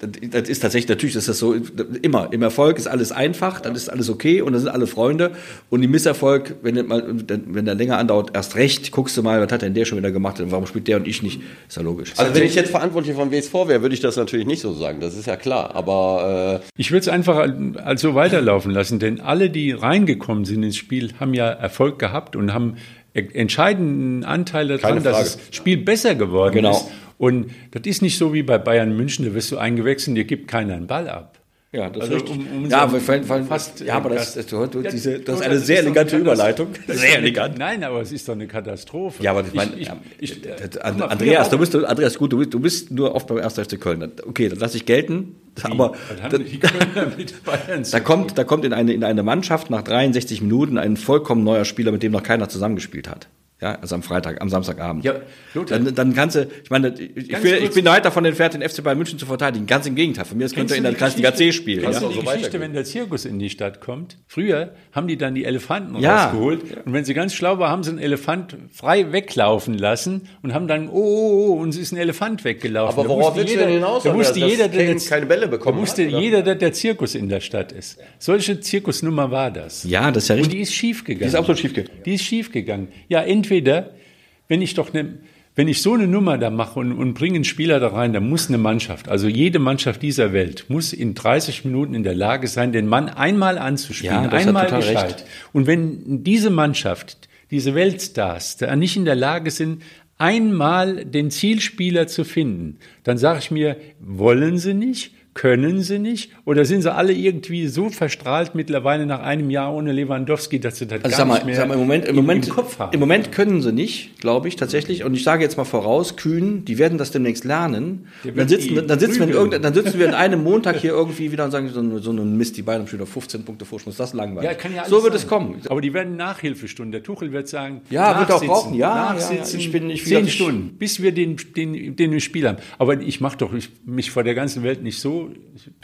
das, 0.00 0.10
das 0.30 0.48
ist 0.48 0.60
tatsächlich, 0.60 0.88
natürlich 0.88 1.16
ist 1.16 1.28
das 1.28 1.38
so, 1.38 1.54
immer, 2.02 2.28
im 2.32 2.42
Erfolg 2.42 2.78
ist 2.78 2.86
alles 2.86 3.12
einfach, 3.12 3.60
dann 3.60 3.74
ist 3.74 3.88
alles 3.88 4.08
okay 4.10 4.40
und 4.40 4.52
dann 4.52 4.62
sind 4.62 4.70
alle 4.70 4.86
Freunde 4.86 5.32
und 5.70 5.82
im 5.82 5.90
Misserfolg, 5.90 6.56
wenn, 6.62 6.86
mal, 6.86 7.02
wenn 7.06 7.64
der 7.64 7.74
länger 7.74 7.98
andauert, 7.98 8.30
erst 8.34 8.56
recht, 8.56 8.92
guckst 8.92 9.16
du 9.16 9.22
mal, 9.22 9.40
was 9.44 9.52
hat 9.52 9.62
denn 9.62 9.74
der 9.74 9.84
schon 9.84 9.98
wieder 9.98 10.10
gemacht, 10.12 10.36
warum 10.44 10.66
spielt 10.66 10.88
der 10.88 10.96
und 10.98 11.08
ich 11.08 11.22
nicht, 11.22 11.40
ist 11.68 11.76
ja 11.76 11.82
logisch. 11.82 12.12
Also 12.16 12.34
wenn 12.34 12.42
ich 12.44 12.54
jetzt 12.54 12.70
verantwortlich 12.70 13.14
vom 13.16 13.30
WSV 13.30 13.52
wäre, 13.66 13.82
würde 13.82 13.94
ich 13.94 14.00
das 14.00 14.16
natürlich 14.16 14.46
nicht 14.46 14.60
so 14.60 14.72
sagen, 14.72 15.00
das 15.00 15.16
ist 15.16 15.26
ja 15.26 15.36
klar. 15.36 15.74
Aber 15.74 16.60
äh, 16.62 16.66
Ich 16.76 16.90
würde 16.90 17.00
es 17.00 17.08
einfach 17.08 17.48
also 17.84 18.14
weiterlaufen 18.14 18.70
lassen, 18.70 18.98
denn 18.98 19.20
alle, 19.20 19.50
die 19.50 19.72
reingekommen 19.72 20.44
sind 20.44 20.62
ins 20.62 20.76
Spiel, 20.76 21.12
haben 21.18 21.34
ja 21.34 21.48
Erfolg 21.48 21.98
gehabt 21.98 22.36
und 22.36 22.52
haben 22.54 22.76
entscheidenden 23.16 24.24
Anteil 24.24 24.68
daran, 24.68 25.02
dass 25.02 25.36
das 25.36 25.38
Spiel 25.56 25.78
besser 25.78 26.14
geworden 26.14 26.54
Genau. 26.54 26.72
ist. 26.72 26.86
Und 27.18 27.50
das 27.70 27.82
ist 27.86 28.02
nicht 28.02 28.18
so 28.18 28.34
wie 28.34 28.42
bei 28.42 28.58
Bayern 28.58 28.94
München, 28.96 29.24
da 29.24 29.32
wirst 29.34 29.50
du 29.50 29.56
eingewechselt, 29.58 30.16
dir 30.16 30.24
gibt 30.24 30.48
keiner 30.48 30.74
einen 30.74 30.86
Ball 30.86 31.08
ab. 31.08 31.35
Ja, 31.76 31.90
das 31.90 32.04
Also 32.04 32.16
ist 32.16 32.28
um- 32.30 32.46
um 32.64 32.70
ja, 32.70 32.78
aber 32.80 33.00
vor 33.00 33.14
allem- 33.14 33.46
fast, 33.46 33.80
ja, 33.80 33.96
aber 33.96 34.08
das, 34.10 34.32
das, 34.32 34.46
du, 34.46 34.56
Ja, 34.80 34.90
diese, 34.90 35.18
das 35.20 35.36
ist 35.40 35.42
eine 35.44 35.54
ist 35.56 35.66
sehr 35.66 35.78
eine 35.80 35.86
elegante. 35.88 36.16
Überleitung. 36.16 36.68
Ist 36.86 37.00
Sehr 37.00 37.18
elegant. 37.18 37.58
Nein, 37.58 37.84
aber 37.84 38.00
es 38.00 38.12
ist 38.12 38.26
doch 38.26 38.32
eine 38.32 38.46
Katastrophe. 38.46 39.22
Ja, 39.22 39.32
aber 39.32 39.44
ich 39.46 39.52
meine, 39.52 39.72
ich, 39.76 39.90
ich, 40.18 40.40
früher 40.40 41.10
Andreas, 41.10 41.50
du 41.50 41.58
bist, 41.58 41.76
Andreas, 41.76 42.16
gut, 42.16 42.32
du 42.32 42.38
bist, 42.38 42.54
du 42.54 42.60
bist 42.60 42.90
nur 42.90 43.14
oft 43.14 43.26
beim 43.26 43.38
1. 43.38 43.58
FC 43.58 43.78
Köln. 43.78 44.10
Okay, 44.26 44.48
das 44.48 44.58
lasse 44.58 44.78
ich 44.78 44.86
gelten. 44.86 45.34
Aber 45.62 45.92
da, 46.30 46.38
die 46.38 46.58
Bayern 47.44 47.84
zu 47.84 47.92
da 47.92 48.00
kommt, 48.00 48.38
da 48.38 48.44
kommt 48.44 48.64
in 48.64 48.72
eine, 48.72 48.92
in 48.94 49.04
eine 49.04 49.22
Mannschaft 49.22 49.68
nach 49.68 49.82
63 49.82 50.40
Minuten 50.40 50.78
ein 50.78 50.96
vollkommen 50.96 51.44
neuer 51.44 51.66
Spieler, 51.66 51.92
mit 51.92 52.02
dem 52.02 52.12
noch 52.12 52.22
keiner 52.22 52.48
zusammengespielt 52.48 53.08
hat. 53.08 53.28
Ja, 53.58 53.76
also 53.80 53.94
am 53.94 54.02
Freitag, 54.02 54.42
am 54.42 54.50
Samstagabend. 54.50 55.02
Ja, 55.02 55.14
Lothar. 55.54 55.78
dann, 55.78 55.94
dann 55.94 56.14
kannst 56.14 56.36
du, 56.36 56.46
ich 56.62 56.68
meine, 56.68 56.88
ich, 56.98 57.42
will, 57.42 57.54
ich 57.62 57.70
bin 57.70 57.86
weit 57.86 58.04
davon 58.04 58.22
entfernt, 58.26 58.52
den 58.52 58.60
FC 58.60 58.82
Bayern 58.84 58.98
München 58.98 59.18
zu 59.18 59.24
verteidigen. 59.24 59.66
Ganz 59.66 59.86
im 59.86 59.94
Gegenteil. 59.94 60.26
Von 60.26 60.36
mir 60.36 60.44
aus 60.44 60.52
könnte 60.54 60.74
er 60.74 60.76
in 60.76 60.82
der 60.82 60.92
du 60.92 60.98
Kreisliga 60.98 61.32
C 61.34 61.46
Geschichte- 61.46 61.62
spielen. 61.62 61.82
Kennst 61.82 62.02
Ja? 62.02 62.06
du 62.08 62.12
die 62.12 62.20
so 62.20 62.26
Geschichte, 62.30 62.60
wenn 62.60 62.74
der 62.74 62.84
Zirkus 62.84 63.24
in 63.24 63.38
die 63.38 63.48
Stadt 63.48 63.80
kommt? 63.80 64.18
Früher 64.26 64.74
haben 64.92 65.08
die 65.08 65.16
dann 65.16 65.34
die 65.34 65.46
Elefanten 65.46 65.98
Ja. 66.00 66.24
rausgeholt. 66.26 66.84
Und 66.84 66.92
wenn 66.92 67.06
sie 67.06 67.14
ganz 67.14 67.32
schlau 67.32 67.58
war, 67.58 67.70
haben 67.70 67.82
sie 67.82 67.90
einen 67.92 67.98
Elefant 67.98 68.58
frei 68.74 69.10
weglaufen 69.12 69.78
lassen 69.78 70.28
und 70.42 70.52
haben 70.52 70.68
dann, 70.68 70.90
oh, 70.90 70.92
oh, 70.92 71.46
oh, 71.48 71.52
und 71.62 71.70
es 71.70 71.78
ist 71.78 71.92
ein 71.92 71.96
Elefant 71.96 72.44
weggelaufen. 72.44 72.98
Aber 73.00 73.08
worauf 73.08 73.36
willst 73.36 73.48
du 73.48 73.52
jeder- 73.54 73.64
denn 73.68 73.76
hinaus, 73.76 74.02
Da 74.02 74.14
wusste 74.14 74.34
Andreas, 74.34 74.50
jeder, 74.52 74.68
dass 74.68 75.04
der 75.04 75.10
keine 75.16 75.24
Bälle 75.24 75.48
bekommen 75.48 75.78
da 75.78 75.82
wusste 75.82 76.04
hat, 76.12 76.20
jeder, 76.20 76.42
dass 76.42 76.58
der 76.58 76.74
Zirkus 76.74 77.14
in 77.14 77.30
der 77.30 77.40
Stadt 77.40 77.72
ist. 77.72 77.96
Solche 78.18 78.60
Zirkusnummer 78.60 79.30
war 79.30 79.50
das. 79.50 79.82
ja, 79.84 80.10
das 80.10 80.24
ist 80.24 80.28
ja 80.28 80.34
Und 80.34 80.40
richtig. 80.40 80.56
die 80.58 80.62
ist 80.62 80.74
schief 80.74 81.04
gegangen. 81.04 81.20
Die 81.22 81.26
ist 81.28 81.34
absolut 81.34 81.58
schief 81.58 81.72
gegangen. 81.72 82.00
Die 82.04 82.14
ist 82.14 82.22
schief 82.22 82.52
gegangen. 82.52 82.88
Ja, 83.08 83.22
entweder, 83.22 83.45
wenn 83.50 84.62
ich 84.62 84.74
doch 84.74 84.92
ne, 84.92 85.18
wenn 85.56 85.68
ich 85.68 85.80
so 85.80 85.94
eine 85.94 86.06
Nummer 86.06 86.36
da 86.36 86.50
mache 86.50 86.78
und, 86.78 86.92
und 86.92 87.14
bringe 87.14 87.36
einen 87.36 87.44
Spieler 87.44 87.80
da 87.80 87.88
rein, 87.88 88.12
dann 88.12 88.28
muss 88.28 88.48
eine 88.48 88.58
Mannschaft, 88.58 89.08
also 89.08 89.26
jede 89.26 89.58
Mannschaft 89.58 90.02
dieser 90.02 90.34
Welt, 90.34 90.66
muss 90.68 90.92
in 90.92 91.14
30 91.14 91.64
Minuten 91.64 91.94
in 91.94 92.02
der 92.02 92.14
Lage 92.14 92.46
sein, 92.46 92.72
den 92.72 92.86
Mann 92.86 93.08
einmal 93.08 93.56
anzuspielen, 93.56 94.24
Ja, 94.24 94.28
einmal 94.30 94.70
gescheit. 94.70 95.04
recht. 95.04 95.24
Und 95.54 95.66
wenn 95.66 96.22
diese 96.22 96.50
Mannschaft, 96.50 97.28
diese 97.50 97.74
Weltstars, 97.74 98.58
da 98.58 98.76
nicht 98.76 98.96
in 98.96 99.06
der 99.06 99.14
Lage 99.14 99.50
sind, 99.50 99.82
einmal 100.18 101.06
den 101.06 101.30
Zielspieler 101.30 102.06
zu 102.06 102.24
finden, 102.24 102.78
dann 103.02 103.16
sage 103.16 103.38
ich 103.38 103.50
mir, 103.50 103.76
wollen 103.98 104.58
sie 104.58 104.74
nicht? 104.74 105.12
Können 105.36 105.82
sie 105.82 105.98
nicht? 105.98 106.30
Oder 106.46 106.64
sind 106.64 106.80
sie 106.80 106.90
alle 106.92 107.12
irgendwie 107.12 107.66
so 107.66 107.90
verstrahlt 107.90 108.54
mittlerweile 108.54 109.04
nach 109.04 109.20
einem 109.20 109.50
Jahr 109.50 109.74
ohne 109.74 109.92
Lewandowski, 109.92 110.58
dass 110.60 110.78
sie 110.78 110.86
das 110.86 111.04
Also 111.04 111.10
gar 111.10 111.18
sag 111.18 111.28
mal, 111.28 111.34
nicht 111.34 111.44
mehr 111.46 111.56
sag 111.56 111.68
mal, 111.68 111.74
im 111.74 111.80
Moment, 111.80 112.06
im 112.06 112.16
Moment, 112.16 112.46
im 112.48 112.54
Kopf 112.54 112.78
haben? 112.78 112.92
im 112.94 113.00
Moment 113.00 113.32
können 113.32 113.60
sie 113.60 113.70
nicht, 113.70 114.18
glaube 114.18 114.48
ich, 114.48 114.56
tatsächlich. 114.56 115.04
Und 115.04 115.12
ich 115.12 115.24
sage 115.24 115.42
jetzt 115.42 115.58
mal 115.58 115.64
voraus, 115.64 116.16
Kühn, 116.16 116.64
die 116.64 116.78
werden 116.78 116.96
das 116.96 117.10
demnächst 117.10 117.44
lernen. 117.44 118.06
Dann 118.34 118.48
sitzen, 118.48 118.86
dann 118.86 118.98
sitzen 118.98 119.28
wir 119.28 119.42
in 119.54 119.62
dann 119.62 119.74
sitzen 119.74 119.98
wir 119.98 120.06
in 120.08 120.14
einem 120.14 120.42
Montag 120.44 120.76
hier 120.76 120.92
irgendwie 120.92 121.30
wieder 121.30 121.44
und 121.44 121.50
sagen, 121.50 121.68
so, 121.68 121.80
ein- 121.80 121.98
so 122.00 122.12
ein 122.12 122.36
Mist, 122.38 122.56
die 122.56 122.62
Bayern 122.62 122.80
haben 122.80 122.88
schon 122.88 122.98
wieder 122.98 123.06
15 123.06 123.44
Punkte 123.44 123.66
Vorsprung, 123.66 123.90
ist 123.90 124.00
das 124.00 124.14
langweilig. 124.14 124.48
Ja, 124.50 124.54
kann 124.56 124.74
ja 124.74 124.86
so 124.86 125.02
wird 125.02 125.12
sein. 125.12 125.22
es 125.22 125.28
kommen. 125.28 125.60
Aber 125.68 125.82
die 125.82 125.92
werden 125.92 126.16
Nachhilfestunden. 126.16 126.92
Der 126.92 127.02
Tuchel 127.02 127.32
wird 127.32 127.46
sagen, 127.46 127.82
Ja, 127.90 128.18
wird 128.20 128.30
auch 128.30 128.40
nachsitzen, 128.40 128.48
brauchen. 128.48 128.74
Ja, 128.74 128.88
ja, 128.88 128.96
ja. 129.08 129.12
nachsitzen, 129.12 129.60
Ich 129.60 129.70
bin- 129.70 129.90
ich- 129.90 130.04
zehn 130.06 130.28
Stunden, 130.28 130.76
bis 130.78 131.02
wir 131.02 131.12
den, 131.12 131.36
den, 131.54 131.94
den 131.94 132.20
Spiel 132.20 132.48
haben. 132.48 132.56
Aber 132.78 132.98
ich 133.02 133.20
mache 133.20 133.36
doch 133.36 133.52
ich, 133.52 133.68
mich 133.84 134.10
vor 134.10 134.24
der 134.24 134.34
ganzen 134.34 134.62
Welt 134.62 134.82
nicht 134.82 134.98
so. 134.98 135.25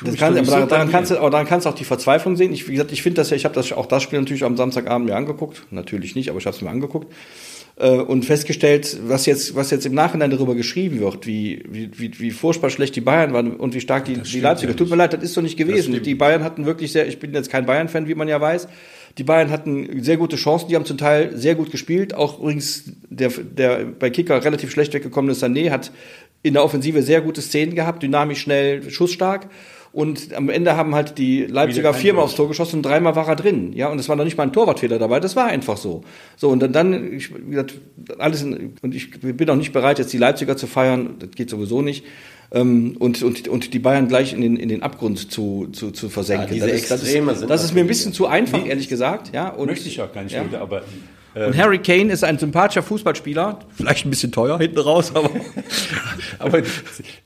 Das 0.04 0.16
kann, 0.16 0.32
aber 0.32 0.40
nicht 0.40 0.52
daran, 0.52 0.90
kannst 0.90 1.10
du, 1.10 1.18
aber 1.18 1.30
daran 1.30 1.46
kannst 1.46 1.66
du 1.66 1.70
auch 1.70 1.74
die 1.74 1.84
Verzweiflung 1.84 2.36
sehen. 2.36 2.52
Ich, 2.52 2.68
wie 2.68 2.72
gesagt, 2.72 2.92
ich 2.92 3.02
finde 3.02 3.16
das 3.16 3.30
ja, 3.30 3.36
ich 3.36 3.44
habe 3.44 3.54
das 3.54 3.72
auch 3.72 3.86
das 3.86 4.02
Spiel 4.02 4.18
natürlich 4.18 4.44
am 4.44 4.56
Samstagabend 4.56 5.08
mir 5.08 5.16
angeguckt. 5.16 5.66
Natürlich 5.70 6.14
nicht, 6.14 6.28
aber 6.28 6.38
ich 6.38 6.46
habe 6.46 6.54
es 6.54 6.62
mir 6.62 6.70
angeguckt. 6.70 7.12
Äh, 7.76 7.90
und 7.96 8.24
festgestellt, 8.24 8.98
was 9.04 9.24
jetzt, 9.26 9.54
was 9.56 9.70
jetzt 9.70 9.86
im 9.86 9.94
Nachhinein 9.94 10.30
darüber 10.30 10.54
geschrieben 10.54 11.00
wird, 11.00 11.26
wie, 11.26 11.64
wie, 11.68 11.90
wie, 11.98 12.20
wie 12.20 12.30
furchtbar 12.30 12.68
schlecht 12.68 12.94
die 12.96 13.00
Bayern 13.00 13.32
waren 13.32 13.56
und 13.56 13.74
wie 13.74 13.80
stark 13.80 14.04
die, 14.04 14.14
die 14.14 14.40
Leipziger. 14.40 14.76
Tut 14.76 14.90
mir 14.90 14.96
leid, 14.96 15.14
das 15.14 15.22
ist 15.22 15.32
so 15.32 15.40
nicht 15.40 15.56
gewesen. 15.56 16.02
Die 16.02 16.14
Bayern 16.14 16.44
hatten 16.44 16.66
wirklich 16.66 16.92
sehr, 16.92 17.08
ich 17.08 17.18
bin 17.18 17.32
jetzt 17.32 17.50
kein 17.50 17.64
Bayern-Fan, 17.64 18.08
wie 18.08 18.14
man 18.14 18.28
ja 18.28 18.40
weiß. 18.40 18.68
Die 19.18 19.24
Bayern 19.24 19.50
hatten 19.50 20.02
sehr 20.02 20.16
gute 20.16 20.36
Chancen, 20.36 20.68
die 20.68 20.76
haben 20.76 20.84
zum 20.84 20.98
Teil 20.98 21.36
sehr 21.36 21.54
gut 21.54 21.70
gespielt. 21.70 22.14
Auch 22.14 22.38
übrigens 22.38 22.84
der, 23.08 23.30
der 23.30 23.84
bei 23.84 24.10
Kicker 24.10 24.42
relativ 24.44 24.70
schlecht 24.70 24.92
weggekommene 24.94 25.34
Sané 25.34 25.70
hat 25.70 25.92
in 26.42 26.54
der 26.54 26.64
Offensive 26.64 27.02
sehr 27.02 27.20
gute 27.20 27.40
Szenen 27.40 27.74
gehabt, 27.74 28.02
dynamisch, 28.02 28.40
schnell, 28.40 28.90
schussstark. 28.90 29.48
Und 29.92 30.32
am 30.32 30.48
Ende 30.48 30.74
haben 30.74 30.94
halt 30.94 31.18
die 31.18 31.44
Leipziger 31.44 31.92
viermal 31.92 32.24
aufs 32.24 32.34
Tor 32.34 32.48
geschossen 32.48 32.76
und 32.76 32.82
dreimal 32.82 33.14
war 33.14 33.28
er 33.28 33.36
drin. 33.36 33.74
Ja, 33.74 33.88
und 33.88 33.98
es 33.98 34.08
war 34.08 34.16
noch 34.16 34.24
nicht 34.24 34.38
mal 34.38 34.44
ein 34.44 34.52
Torwartfehler 34.52 34.98
dabei, 34.98 35.20
das 35.20 35.36
war 35.36 35.46
einfach 35.46 35.76
so. 35.76 36.02
So, 36.36 36.48
und 36.48 36.60
dann, 36.60 36.72
dann 36.72 37.12
ich, 37.12 37.30
wie 37.34 37.50
gesagt, 37.50 37.74
alles, 38.18 38.42
in, 38.42 38.74
und 38.80 38.94
ich 38.94 39.10
bin 39.20 39.50
auch 39.50 39.56
nicht 39.56 39.72
bereit, 39.72 39.98
jetzt 39.98 40.12
die 40.12 40.18
Leipziger 40.18 40.56
zu 40.56 40.66
feiern, 40.66 41.16
das 41.18 41.32
geht 41.32 41.50
sowieso 41.50 41.82
nicht. 41.82 42.06
Ähm, 42.52 42.96
und, 42.98 43.22
und, 43.22 43.48
und 43.48 43.74
die 43.74 43.78
Bayern 43.78 44.08
gleich 44.08 44.32
in 44.32 44.40
den, 44.40 44.56
in 44.56 44.70
den 44.70 44.82
Abgrund 44.82 45.30
zu, 45.30 45.68
zu, 45.72 45.90
zu 45.90 46.08
versenken. 46.08 46.48
Ja, 46.48 46.54
diese 46.54 46.66
das 46.68 46.82
ist, 46.82 46.90
das 46.90 47.02
ist, 47.02 47.50
das 47.50 47.64
ist 47.64 47.74
mir 47.74 47.80
ein 47.80 47.86
bisschen 47.86 48.14
zu 48.14 48.26
einfach, 48.26 48.64
ehrlich 48.64 48.88
gesagt. 48.88 49.34
Ja, 49.34 49.50
und, 49.50 49.66
Möchte 49.66 49.88
ich 49.88 50.00
auch 50.00 50.12
gar 50.12 50.22
nicht, 50.22 50.34
Ja. 50.34 50.42
Leute, 50.42 50.60
aber 50.60 50.82
Und 51.34 51.56
Harry 51.56 51.78
Kane 51.78 52.12
ist 52.12 52.24
ein 52.24 52.38
sympathischer 52.38 52.82
Fußballspieler, 52.82 53.60
vielleicht 53.74 54.04
ein 54.06 54.10
bisschen 54.10 54.32
teuer 54.32 54.58
hinten 54.58 54.78
raus, 54.80 55.12
aber 55.14 55.30
Aber 56.38 56.62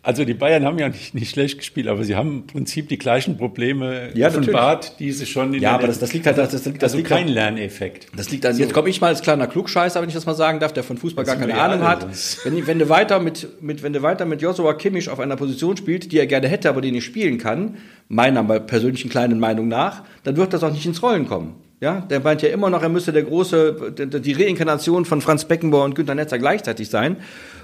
also 0.03 0.25
die 0.25 0.35
Bayern 0.35 0.65
haben 0.65 0.79
ja 0.79 0.89
nicht, 0.89 1.15
nicht 1.15 1.31
schlecht 1.31 1.59
gespielt, 1.59 1.89
aber 1.89 2.05
sie 2.05 2.15
haben 2.17 2.31
im 2.41 2.47
Prinzip 2.47 2.89
die 2.89 2.99
gleichen 2.99 3.37
Probleme 3.39 4.11
Ja, 4.15 4.29
offenbart, 4.29 4.99
die 5.01 5.11
sie 5.13 5.27
schon 5.27 5.55
in 5.55 5.63
Ja, 5.63 5.73
aber 5.75 5.87
das- 5.87 5.99
das 5.99 6.13
liegt 6.13 6.27
halt- 6.27 6.39
das- 6.39 6.51
das 6.51 6.65
liegt- 6.67 6.83
das 6.83 6.93
also 6.93 6.99
liegt 6.99 7.09
kein 7.09 7.29
Lerneffekt. 7.29 8.09
Das 8.17 8.31
liegt 8.31 8.45
an, 8.47 8.57
jetzt 8.59 8.73
komme 8.75 8.89
ich 8.91 9.01
mal 9.01 9.09
als 9.09 9.23
kleiner 9.23 9.47
Klugscheißer, 9.47 10.01
wenn 10.03 10.09
ich 10.09 10.15
das 10.15 10.27
mal 10.27 10.35
sagen 10.35 10.61
darf, 10.61 10.73
der 10.73 10.83
von 10.85 10.99
Fußball 10.99 11.25
gar 11.25 11.37
sind 11.37 11.49
keine 11.49 11.61
Ahnung 11.61 11.87
hat. 11.87 12.03
sonst. 12.03 12.45
Wenn, 12.45 12.67
wenn 12.67 12.79
du 12.79 12.89
weiter 12.89 13.19
mit, 13.21 13.63
mit, 13.63 13.83
wenn 13.83 13.93
du 13.93 14.03
weiter 14.03 14.25
mit 14.27 14.43
Joshua 14.43 14.75
Kimmich 14.75 15.09
auf 15.09 15.19
einer 15.21 15.37
Position 15.37 15.77
spielt, 15.77 16.13
die 16.13 16.19
er 16.19 16.27
gerne 16.27 16.49
hätte, 16.49 16.69
aber 16.69 16.81
die 16.81 16.93
nicht 16.93 17.05
spielen 17.05 17.39
kann, 17.39 17.77
meiner 18.09 18.43
persönlichen 18.61 19.09
kleinen 19.11 19.41
Meinung 19.41 19.69
nach, 19.69 20.03
dann 20.25 20.37
wird 20.37 20.53
das 20.53 20.63
auch 20.63 20.73
nicht 20.73 20.85
ins 20.87 21.03
Rollen 21.03 21.27
kommen. 21.27 21.55
Ja, 21.81 22.01
der 22.01 22.21
meint 22.21 22.41
ja 22.41 22.49
immer 22.49 22.71
noch, 22.71 22.83
er 22.83 22.89
müsste 22.89 23.13
der 23.13 23.23
große, 23.25 23.93
die- 24.23 24.33
Reinkarnation 24.33 25.05
von 25.05 25.21
Franz 25.21 25.45
Beckenbauer 25.45 25.85
und 25.85 25.95
Günter 25.95 26.15
Netzer 26.15 26.39
gleichzeitig 26.39 26.89
sein 26.89 27.17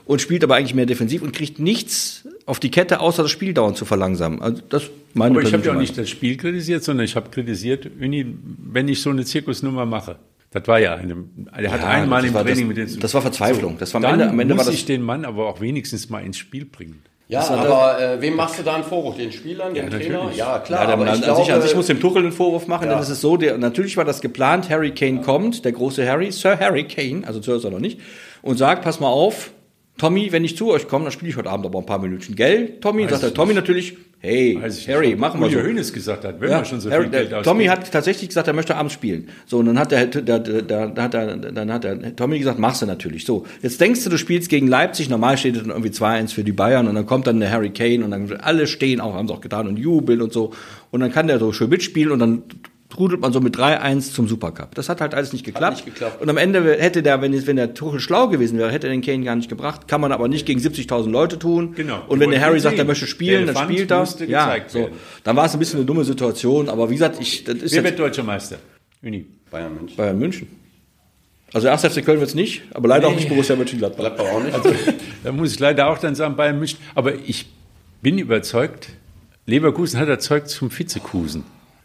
und 0.04 0.20
spielt 0.20 0.44
aber 0.44 0.56
eigentlich 0.56 0.74
mehr 0.74 0.84
defensiv 0.84 1.22
und 1.22 1.32
kriegt 1.32 1.58
nichts 1.58 2.28
auf 2.44 2.60
die 2.60 2.70
Kette, 2.70 3.00
außer 3.00 3.22
das 3.22 3.30
Spiel 3.30 3.54
dauernd 3.54 3.78
zu 3.78 3.86
verlangsamen. 3.86 4.42
Also 4.42 4.60
das 4.68 4.90
meine 5.14 5.38
Aber 5.38 5.46
ich 5.48 5.54
habe 5.54 5.64
ja 5.64 5.72
auch 5.72 5.78
nicht 5.78 5.96
das 5.96 6.10
Spiel 6.10 6.36
kritisiert, 6.36 6.84
sondern 6.84 7.06
ich 7.06 7.16
habe 7.16 7.30
kritisiert, 7.30 7.88
Uni, 8.00 8.26
wenn 8.70 8.86
ich 8.88 9.00
so 9.00 9.08
eine 9.08 9.24
Zirkusnummer 9.24 9.86
mache. 9.86 10.16
Das 10.50 10.68
war 10.68 10.78
ja 10.78 10.94
eine. 10.96 11.16
Er 11.56 11.72
hat 11.72 11.80
Ja, 11.80 11.88
einmal 11.88 12.20
das 12.20 12.28
im 12.30 12.34
Training 12.36 12.68
das- 12.68 12.76
mit 12.76 12.76
den. 12.96 13.00
das 13.00 13.14
war 13.14 13.22
Verzweiflung. 13.22 13.78
Das 13.78 13.94
war 13.94 14.04
am 14.04 14.12
Ende- 14.12 14.28
am 14.28 14.38
Ende 14.38 14.54
muss 14.54 14.66
war 14.66 14.70
das- 14.72 14.78
ich 14.78 14.84
den 14.84 15.00
Mann 15.00 15.24
aber 15.24 15.46
auch 15.48 15.62
wenigstens 15.62 16.10
mal 16.10 16.20
ins 16.22 16.36
Spiel 16.36 16.66
bringen. 16.66 17.00
Ja, 17.32 17.48
aber 17.48 18.00
äh, 18.00 18.20
wem 18.20 18.36
machst 18.36 18.58
du 18.58 18.62
da 18.62 18.74
einen 18.74 18.84
Vorwurf? 18.84 19.16
Den 19.16 19.32
Spielern, 19.32 19.72
dem 19.74 19.84
Ja, 19.84 19.90
Trainer? 19.98 20.18
natürlich. 20.18 20.36
Ja, 20.36 20.58
klar. 20.58 20.86
Ja, 20.86 20.92
aber 20.92 21.02
an, 21.02 21.08
ich 21.08 21.14
an, 21.14 21.20
glaube, 21.22 21.42
sich, 21.44 21.52
an 21.52 21.62
sich 21.62 21.74
muss 21.74 21.86
dem 21.86 21.98
Tuchel 22.00 22.22
einen 22.22 22.32
Vorwurf 22.32 22.66
machen, 22.66 22.84
Ja. 22.86 22.90
denn 22.94 23.02
es 23.02 23.08
ist 23.08 23.20
so, 23.22 23.36
der, 23.36 23.56
natürlich 23.58 23.96
war 23.96 24.04
das 24.04 24.20
geplant, 24.20 24.68
Harry 24.68 24.90
Kane 24.92 25.20
kommt, 25.22 25.64
der 25.64 25.72
große 25.72 26.06
Harry, 26.08 26.30
Sir 26.30 26.58
Harry 26.60 26.84
Kane, 26.84 27.26
also 27.26 27.40
Sir 27.40 27.56
ist 27.56 27.64
er 27.64 27.70
noch 27.70 27.78
nicht, 27.80 27.98
und 28.42 28.58
sagt, 28.58 28.82
pass 28.82 29.00
mal 29.00 29.08
auf, 29.08 29.50
Tommy, 29.98 30.32
wenn 30.32 30.44
ich 30.44 30.56
zu 30.56 30.70
euch 30.70 30.88
komme, 30.88 31.04
dann 31.04 31.12
spiele 31.12 31.30
ich 31.30 31.36
heute 31.36 31.50
Abend 31.50 31.66
aber 31.66 31.78
ein 31.78 31.86
paar 31.86 31.98
Minuten. 31.98 32.34
Gell, 32.34 32.80
Tommy? 32.80 33.04
Weiß 33.04 33.10
sagt 33.10 33.22
der 33.22 33.34
Tommy 33.34 33.54
natürlich, 33.54 33.96
hey, 34.18 34.58
Weiß 34.60 34.88
Harry, 34.88 35.14
machen 35.14 35.40
wir 35.40 35.50
so. 35.50 35.60
Hoeneß 35.60 35.92
gesagt 35.92 36.24
hat, 36.24 36.40
wenn 36.40 36.50
Ja, 36.50 36.58
wir 36.60 36.64
schon 36.64 36.80
so 36.80 36.90
Harry, 36.90 37.04
viel 37.04 37.12
Geld 37.12 37.30
der. 37.30 37.42
Tommy 37.42 37.66
hat 37.66 37.92
tatsächlich 37.92 38.28
gesagt, 38.28 38.48
er 38.48 38.54
möchte 38.54 38.74
abends 38.74 38.94
spielen. 38.94 39.28
So, 39.46 39.58
und 39.58 39.66
dann 39.66 39.78
hat 39.78 39.92
der, 39.92 40.06
der, 40.06 40.38
der, 40.40 40.62
der, 40.62 40.88
der, 40.88 41.02
hat 41.04 41.14
der, 41.14 41.36
dann 41.36 41.72
hat 41.72 41.84
der 41.84 42.16
Tommy 42.16 42.38
gesagt, 42.38 42.58
machst 42.58 42.82
du 42.82 42.86
natürlich. 42.86 43.24
So, 43.24 43.44
jetzt 43.60 43.80
denkst 43.80 44.02
du, 44.02 44.10
du 44.10 44.18
spielst 44.18 44.48
gegen 44.48 44.66
Leipzig, 44.66 45.08
normal 45.08 45.38
steht 45.38 45.56
es 45.56 45.62
dann 45.62 45.70
irgendwie 45.70 45.90
2-1 45.90 46.32
für 46.32 46.42
die 46.42 46.52
Bayern 46.52 46.88
und 46.88 46.94
dann 46.94 47.06
kommt 47.06 47.26
dann 47.26 47.38
der 47.38 47.50
Harry 47.50 47.70
Kane 47.70 48.04
und 48.04 48.10
dann 48.10 48.32
alle 48.40 48.66
stehen 48.66 49.00
auch, 49.00 49.14
haben 49.14 49.26
es 49.26 49.32
auch 49.32 49.40
getan 49.40 49.68
und 49.68 49.76
jubeln 49.78 50.22
und 50.22 50.32
so. 50.32 50.52
Und 50.90 51.00
dann 51.00 51.12
kann 51.12 51.26
der 51.26 51.38
so 51.38 51.52
schön 51.52 51.68
mitspielen 51.68 52.10
und 52.12 52.18
dann 52.18 52.42
rudelt 52.98 53.20
man 53.20 53.32
so 53.32 53.40
mit 53.40 53.56
3-1 53.56 54.12
zum 54.12 54.28
Supercup. 54.28 54.74
Das 54.74 54.88
hat 54.88 55.00
halt 55.00 55.14
alles 55.14 55.32
nicht 55.32 55.44
geklappt. 55.44 55.76
nicht 55.76 55.86
geklappt. 55.86 56.20
Und 56.20 56.28
am 56.28 56.36
Ende 56.36 56.76
hätte 56.78 57.02
der, 57.02 57.20
wenn, 57.20 57.46
wenn 57.46 57.56
der 57.56 57.74
Tuchel 57.74 58.00
schlau 58.00 58.28
gewesen 58.28 58.58
wäre, 58.58 58.70
hätte 58.70 58.86
er 58.86 58.92
den 58.92 59.02
Kane 59.02 59.24
gar 59.24 59.36
nicht 59.36 59.48
gebracht. 59.48 59.88
Kann 59.88 60.00
man 60.00 60.12
aber 60.12 60.28
nicht 60.28 60.46
gegen 60.46 60.60
70.000 60.60 61.10
Leute 61.10 61.38
tun. 61.38 61.74
Genau. 61.74 62.02
Und 62.08 62.20
wenn 62.20 62.30
der 62.30 62.40
Harry 62.40 62.60
sagt, 62.60 62.78
er 62.78 62.84
möchte 62.84 63.06
spielen, 63.06 63.46
Der 63.46 63.54
dann 63.54 63.64
spielt 63.64 63.90
er. 63.90 64.06
Ja, 64.26 64.56
so. 64.66 64.78
werden. 64.80 64.94
Dann 65.24 65.36
war 65.36 65.46
es 65.46 65.52
ein 65.52 65.58
bisschen 65.58 65.78
eine 65.78 65.86
dumme 65.86 66.04
Situation. 66.04 66.68
Aber 66.68 66.90
wie 66.90 66.94
gesagt, 66.94 67.20
ich, 67.20 67.44
das 67.44 67.56
ist 67.56 67.74
Wer 67.74 67.84
wird 67.84 67.98
deutscher 67.98 68.22
Meister? 68.22 68.56
Uni. 69.02 69.26
Bayern 69.50 69.74
München. 69.74 69.96
Bayern 69.96 70.18
München. 70.18 70.48
Also 71.52 71.68
1. 71.68 71.82
FC 71.82 72.04
Köln 72.04 72.18
wird 72.18 72.30
es 72.30 72.34
nicht, 72.34 72.62
aber 72.72 72.88
leider 72.88 73.08
auch 73.08 73.14
nicht 73.14 73.28
Borussia 73.28 73.54
Mönchengladbach. 73.56 74.16
Gladbach 74.16 74.24
auch 74.24 74.42
nicht. 74.42 74.56
Da 75.22 75.32
muss 75.32 75.52
ich 75.52 75.60
leider 75.60 75.88
auch 75.88 75.98
dann 75.98 76.14
sagen, 76.14 76.34
Bayern 76.34 76.58
München. 76.58 76.78
Aber 76.94 77.14
ich 77.14 77.46
bin 78.00 78.18
überzeugt, 78.18 78.88
Leverkusen 79.46 80.00
hat 80.00 80.08
erzeugt 80.08 80.48
zum 80.48 80.70
Vizekusen. 80.70 81.44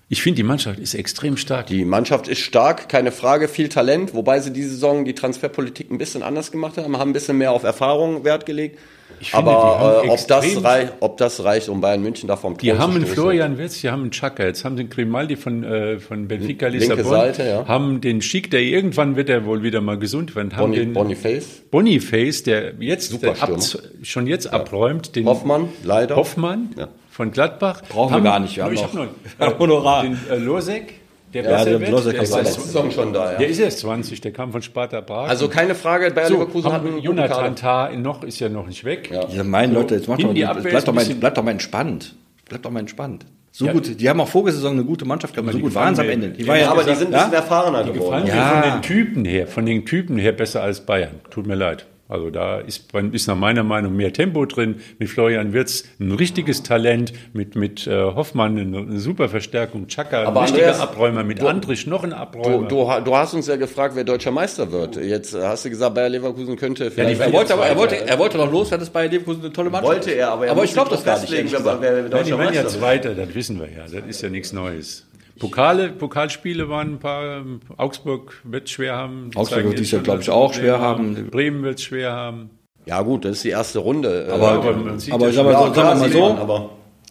Ich 0.09 0.21
finde, 0.21 0.37
die 0.37 0.43
Mannschaft 0.43 0.79
ist 0.79 0.93
extrem 0.93 1.35
stark. 1.35 1.67
Die 1.67 1.83
Mannschaft 1.83 2.29
ist 2.29 2.39
stark, 2.39 2.87
keine 2.87 3.11
Frage, 3.11 3.49
viel 3.49 3.67
Talent, 3.67 4.13
wobei 4.13 4.39
sie 4.39 4.53
diese 4.53 4.69
Saison 4.69 5.03
die 5.03 5.13
Transferpolitik 5.13 5.91
ein 5.91 5.97
bisschen 5.97 6.23
anders 6.23 6.49
gemacht 6.49 6.77
haben, 6.77 6.97
haben 6.97 7.09
ein 7.09 7.13
bisschen 7.13 7.37
mehr 7.37 7.51
auf 7.51 7.63
Erfahrung 7.63 8.23
Wert 8.23 8.45
gelegt. 8.45 8.79
Ich 9.19 9.31
finde, 9.31 9.51
Aber 9.51 10.03
äh, 10.05 10.09
ob, 10.09 10.27
das 10.27 10.63
reicht, 10.63 10.93
ob 11.01 11.17
das 11.17 11.43
reicht, 11.43 11.67
um 11.67 11.81
Bayern 11.81 12.01
München 12.01 12.27
da 12.27 12.37
vom 12.37 12.57
Die 12.57 12.71
haben 12.71 12.93
zu 12.93 12.97
einen. 12.99 13.05
Florian 13.07 13.57
Wirtz, 13.57 13.81
die 13.81 13.89
haben 13.89 14.03
einen 14.03 14.11
Chaka, 14.11 14.45
jetzt 14.45 14.63
haben 14.63 14.77
sie 14.77 14.81
einen 14.81 14.89
Grimaldi 14.89 15.35
von, 15.35 15.63
äh, 15.63 15.99
von 15.99 16.27
Benfica 16.27 16.67
Lissabon, 16.67 17.03
Seite, 17.03 17.45
ja. 17.45 17.67
haben 17.67 17.99
den 17.99 18.21
Schick, 18.21 18.49
der 18.51 18.61
irgendwann 18.61 19.17
wird 19.17 19.29
er 19.29 19.45
wohl 19.45 19.63
wieder 19.63 19.81
mal 19.81 19.97
gesund 19.97 20.35
werden, 20.35 20.55
haben 20.55 20.71
Boni, 20.71 20.77
den 20.77 20.93
Boniface, 20.93 21.63
Boniface, 21.69 22.43
der 22.43 22.75
jetzt 22.79 23.21
der 23.21 23.41
ab, 23.41 23.59
schon 24.03 24.27
jetzt 24.27 24.47
abräumt, 24.53 25.15
den 25.17 25.25
Hoffmann, 25.25 25.69
leider. 25.83 26.15
Hoffmann 26.15 26.69
Ja. 26.77 26.87
Von 27.17 27.31
Gladbach. 27.31 27.81
Brauchen 27.89 28.13
wir 28.13 28.21
gar 28.21 28.39
nicht, 28.39 28.55
wir 28.55 28.63
haben 28.63 28.73
ich 28.73 28.81
noch- 28.81 28.93
hab 29.39 29.49
noch 29.53 29.59
Honorar. 29.59 30.03
Den 30.03 30.17
äh, 30.29 30.35
Losek, 30.37 30.93
der 31.33 31.43
Ja, 31.43 31.49
besser 31.49 31.65
der 31.71 31.79
wird, 31.81 31.89
Losek 31.89 32.11
der, 32.11 32.19
hat 32.21 32.27
ist 32.27 32.35
letzte 32.35 32.61
Saison 32.61 32.91
schon 32.91 33.11
da, 33.11 33.31
ja. 33.33 33.37
der 33.39 33.47
ist 33.47 33.59
erst 33.59 33.79
20, 33.79 34.21
der 34.21 34.31
kam 34.31 34.51
von 34.51 34.61
Sparta 34.61 35.01
Prag. 35.01 35.27
Also 35.27 35.47
keine 35.49 35.73
Frage, 35.73 36.11
Bayer 36.11 36.27
so, 36.27 36.33
Leverkusen 36.35 36.67
hat 36.71 36.73
haben 36.79 36.85
einen 36.87 36.95
guten 36.97 37.05
Jonathan. 37.07 37.55
Tah 37.55 37.89
noch, 37.89 38.23
ist 38.23 38.39
ja 38.39 38.49
noch 38.49 38.67
nicht 38.67 38.83
weg. 38.85 39.09
Ja. 39.11 39.27
Ja, 39.29 39.43
mein 39.43 39.73
Leute, 39.73 39.95
jetzt 39.95 40.07
macht 40.07 40.21
doch, 40.23 40.31
die 40.33 40.41
bleibt 40.41 40.57
doch, 40.63 40.87
ein 40.89 40.95
mal, 40.95 40.99
bisschen- 41.01 41.19
bleibt 41.19 41.37
doch 41.37 41.43
mal 41.43 41.51
entspannt. 41.51 42.15
Bleibt 42.47 42.63
doch 42.65 42.71
mal 42.71 42.79
entspannt. 42.81 43.25
So 43.51 43.65
Ja. 43.65 43.71
gut, 43.73 43.99
die 43.99 44.07
haben 44.07 44.21
auch 44.21 44.27
vorgesaison 44.27 44.73
eine 44.73 44.83
gute 44.83 45.03
Mannschaft 45.05 45.33
gehabt, 45.33 45.51
so 45.51 45.57
die 45.57 45.63
gut 45.63 45.73
waren 45.73 45.95
sie 45.95 46.01
am 46.01 46.09
Ende. 46.09 46.29
Die 46.29 46.43
Ja, 46.43 46.55
ja, 46.55 46.69
aber 46.71 46.83
die 46.83 46.93
sind 46.93 47.07
ein 47.07 47.13
bisschen 47.13 47.31
ja? 47.31 47.37
erfahrener 47.39 47.83
Die 47.83 47.93
geworden. 47.93 48.25
gefallen 48.25 48.27
Ja. 48.27 48.55
mir 48.55 48.61
von 48.61 48.71
den 48.73 48.81
Typen 48.83 49.25
her, 49.25 49.47
von 49.47 49.65
den 49.65 49.85
Typen 49.87 50.17
her 50.19 50.31
besser 50.33 50.61
als 50.61 50.81
Bayern. 50.81 51.15
Tut 51.31 51.47
mir 51.47 51.55
leid. 51.55 51.87
Also 52.09 52.29
da 52.29 52.59
ist, 52.59 52.85
ist 53.11 53.27
nach 53.27 53.35
meiner 53.35 53.63
Meinung 53.63 53.95
mehr 53.95 54.13
Tempo 54.13 54.45
drin. 54.45 54.75
Mit 54.97 55.09
Florian 55.09 55.51
Wirtz 55.51 55.83
ein 55.99 56.11
richtiges 56.13 56.63
Talent, 56.63 57.11
mit, 57.33 57.55
mit 57.55 57.85
äh, 57.85 57.91
Hoffmann 58.01 58.57
eine, 58.57 58.77
eine 58.77 58.99
super 58.99 59.27
Verstärkung, 59.27 59.87
Chaka 59.87 60.21
ein 60.21 60.27
Aber 60.27 60.43
richtiger 60.43 60.67
Andreas, 60.67 60.79
Abräumer, 60.79 61.23
mit 61.23 61.41
Andrich 61.43 61.85
noch 61.85 62.03
ein 62.03 62.11
Du, 62.11 62.15
Abräumer. 62.15 62.67
du, 62.67 62.89
du 63.03 63.15
hast 63.15 63.33
uns 63.33 63.47
ja 63.47 63.57
gefragt, 63.57 63.95
wer 63.95 64.05
deutscher 64.05 64.31
Meister 64.31 64.71
wird. 64.71 64.95
Jetzt 64.95 65.33
äh, 65.33 65.41
hast 65.43 65.65
du 65.65 65.69
gesagt, 65.69 65.95
Bayer 65.95 66.09
Leverkusen 66.09 66.55
könnte 66.55 66.91
vielleicht. 66.91 67.19
Er 67.19 67.33
wollte, 67.33 67.53
aber, 67.53 67.67
er, 67.67 67.75
wollte, 67.77 68.07
er 68.07 68.19
wollte 68.19 68.37
noch 68.37 68.51
los, 68.51 68.71
weil 68.71 68.79
das 68.79 68.89
bei 68.89 69.07
Leverkusen 69.07 69.41
eine 69.41 69.51
tolle 69.53 69.69
Mannschaft 69.69 69.95
wollte 69.95 70.11
er, 70.11 70.31
aber 70.31 70.45
er 70.45 70.51
aber 70.53 70.63
ich 70.63 70.73
glaube 70.73 70.89
das 70.89 71.03
gar 71.03 71.19
nicht. 71.19 71.31
wer, 71.31 71.43
gesagt. 71.43 71.81
wer 71.81 71.91
Nein, 71.91 72.05
die 72.05 72.09
deutscher 72.09 72.37
waren 72.37 72.53
ja. 72.53 72.67
Zweiter, 72.67 73.15
das 73.15 73.35
wissen 73.35 73.59
wir 73.59 73.67
ja. 73.67 73.83
Das 73.83 74.07
ist 74.07 74.21
ja 74.21 74.29
nichts 74.29 74.53
Neues. 74.53 75.05
Pokale, 75.39 75.89
Pokalspiele 75.89 76.69
waren 76.69 76.93
ein 76.93 76.99
paar. 76.99 77.43
Augsburg 77.77 78.41
wird 78.43 78.65
es 78.65 78.71
schwer 78.71 78.95
haben. 78.95 79.31
Die 79.31 79.37
Augsburg 79.37 79.63
wird 79.65 79.79
dies 79.79 79.91
Jahr, 79.91 79.99
schon, 79.99 80.03
glaub 80.05 80.17
dass 80.17 80.25
ich, 80.25 80.31
auch 80.31 80.53
schwer 80.53 80.79
haben. 80.79 81.29
Bremen 81.29 81.63
wird 81.63 81.79
es 81.79 81.83
schwer 81.83 82.11
haben. 82.11 82.49
Ja 82.85 83.01
gut, 83.01 83.25
das 83.25 83.37
ist 83.37 83.43
die 83.43 83.49
erste 83.49 83.79
Runde. 83.79 84.29
Aber, 84.31 84.51
aber 84.53 84.69
aber 84.69 84.87
ja 84.89 84.95
ich 84.95 85.03
sag 85.05 85.33
schon- 85.33 85.45
mal, 85.45 85.65
so, 85.65 85.71
klar, 85.71 85.73
sagen 85.73 85.75
wir 85.75 85.83
mal 85.95 86.03
sieht 86.05 86.13
so, 86.13 86.29
man, 86.29 86.37
aber- 86.37 86.69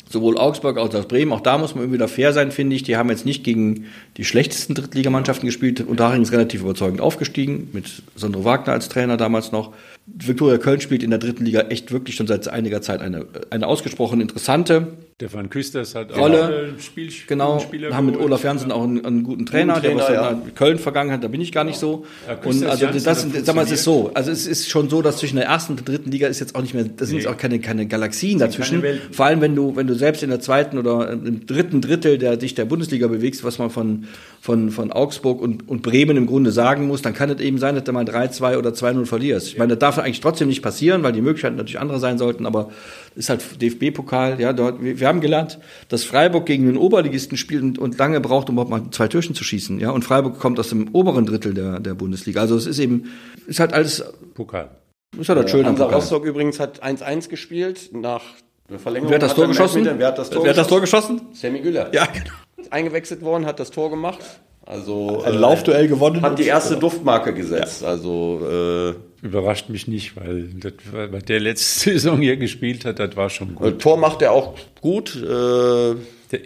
sowohl 0.08 0.38
Augsburg 0.38 0.78
als 0.78 0.94
auch 0.94 1.04
Bremen, 1.06 1.32
auch 1.32 1.40
da 1.40 1.58
muss 1.58 1.74
man 1.74 1.82
irgendwie 1.82 1.96
wieder 1.98 2.08
fair 2.08 2.32
sein, 2.32 2.52
finde 2.52 2.76
ich. 2.76 2.84
Die 2.84 2.96
haben 2.96 3.10
jetzt 3.10 3.26
nicht 3.26 3.42
gegen 3.44 3.86
die 4.16 4.24
schlechtesten 4.24 4.74
Drittligamannschaften 4.74 5.46
gespielt. 5.46 5.80
Unterhaching 5.86 6.22
ist 6.22 6.32
relativ 6.32 6.62
überzeugend 6.62 7.00
aufgestiegen, 7.00 7.68
mit 7.72 8.02
Sandro 8.14 8.44
Wagner 8.44 8.72
als 8.72 8.88
Trainer 8.88 9.16
damals 9.16 9.50
noch. 9.52 9.72
Viktoria 10.06 10.58
Köln 10.58 10.80
spielt 10.80 11.02
in 11.02 11.10
der 11.10 11.18
dritten 11.18 11.44
Liga 11.44 11.62
echt 11.62 11.90
wirklich 11.90 12.14
schon 12.14 12.28
seit 12.28 12.46
einiger 12.48 12.80
Zeit 12.80 13.00
eine, 13.00 13.26
eine 13.50 13.66
ausgesprochen 13.66 14.20
interessante 14.20 14.92
Stefan 15.18 15.48
Küsters 15.48 15.94
hat 15.94 16.14
Rolle. 16.14 16.44
auch 16.44 16.50
äh, 16.50 16.78
Spiel, 16.78 17.10
Genau, 17.26 17.58
Spieler 17.58 17.96
haben 17.96 18.04
mit. 18.04 18.20
Olaf 18.20 18.44
Janssen 18.44 18.70
auch 18.70 18.84
einen, 18.84 19.02
einen 19.02 19.22
guten 19.22 19.46
Trainer, 19.46 19.76
Guten 19.76 19.86
der 19.86 19.96
was 19.96 20.06
Trainer, 20.08 20.20
ja. 20.20 20.30
ja. 20.32 20.42
Köln 20.54 20.78
vergangen 20.78 21.10
hat, 21.10 21.24
da 21.24 21.28
bin 21.28 21.40
ich 21.40 21.52
gar 21.52 21.64
nicht 21.64 21.78
so. 21.78 22.04
Ja, 22.28 22.36
und 22.44 22.62
also 22.66 22.84
das, 22.88 23.02
das 23.02 23.26
sag 23.46 23.56
mal, 23.56 23.64
es 23.64 23.70
ist 23.70 23.84
so. 23.84 24.10
Also 24.12 24.30
es 24.30 24.46
ist 24.46 24.68
schon 24.68 24.90
so, 24.90 25.00
dass 25.00 25.16
zwischen 25.16 25.36
der 25.36 25.46
ersten 25.46 25.72
und 25.72 25.78
der 25.78 25.94
dritten 25.94 26.10
Liga 26.10 26.26
ist 26.26 26.40
jetzt 26.40 26.54
auch 26.54 26.60
nicht 26.60 26.74
mehr, 26.74 26.84
das 26.84 27.08
sind 27.08 27.16
jetzt 27.16 27.28
auch 27.28 27.38
keine, 27.38 27.60
keine 27.60 27.86
Galaxien 27.86 28.38
dazwischen. 28.38 28.82
keine. 28.82 28.98
Vor 29.10 29.24
allem, 29.24 29.40
wenn 29.40 29.56
du, 29.56 29.74
wenn 29.74 29.86
du 29.86 29.94
selbst 29.94 30.22
in 30.22 30.28
der 30.28 30.40
zweiten 30.40 30.76
oder 30.76 31.10
im 31.10 31.46
dritten 31.46 31.80
Drittel 31.80 32.18
der 32.18 32.36
dich 32.36 32.54
der 32.54 32.66
Bundesliga 32.66 33.06
bewegst, 33.06 33.42
was 33.42 33.58
man 33.58 33.70
von, 33.70 34.04
von, 34.42 34.70
von 34.70 34.92
Augsburg 34.92 35.40
und, 35.40 35.66
und 35.66 35.80
Bremen 35.80 36.18
im 36.18 36.26
Grunde 36.26 36.52
sagen 36.52 36.86
muss, 36.86 37.00
dann 37.00 37.14
kann 37.14 37.30
es 37.30 37.40
eben 37.40 37.56
sein, 37.56 37.74
dass 37.74 37.84
du 37.84 37.92
mal 37.92 38.04
3-2 38.04 38.58
oder 38.58 38.68
2-0 38.68 39.06
verlierst. 39.06 39.46
Ich 39.48 39.56
meine, 39.56 39.76
das 39.76 39.78
darf 39.78 39.98
eigentlich 39.98 40.20
trotzdem 40.20 40.48
nicht 40.48 40.60
passieren, 40.60 41.02
weil 41.02 41.12
die 41.12 41.22
Möglichkeiten 41.22 41.56
natürlich 41.56 41.80
andere 41.80 42.00
sein 42.00 42.18
sollten, 42.18 42.44
aber 42.44 42.68
ist 43.16 43.30
halt 43.30 43.60
DFB-Pokal, 43.60 44.40
ja, 44.40 44.52
dort, 44.52 44.82
wir, 44.82 45.00
wir 45.00 45.08
haben 45.08 45.20
gelernt, 45.20 45.58
dass 45.88 46.04
Freiburg 46.04 46.46
gegen 46.46 46.66
den 46.66 46.76
Oberligisten 46.76 47.36
spielt 47.36 47.62
und, 47.62 47.78
und 47.78 47.98
lange 47.98 48.20
braucht, 48.20 48.48
um 48.48 48.54
überhaupt 48.54 48.70
mal 48.70 48.90
zwei 48.90 49.08
Türchen 49.08 49.34
zu 49.34 49.42
schießen, 49.42 49.80
ja, 49.80 49.90
und 49.90 50.04
Freiburg 50.04 50.38
kommt 50.38 50.60
aus 50.60 50.68
dem 50.68 50.94
oberen 50.94 51.26
Drittel 51.26 51.54
der, 51.54 51.80
der 51.80 51.94
Bundesliga. 51.94 52.40
Also 52.40 52.56
es 52.56 52.66
ist 52.66 52.78
eben, 52.78 53.10
ist 53.46 53.58
halt 53.58 53.72
alles, 53.72 54.04
Pokal. 54.34 54.70
ist 55.18 55.28
halt 55.28 55.42
das 55.42 55.50
Schöne 55.50 55.64
am 55.64 55.70
Hansa 55.70 55.84
Pokal. 55.84 56.00
Rostock 56.00 56.24
übrigens 56.24 56.60
hat 56.60 56.84
1-1 56.84 57.28
gespielt 57.28 57.90
nach 57.92 58.22
der 58.68 58.78
Verlängerung. 58.78 59.10
Wer 59.10 59.16
hat 59.16 59.22
das 59.22 59.30
hat 59.30 59.36
Tor 59.36 59.48
geschossen? 59.48 59.88
Wer 59.98 60.06
hat 60.06 60.18
das 60.18 60.30
Tor 60.30 60.42
Wer 60.42 60.50
hat 60.50 60.58
das 60.58 60.68
Tor 60.68 60.80
geschossen? 60.80 61.16
geschossen? 61.16 61.34
Sammy 61.34 61.60
Güller. 61.60 61.92
Ja, 61.94 62.06
genau. 62.06 62.34
Eingewechselt 62.70 63.22
worden, 63.22 63.46
hat 63.46 63.60
das 63.60 63.70
Tor 63.70 63.90
gemacht. 63.90 64.20
Also 64.66 65.22
Ein 65.24 65.34
äh, 65.34 65.36
Laufduell 65.36 65.86
gewonnen. 65.88 66.22
hat 66.22 66.38
die 66.38 66.46
erste 66.46 66.76
Duftmarke 66.76 67.32
gesetzt. 67.32 67.84
Also 67.84 68.40
äh, 68.50 69.24
Überrascht 69.24 69.68
mich 69.70 69.86
nicht, 69.88 70.16
weil 70.16 70.48
das, 70.60 70.72
was 71.10 71.24
der 71.24 71.40
letzte 71.40 71.90
Saison 71.92 72.20
hier 72.20 72.36
gespielt 72.36 72.84
hat, 72.84 72.98
das 72.98 73.16
war 73.16 73.30
schon 73.30 73.50
äh, 73.50 73.52
gut. 73.54 73.78
Tor 73.80 73.96
macht 73.96 74.22
er 74.22 74.32
auch 74.32 74.54
gut. 74.80 75.16
Äh, 75.16 75.94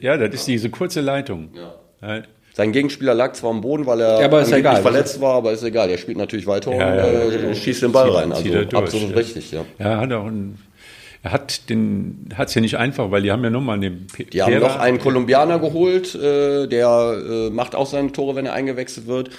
Ja, 0.02 0.16
das 0.18 0.35
ist 0.35 0.46
diese 0.48 0.68
kurze 0.70 1.00
Leitung. 1.00 1.48
Ja. 1.54 2.22
sein 2.52 2.72
Gegenspieler 2.72 3.14
lag 3.14 3.33
zwar 3.33 3.50
am 3.50 3.62
Boden, 3.62 3.87
weil 3.87 4.00
er 4.00 4.20
Ja, 4.20 4.26
aber 4.26 4.42
ist 4.42 4.48
angeblich 4.48 4.70
egal. 4.72 4.83
verletzt 4.83 5.20
war, 5.20 5.35
aber 5.37 5.52
ist 5.52 5.62
egal. 5.62 5.88
Er 5.88 5.96
spielt 5.98 6.18
natürlich 6.18 6.46
weiter 6.46 6.70
Ja, 6.74 6.88
und 6.90 6.96
ja, 6.98 7.04
äh, 7.06 7.48
ja. 7.48 7.54
schießt 7.54 7.83
den 7.83 7.92
Ball 7.92 8.11
rein. 8.11 8.33
Also 8.33 8.44
durch, 8.50 8.74
absolut 8.74 9.11
ja. 9.11 9.16
richtig, 9.16 9.50
ja. 9.52 9.64
Ja, 9.78 9.96
hat 10.00 10.12
auch 10.12 10.26
ein, 10.26 10.59
er 11.22 11.33
hat 11.33 11.68
den, 11.68 12.28
hat 12.35 12.48
es 12.48 12.54
ja 12.54 12.61
nicht 12.61 12.76
einfach, 12.76 13.11
weil 13.11 13.22
die 13.22 13.30
haben 13.30 13.44
ja 13.44 13.50
nochmal 13.50 13.78
den 13.80 14.06
P 14.06 14.24
Die 14.24 14.42
haben 14.42 14.52
Pera- 14.52 14.68
noch 14.68 14.76
einen 14.78 14.98
Kolumbianer 14.98 15.59
geholt, 15.59 16.14
äh, 16.14 16.66
der 16.66 17.22
äh, 17.28 17.50
macht 17.50 17.74
auch 17.74 17.87
seine 17.87 18.11
Tore, 18.12 18.37
wenn 18.37 18.46
er 18.46 18.54
eingewechselt 18.54 19.06
wird. 19.06 19.30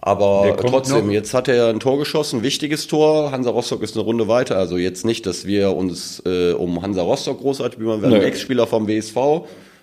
Aber 0.00 0.54
trotzdem, 0.60 1.06
noch. 1.06 1.12
jetzt 1.14 1.32
hat 1.32 1.48
er 1.48 1.68
ein 1.70 1.80
Tor 1.80 1.98
geschossen, 1.98 2.42
wichtiges 2.42 2.86
Tor. 2.88 3.32
Hansa 3.32 3.48
Rostock 3.50 3.82
ist 3.82 3.96
eine 3.96 4.04
Runde 4.04 4.28
weiter. 4.28 4.58
Also 4.58 4.76
jetzt 4.76 5.06
nicht, 5.06 5.24
dass 5.24 5.46
wir 5.46 5.74
uns 5.74 6.22
äh, 6.26 6.52
um 6.52 6.82
Hansa 6.82 7.00
Rostock 7.02 7.40
großartig 7.40 7.78
bemühen. 7.78 8.00
Wir 8.02 8.08
haben 8.08 8.10
Nee. 8.12 8.16
einen 8.18 8.26
Ex-Spieler 8.28 8.66
vom 8.66 8.86
WSV, 8.86 9.16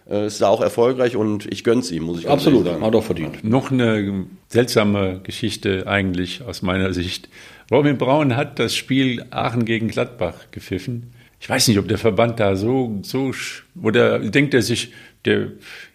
äh, 0.10 0.28
ist 0.28 0.40
da 0.40 0.48
auch 0.50 0.62
erfolgreich 0.62 1.16
und 1.16 1.52
ich 1.52 1.64
gönn's 1.64 1.90
ihm, 1.90 2.04
muss 2.04 2.20
ich 2.20 2.26
ganz 2.26 2.34
Absolut, 2.44 2.60
ehrlich 2.68 2.74
sagen. 2.74 2.86
hat 2.86 2.96
auch 2.96 3.04
verdient. 3.04 3.44
Noch 3.44 3.72
eine 3.72 4.26
seltsame 4.48 5.22
Geschichte 5.24 5.88
eigentlich 5.88 6.44
aus 6.44 6.62
meiner 6.62 6.94
Sicht. 6.94 7.28
Robin 7.72 7.98
Braun 7.98 8.36
hat 8.38 8.60
das 8.60 8.76
Spiel 8.76 9.26
Aachen 9.32 9.66
gegen 9.66 9.88
Gladbach 9.88 10.36
gepfiffen. 10.52 11.14
Ich 11.42 11.50
weiß 11.50 11.68
nicht, 11.68 11.80
ob 11.80 11.88
der 11.88 11.98
Verband 11.98 12.40
da 12.40 12.56
so, 12.56 13.00
so, 13.02 13.34
oder 13.82 14.20
denkt 14.20 14.54
er 14.54 14.62
sich, 14.62 14.94
der, 15.26 15.48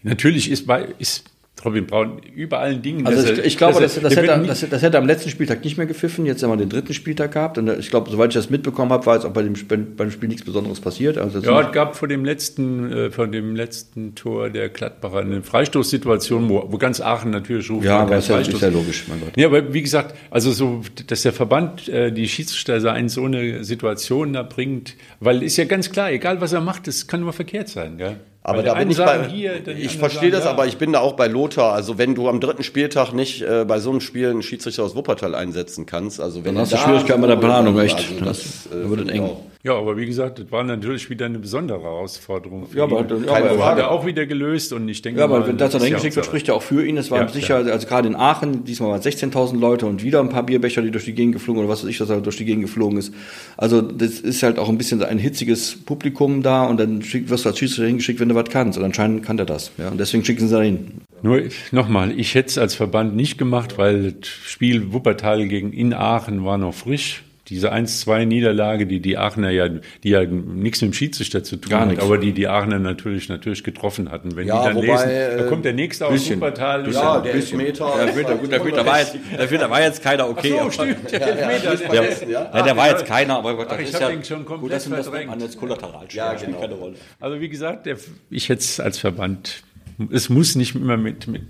natürlich 0.03 0.51
ist 0.51 0.67
bei, 0.67 0.89
ist 0.99 1.25
Robin 1.67 1.87
Braun 1.87 2.21
über 2.35 2.61
allen 2.61 2.81
Dingen. 2.81 3.07
Also 3.07 3.33
ich, 3.33 3.39
ich 3.41 3.57
glaube, 3.59 3.81
das, 3.81 4.01
das, 4.01 4.17
hätte, 4.17 4.43
das, 4.47 4.67
das 4.69 4.83
hätte 4.83 4.97
am 4.97 5.07
letzten 5.07 5.31
Spieltag 5.31 5.65
nicht 5.65 5.77
mehr 5.77 5.87
gepfiffen. 5.87 6.25
Jetzt 6.25 6.43
haben 6.43 6.51
wir 6.51 6.57
den 6.57 6.69
dritten 6.69 6.95
Spieltag 6.95 7.33
gehabt. 7.33 7.59
Und 7.59 7.69
ich 7.69 7.91
glaube, 7.91 8.11
soweit 8.11 8.31
ich 8.31 8.35
das 8.35 8.49
mitbekommen 8.49 8.93
habe, 8.93 9.05
war 9.05 9.17
jetzt 9.17 9.25
auch 9.27 9.33
bei 9.33 9.43
dem, 9.43 9.55
beim 9.97 10.11
Spiel 10.11 10.29
nichts 10.29 10.45
Besonderes 10.45 10.81
passiert. 10.81 11.19
Also 11.19 11.41
Ja, 11.41 11.61
es 11.61 11.73
gab 11.73 11.97
vor 11.97 12.09
dem 12.09 12.25
letzten, 12.25 12.93
äh, 12.93 13.11
vor 13.11 13.27
dem 13.27 13.57
letzten 13.57 14.15
Tor 14.15 14.49
der 14.49 14.69
Gladbacher 14.69 15.19
eine 15.19 15.43
Freistoßsituation, 15.43 16.49
wo, 16.49 16.65
wo 16.71 16.79
ganz 16.79 17.01
Aachen 17.01 17.31
natürlich 17.31 17.69
ruft. 17.69 17.85
ja 17.85 17.99
aber 17.99 18.17
ist 18.17 18.29
ja, 18.29 18.39
ist 18.39 18.61
ja 18.61 18.69
logisch, 18.69 19.05
mein 19.09 19.21
Gott. 19.21 19.37
Ja, 19.37 19.49
aber 19.49 19.75
wie 19.75 19.83
gesagt, 19.83 20.17
also 20.31 20.53
so, 20.53 20.83
dass 21.09 21.23
der 21.23 21.33
Verband 21.33 21.89
äh, 21.89 22.13
die 22.13 22.29
Schiedsrichter 22.29 22.97
in 22.97 23.09
so 23.09 23.25
eine 23.25 23.65
Situation 23.65 24.33
da 24.33 24.43
bringt, 24.43 24.95
weil 25.21 25.43
ist 25.43 25.57
ja 25.57 25.65
ganz 25.65 25.91
klar, 25.91 26.13
egal 26.13 26.41
was 26.41 26.53
er 26.53 26.61
macht, 26.61 26.87
das 26.87 27.07
kann 27.07 27.21
nur 27.21 27.33
verkehrt 27.33 27.69
sein, 27.69 27.99
gell? 27.99 28.17
Aber 28.49 28.63
da 28.63 28.75
bin 28.75 28.91
ich 28.91 28.97
bei, 28.97 29.27
hier, 29.29 29.55
ich 29.77 29.99
verstehe 29.99 30.31
das, 30.31 30.45
da. 30.45 30.51
aber 30.51 30.67
ich 30.67 30.77
bin 30.77 30.93
da 30.93 31.01
auch 31.01 31.15
bei 31.15 31.27
Lothar. 31.27 31.73
Also 31.73 31.99
wenn 31.99 32.15
du 32.15 32.29
am 32.29 32.39
dritten 32.39 32.63
Spieltag 32.63 33.13
nicht 33.13 33.43
äh, 33.43 33.65
bei 33.67 33.81
so 33.81 33.91
einem 33.91 34.01
Spiel 34.01 34.31
einen 34.31 34.43
Schiedsrichter 34.43 34.85
aus 34.85 34.95
Wuppertal 34.95 35.35
einsetzen 35.35 35.85
kannst, 35.85 36.21
also 36.21 36.45
wenn 36.45 36.55
Dann 36.55 36.63
hast 36.63 36.73
du 36.73 36.77
da 36.77 36.83
Schwierigkeiten 36.83 37.21
mit 37.23 37.31
der 37.31 37.37
Planung, 37.37 37.77
echt. 37.81 37.97
Also 37.99 38.25
Das- 38.25 38.43
das, 38.71 38.73
äh, 38.73 38.89
wird 38.89 39.11
eng. 39.11 39.23
auch. 39.23 39.41
Ja, 39.63 39.75
aber 39.75 39.97
wie 39.97 40.07
gesagt, 40.07 40.39
das 40.39 40.51
war 40.53 40.63
natürlich 40.63 41.11
wieder 41.11 41.27
eine 41.27 41.39
besondere 41.39 41.83
Herausforderung. 41.83 42.67
Für 42.67 42.79
Ja, 42.79 42.85
aber, 42.85 43.01
ihn. 43.01 43.25
ja, 43.25 43.35
aber, 43.35 43.67
hat 43.67 43.79
er 43.79 43.91
auch 43.91 44.07
wieder 44.07 44.27
gelöst 44.27 44.73
und 44.73 44.89
ich 44.89 45.03
denke 45.03 45.21
ja, 45.21 45.25
aber 45.25 45.41
mal, 45.41 45.49
wenn 45.49 45.57
das 45.57 45.73
dann 45.73 45.81
ja 45.81 45.89
hingeschickt 45.89 46.17
wird, 46.17 46.27
spricht 46.27 46.49
ja 46.49 46.55
auch 46.55 46.63
für 46.63 46.87
ihn. 46.87 46.97
Es 46.97 47.11
war 47.11 47.21
Ja, 47.21 47.29
sicher, 47.29 47.57
also 47.57 47.87
gerade 47.87 48.09
in 48.09 48.15
Aachen, 48.15 48.65
diesmal 48.65 48.91
waren 48.91 49.01
es 49.01 49.07
16.000 49.07 49.59
Leute 49.59 49.87
und 49.87 50.03
wieder 50.03 50.21
ein 50.21 50.29
paar 50.29 50.45
Bierbecher, 50.45 50.83
die 50.83 50.91
durch 50.91 51.05
die 51.05 51.15
Gegend 51.15 51.35
geflogen 51.35 51.61
oder 51.61 51.69
was 51.69 51.83
weiß 51.83 51.91
ich, 51.91 51.99
dass 51.99 52.11
er 52.11 52.21
durch 52.21 52.37
die 52.37 52.45
Gegend 52.45 52.65
geflogen 52.65 52.99
ist. 52.99 53.13
Also 53.57 53.83
das 53.83 54.21
ist 54.21 54.43
halt 54.43 54.59
auch 54.59 54.69
ein 54.69 54.79
bisschen 54.79 55.03
ein 55.03 55.19
hitziges 55.19 55.85
Publikum 55.85 56.43
da 56.43 56.65
und 56.65 56.79
dann 56.79 57.03
wirst 57.03 57.45
du 57.45 57.49
als 57.49 57.59
Schiedsrichter 57.59 57.87
hingeschickt, 57.87 58.21
wenn 58.21 58.29
du 58.29 58.35
was 58.35 58.49
kannst. 58.51 58.79
Und 58.79 58.85
anscheinend 58.85 59.25
kann 59.25 59.37
der 59.37 59.47
das. 59.47 59.73
Ja, 59.79 59.89
und 59.89 59.99
deswegen 59.99 60.25
schicken 60.25 60.47
sie 60.47 60.55
da 60.55 60.63
hin. 60.63 61.01
Nur 61.23 61.43
nochmal, 61.73 62.13
ich 62.19 62.35
hätte 62.35 62.51
es 62.51 62.59
als 62.59 62.75
Verband 62.75 63.17
nicht 63.17 63.39
gemacht, 63.39 63.79
weil 63.79 64.13
das 64.13 64.29
Spiel 64.29 64.93
Wuppertal 64.93 65.49
gegen 65.49 65.73
in 65.73 65.95
Aachen 65.95 66.45
war 66.45 66.59
noch 66.59 66.75
frisch. 66.75 67.23
Diese 67.49 67.73
1-2-Niederlage, 67.73 68.87
die 68.87 69.01
die 69.01 69.17
Aachener 69.19 69.51
ja, 69.51 69.69
die 69.69 70.09
ja 70.09 70.25
nichts 70.25 70.83
mit 70.83 70.91
dem 70.91 70.95
Schiedsrichter 70.95 71.45
zu 71.45 71.57
tun 71.57 71.71
Gar 71.71 71.81
hat, 71.83 71.89
nichts. 71.89 72.05
aber 72.05 72.19
die 72.19 72.33
die 72.33 72.49
Aachener 72.49 72.79
natürlich 72.79 73.29
natürlich 73.29 73.63
getroffen 73.63 74.11
hatten. 74.11 74.35
Wenn 74.37 74.49
Ja, 74.49 74.59
die 74.61 74.67
dann 74.67 74.77
wobei, 74.77 74.87
lesen, 74.87 75.11
äh, 75.11 75.37
da 75.37 75.43
kommt 75.45 75.65
der 75.65 75.73
nächste 75.73 76.07
aus 76.07 76.13
bisschen. 76.15 76.41
Wuppertal. 76.41 76.91
Ja, 76.93 77.17
und 77.17 77.25
der 77.25 77.35
Elfmeter. 77.35 77.93
Der 77.97 78.07
Elfmeter, 78.09 78.35
gut, 78.37 78.51
der 78.51 78.59
Elfmeter 78.61 78.87
war 78.87 78.99
jetzt, 78.99 79.17
der 79.33 79.41
Elfmeter 79.41 79.71
war 79.71 79.83
jetzt 79.83 80.03
keiner 80.03 80.29
okay. 80.29 80.49
so, 80.51 80.59
aber- 80.61 80.73
stimmt, 80.73 81.13
der 81.13 81.23
Elfmeter. 81.63 81.95
Ja, 81.95 82.03
ja. 82.29 82.51
Ja, 82.53 82.63
der 82.63 82.77
war 82.77 82.89
jetzt 82.91 83.07
keiner, 83.07 83.37
aber 83.39 83.57
Gott, 83.57 83.67
Ach, 83.71 83.77
das 83.77 83.81
ich 83.89 83.95
ist 83.95 84.01
ja, 84.01 84.09
den 84.09 84.25
schon 84.25 84.45
komplett 84.45 84.61
gut, 84.63 84.73
das 84.73 84.85
sind 84.85 84.97
das 84.97 85.11
man 85.11 85.41
jetzt 85.41 85.59
Kollateralschäden, 85.59 86.17
Ja, 86.17 86.33
spielt 86.37 86.47
genau. 86.51 86.61
keine 86.61 86.75
Rolle. 86.75 86.95
Also 87.21 87.41
wie 87.41 87.49
gesagt, 87.49 87.87
der, 87.87 87.97
ich 88.31 88.49
hätte 88.49 88.61
es 88.61 88.81
als 88.81 88.99
Verband, 88.99 89.63
es 90.11 90.29
muss 90.29 90.57
nicht 90.57 90.75
immer 90.75 90.97
mit, 90.97 91.27
mit, 91.27 91.43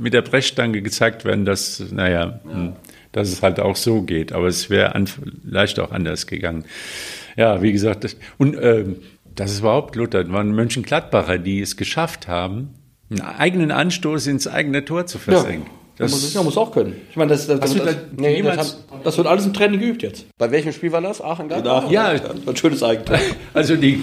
mit 0.00 0.12
der 0.14 0.22
Brechstange 0.22 0.82
gezeigt 0.82 1.24
werden, 1.24 1.44
dass, 1.44 1.84
naja, 1.92 2.40
hm, 2.44 2.72
dass 3.14 3.28
es 3.32 3.42
halt 3.42 3.60
auch 3.60 3.76
so 3.76 4.02
geht, 4.02 4.32
aber 4.32 4.46
es 4.48 4.68
wäre 4.70 4.94
an, 4.94 5.06
vielleicht 5.06 5.78
auch 5.80 5.90
anders 5.92 6.26
gegangen. 6.26 6.64
Ja, 7.36 7.62
wie 7.62 7.72
gesagt, 7.72 8.04
das, 8.04 8.16
und 8.38 8.56
ähm, 8.60 8.96
das 9.34 9.52
ist 9.52 9.60
überhaupt 9.60 9.96
Luther, 9.96 10.24
das 10.24 10.32
waren 10.32 10.52
Mönchengladbacher, 10.54 11.38
die 11.38 11.60
es 11.60 11.76
geschafft 11.76 12.28
haben, 12.28 12.70
einen 13.10 13.20
eigenen 13.22 13.70
Anstoß 13.70 14.26
ins 14.26 14.46
eigene 14.46 14.84
Tor 14.84 15.06
zu 15.06 15.18
versenken. 15.18 15.70
Das 15.96 16.10
muss, 16.10 16.34
ja, 16.34 16.42
muss 16.42 16.56
auch 16.56 16.72
können. 16.72 16.96
Ich 17.10 17.16
meine, 17.16 17.28
das, 17.30 17.46
das, 17.46 17.60
das, 17.60 17.74
das, 17.74 17.84
da 17.84 17.92
nee, 18.16 18.42
das, 18.42 18.56
hat- 18.58 18.78
das 19.04 19.16
wird 19.16 19.28
alles 19.28 19.46
im 19.46 19.54
Training 19.54 19.78
geübt 19.78 20.02
jetzt. 20.02 20.26
Bei 20.38 20.50
welchem 20.50 20.72
Spiel 20.72 20.90
war 20.90 21.00
das? 21.00 21.20
Aachen 21.22 21.48
gab 21.48 21.64
Ach, 21.66 21.88
Ja. 21.88 22.08
ein 22.46 22.56
schönes 22.56 22.82
Eigentum. 22.82 23.16
Also 23.54 23.76
die, 23.76 24.00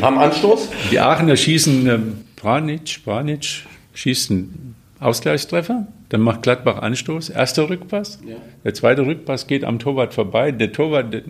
Am 0.00 0.18
Anstoß? 0.18 0.68
Die 0.92 1.00
Aachener 1.00 1.36
schießen, 1.36 1.88
ähm, 1.88 2.18
Branic, 2.36 3.00
Branic 3.04 3.64
schießt 3.94 4.30
einen 4.30 4.76
Ausgleichstreffer, 5.02 5.86
dann 6.08 6.20
macht 6.20 6.42
Gladbach 6.42 6.78
Anstoß, 6.78 7.30
erster 7.30 7.68
Rückpass, 7.68 8.20
der 8.64 8.74
zweite 8.74 9.06
Rückpass 9.06 9.46
geht 9.46 9.64
am 9.64 9.78
Torwart 9.78 10.14
vorbei, 10.14 10.52
der 10.52 10.72
Torwart, 10.72 11.12
der, 11.12 11.22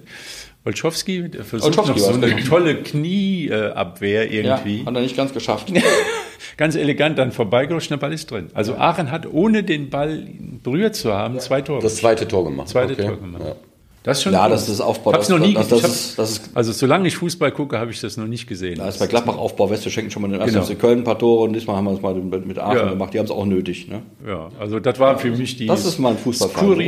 Olschowski, 0.64 1.28
der 1.28 1.44
versucht 1.44 1.76
Olschowski 1.76 1.98
noch 2.00 2.06
so 2.06 2.14
eine 2.14 2.28
genau. 2.28 2.48
tolle 2.48 2.76
Knieabwehr 2.76 4.32
Ja, 4.32 4.32
irgendwie, 4.32 4.86
hat 4.86 4.94
er 4.94 5.00
nicht 5.00 5.16
ganz 5.16 5.32
geschafft. 5.32 5.72
ganz 6.56 6.76
elegant 6.76 7.18
dann 7.18 7.32
vorbeigerutscht, 7.32 7.90
der 7.90 7.96
Ball 7.96 8.12
ist 8.12 8.30
drin. 8.30 8.48
Also 8.54 8.76
Aachen 8.76 9.10
hat, 9.10 9.26
ohne 9.26 9.64
den 9.64 9.90
Ball 9.90 10.24
berührt 10.62 10.94
zu 10.94 11.12
haben, 11.12 11.40
zwei 11.40 11.62
Tore. 11.62 11.82
Das 11.82 11.96
zweite 11.96 12.28
Tor 12.28 12.44
gemacht. 12.44 12.68
zweite 12.68 12.92
okay. 12.92 13.06
Tor 13.06 13.16
gemacht. 13.16 13.42
Ja. 13.44 13.56
Das 14.04 14.18
ist 14.18 14.24
schon 14.24 14.32
Ja, 14.32 14.44
cool. 14.44 14.50
das 14.50 14.68
ist 14.68 14.80
Aufbau. 14.80 15.10
Ich 15.10 15.16
hab's 15.16 15.28
das, 15.28 15.38
noch 15.38 15.46
nie 15.46 15.54
das, 15.54 15.64
ich 15.66 15.70
das, 15.70 15.82
hab- 15.84 15.90
ist, 15.90 16.18
das 16.18 16.30
ist 16.32 16.50
Also 16.54 16.72
solange 16.72 17.06
ich 17.06 17.16
Fußball 17.16 17.52
gucke, 17.52 17.78
habe 17.78 17.90
ich 17.92 18.00
das 18.00 18.16
noch 18.16 18.26
nicht 18.26 18.46
gesehen. 18.48 18.78
Da 18.78 18.88
ist 18.88 18.98
bei 18.98 19.06
Gladbach 19.06 19.36
Aufbau 19.38 19.70
West, 19.70 19.84
wir 19.84 19.92
schenken 19.92 20.10
schon 20.10 20.22
mal 20.22 20.28
den 20.28 20.40
ersten 20.40 20.60
Genau. 20.60 20.80
Köln 20.80 20.98
ein 20.98 21.04
paar 21.04 21.18
Tore 21.18 21.44
und 21.44 21.52
diesmal 21.52 21.76
haben 21.76 21.84
wir 21.84 21.92
es 21.92 22.02
mal 22.02 22.14
mit, 22.14 22.44
mit 22.46 22.58
Aachen 22.58 22.76
Ja. 22.78 22.90
gemacht. 22.90 23.14
Die 23.14 23.18
haben 23.18 23.26
es 23.26 23.30
auch 23.30 23.46
nötig. 23.46 23.88
Ne? 23.88 24.02
Ja, 24.26 24.48
also 24.58 24.80
das 24.80 24.98
war 24.98 25.18
für 25.18 25.30
mich 25.30 25.56
die 25.56 25.66
Das 25.66 25.84
ist 25.86 25.98
mal 25.98 26.10
ein 26.10 26.18
Fußballverein. 26.18 26.80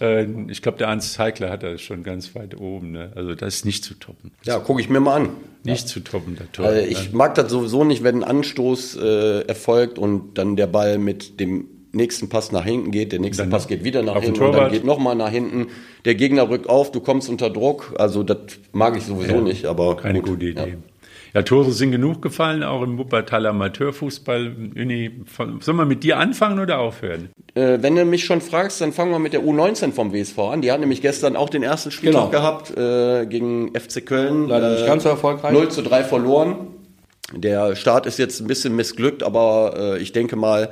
Äh, 0.00 0.26
ich 0.50 0.62
glaube, 0.62 0.78
der 0.78 0.88
Ernst 0.88 1.18
Heikler 1.18 1.50
hat 1.50 1.62
das 1.62 1.80
schon 1.80 2.02
ganz 2.02 2.34
weit 2.34 2.58
oben. 2.58 2.92
Ne? 2.92 3.12
Also 3.14 3.34
das 3.34 3.56
ist 3.56 3.64
nicht 3.66 3.84
zu 3.84 3.94
toppen. 3.94 4.32
Ja, 4.44 4.58
gucke 4.58 4.80
ich 4.80 4.88
mir 4.88 5.00
mal 5.00 5.16
an. 5.16 5.28
Nicht 5.64 5.86
zu 5.86 6.00
toppen, 6.00 6.36
der 6.36 6.50
Tor. 6.50 6.66
Also 6.66 6.80
ich 6.88 7.12
mag 7.12 7.34
das 7.36 7.50
sowieso 7.50 7.84
nicht, 7.84 8.02
wenn 8.02 8.16
ein 8.16 8.24
Anstoß 8.24 8.96
äh, 8.96 9.40
erfolgt 9.42 9.98
und 9.98 10.36
dann 10.36 10.56
der 10.56 10.66
Ball 10.66 10.98
mit 10.98 11.38
dem 11.38 11.66
nächsten 11.92 12.28
Pass 12.28 12.52
nach 12.52 12.64
hinten 12.64 12.90
geht, 12.90 13.12
der 13.12 13.20
nächste 13.20 13.42
Dann 13.42 13.50
Pass 13.50 13.68
geht 13.68 13.84
wieder 13.84 14.02
nach 14.02 14.20
hinten 14.20 14.42
und 14.42 14.52
dann 14.54 14.72
geht 14.72 14.84
nochmal 14.84 15.14
nach 15.14 15.30
hinten. 15.30 15.66
Der 16.04 16.14
Gegner 16.14 16.48
rückt 16.48 16.68
auf, 16.68 16.90
du 16.92 17.00
kommst 17.00 17.28
unter 17.28 17.50
Druck. 17.50 17.94
Also 17.98 18.22
das 18.22 18.38
mag 18.72 18.96
ich 18.96 19.04
sowieso 19.04 19.40
nicht, 19.40 19.66
aber 19.66 19.96
Keine 19.96 20.20
gut. 20.20 20.30
gute 20.30 20.46
Idee. 20.46 20.60
Ja. 20.70 20.76
Ja. 21.34 21.42
Tore 21.42 21.70
sind 21.72 21.92
genug 21.92 22.20
gefallen, 22.20 22.62
auch 22.62 22.82
im 22.82 22.98
Wuppertaler 22.98 23.50
Amateurfußball. 23.50 24.54
Uni, 24.76 25.10
sollen 25.60 25.76
wir 25.78 25.86
mit 25.86 26.02
dir 26.04 26.18
anfangen 26.18 26.58
oder 26.58 26.78
aufhören? 26.78 27.30
Äh, 27.54 27.78
wenn 27.80 27.96
du 27.96 28.04
mich 28.04 28.24
schon 28.26 28.42
fragst, 28.42 28.82
dann 28.82 28.92
fangen 28.92 29.12
wir 29.12 29.18
mit 29.18 29.32
der 29.32 29.40
U19 29.42 29.92
vom 29.92 30.12
WSV 30.12 30.38
an. 30.38 30.60
Die 30.60 30.70
hat 30.70 30.80
nämlich 30.80 31.00
gestern 31.00 31.34
auch 31.36 31.48
den 31.48 31.62
ersten 31.62 31.90
Spieltag 31.90 32.30
Genau. 32.30 32.30
gehabt 32.30 32.76
äh, 32.76 33.24
gegen 33.26 33.70
FC 33.74 34.04
Köln. 34.04 34.48
Leider 34.48 34.72
nicht 34.72 34.82
Äh, 34.82 34.86
ganz 34.86 35.04
so 35.04 35.08
erfolgreich. 35.08 35.52
0 35.54 35.70
zu 35.70 35.82
3 35.82 36.04
verloren. 36.04 36.56
Der 37.34 37.76
Start 37.76 38.04
ist 38.04 38.18
jetzt 38.18 38.40
ein 38.40 38.46
bisschen 38.46 38.76
missglückt, 38.76 39.22
aber 39.22 39.74
äh, 39.96 39.98
ich 40.02 40.12
denke 40.12 40.36
mal, 40.36 40.68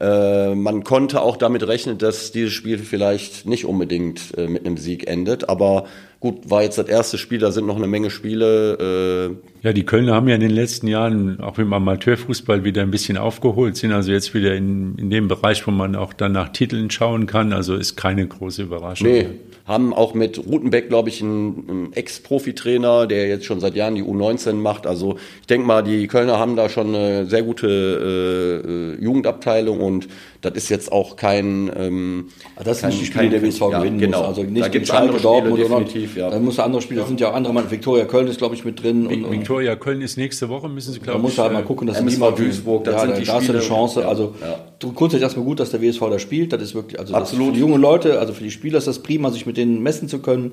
äh, 0.00 0.54
man 0.56 0.82
konnte 0.82 1.22
auch 1.22 1.36
damit 1.36 1.66
rechnen, 1.66 1.98
dass 1.98 2.32
dieses 2.32 2.52
Spiel 2.52 2.78
vielleicht 2.78 3.46
nicht 3.46 3.64
unbedingt 3.64 4.36
äh, 4.36 4.48
mit 4.48 4.66
einem 4.66 4.76
Sieg 4.76 5.06
endet. 5.06 5.48
Aber 5.48 5.84
gut, 6.18 6.50
war 6.50 6.62
jetzt 6.64 6.78
das 6.78 6.88
erste 6.88 7.16
Spiel, 7.16 7.38
da 7.38 7.52
sind 7.52 7.66
noch 7.66 7.76
eine 7.76 7.86
Menge 7.86 8.10
Spiele. 8.10 9.36
Äh, 9.62 9.66
Ja, 9.66 9.72
die 9.72 9.84
Kölner 9.84 10.14
haben 10.14 10.26
ja 10.26 10.34
in 10.34 10.40
den 10.40 10.50
letzten 10.50 10.88
Jahren 10.88 11.38
auch 11.38 11.58
im 11.58 11.72
Amateurfußball 11.72 12.64
wieder 12.64 12.82
ein 12.82 12.90
bisschen 12.90 13.16
aufgeholt, 13.18 13.76
sind 13.76 13.92
also 13.92 14.10
jetzt 14.10 14.34
wieder 14.34 14.54
in, 14.54 14.96
in 14.96 15.10
dem 15.10 15.28
Bereich, 15.28 15.64
wo 15.66 15.70
man 15.70 15.94
auch 15.94 16.12
dann 16.12 16.32
nach 16.32 16.48
Titeln 16.48 16.90
schauen 16.90 17.26
kann. 17.26 17.52
Also 17.52 17.76
ist 17.76 17.96
keine 17.96 18.26
große 18.26 18.62
Überraschung. 18.62 19.06
Nee, 19.06 19.26
haben 19.66 19.94
auch 19.94 20.12
mit 20.12 20.38
Rutenbeck, 20.46 20.88
glaube 20.88 21.08
ich, 21.08 21.22
einen, 21.22 21.64
einen 21.68 21.92
Ex-Profi-Trainer, 21.94 23.06
der 23.06 23.28
jetzt 23.28 23.46
schon 23.46 23.60
seit 23.60 23.74
Jahren 23.76 23.94
die 23.94 24.02
U19 24.02 24.54
macht. 24.54 24.86
Also 24.86 25.16
ich 25.40 25.46
denke 25.46 25.66
mal, 25.66 25.82
die 25.82 26.06
Kölner 26.06 26.38
haben 26.38 26.54
da 26.54 26.68
schon 26.68 26.94
eine 26.94 27.26
sehr 27.26 27.42
gute 27.42 27.66
äh, 27.66 28.70
äh, 28.70 29.02
Jugendabteilung 29.02 29.80
und 29.84 30.08
das 30.40 30.54
ist 30.54 30.68
jetzt 30.70 30.90
auch 30.90 31.16
kein... 31.16 31.70
Ähm, 31.76 32.26
Ah, 32.56 32.62
Das 32.64 32.78
sind 32.80 32.90
kein, 32.90 32.98
nicht 32.98 33.02
die 33.02 33.12
Spiele, 33.12 33.30
der 33.30 33.42
WSV 33.42 33.60
ja, 33.60 33.78
gewinnen 33.78 33.98
genau. 33.98 34.18
muss. 34.18 34.28
Also 34.28 34.42
da 34.42 34.50
nicht 34.50 34.72
gibt's 34.72 34.90
gegen 34.90 34.98
andere 35.02 35.18
Spiele, 35.18 35.32
Dortmund 35.32 35.54
oder 35.60 35.68
definitiv, 35.80 36.16
ja. 36.16 36.30
Dann 36.30 36.44
muss 36.44 36.58
andere 36.58 36.82
Spiele, 36.82 37.00
das 37.00 37.08
sind 37.08 37.20
ja 37.20 37.30
auch 37.30 37.34
andere 37.34 37.52
Mann. 37.54 37.70
Viktoria 37.70 38.04
Köln 38.04 38.26
ist, 38.28 38.38
glaube 38.38 38.54
ich, 38.54 38.64
mit 38.64 38.82
drin. 38.82 39.06
Und, 39.06 39.30
Viktoria 39.30 39.76
Köln 39.76 40.02
ist 40.02 40.16
nächste 40.16 40.48
Woche, 40.48 40.68
müssen 40.68 40.92
sie, 40.92 40.98
da 41.00 41.04
glaube 41.04 41.20
muss 41.22 41.32
ich. 41.32 41.38
halt 41.38 41.52
mal 41.52 41.60
äh, 41.60 41.64
gucken, 41.64 41.86
dass 41.86 41.98
MSV 41.98 42.18
mal 42.18 42.32
Duisburg, 42.32 42.84
das 42.84 42.94
ja, 42.94 43.00
sind 43.00 43.10
da, 43.10 43.18
die 43.18 43.24
da 43.24 43.32
hast 43.34 43.48
du 43.48 43.52
eine 43.52 43.60
Spiele. 43.62 43.76
Chance. 43.76 44.00
Ja, 44.00 44.08
Also 44.08 44.34
ja. 44.40 44.58
grundsätzlich 44.80 45.22
erstmal 45.22 45.44
gut, 45.44 45.60
dass 45.60 45.70
der 45.70 45.82
WSV 45.82 46.00
da 46.00 46.18
spielt. 46.18 46.52
Das 46.52 46.62
ist 46.62 46.74
wirklich, 46.74 46.98
also 46.98 47.12
das 47.12 47.22
Absolut. 47.22 47.48
für 47.48 47.52
die 47.54 47.60
jungen 47.60 47.80
Leute, 47.80 48.18
also 48.20 48.32
für 48.32 48.44
die 48.44 48.50
Spieler 48.50 48.78
ist 48.78 48.86
das 48.86 49.00
prima, 49.00 49.30
sich 49.30 49.46
mit 49.46 49.56
denen 49.56 49.82
messen 49.82 50.08
zu 50.08 50.20
können. 50.20 50.52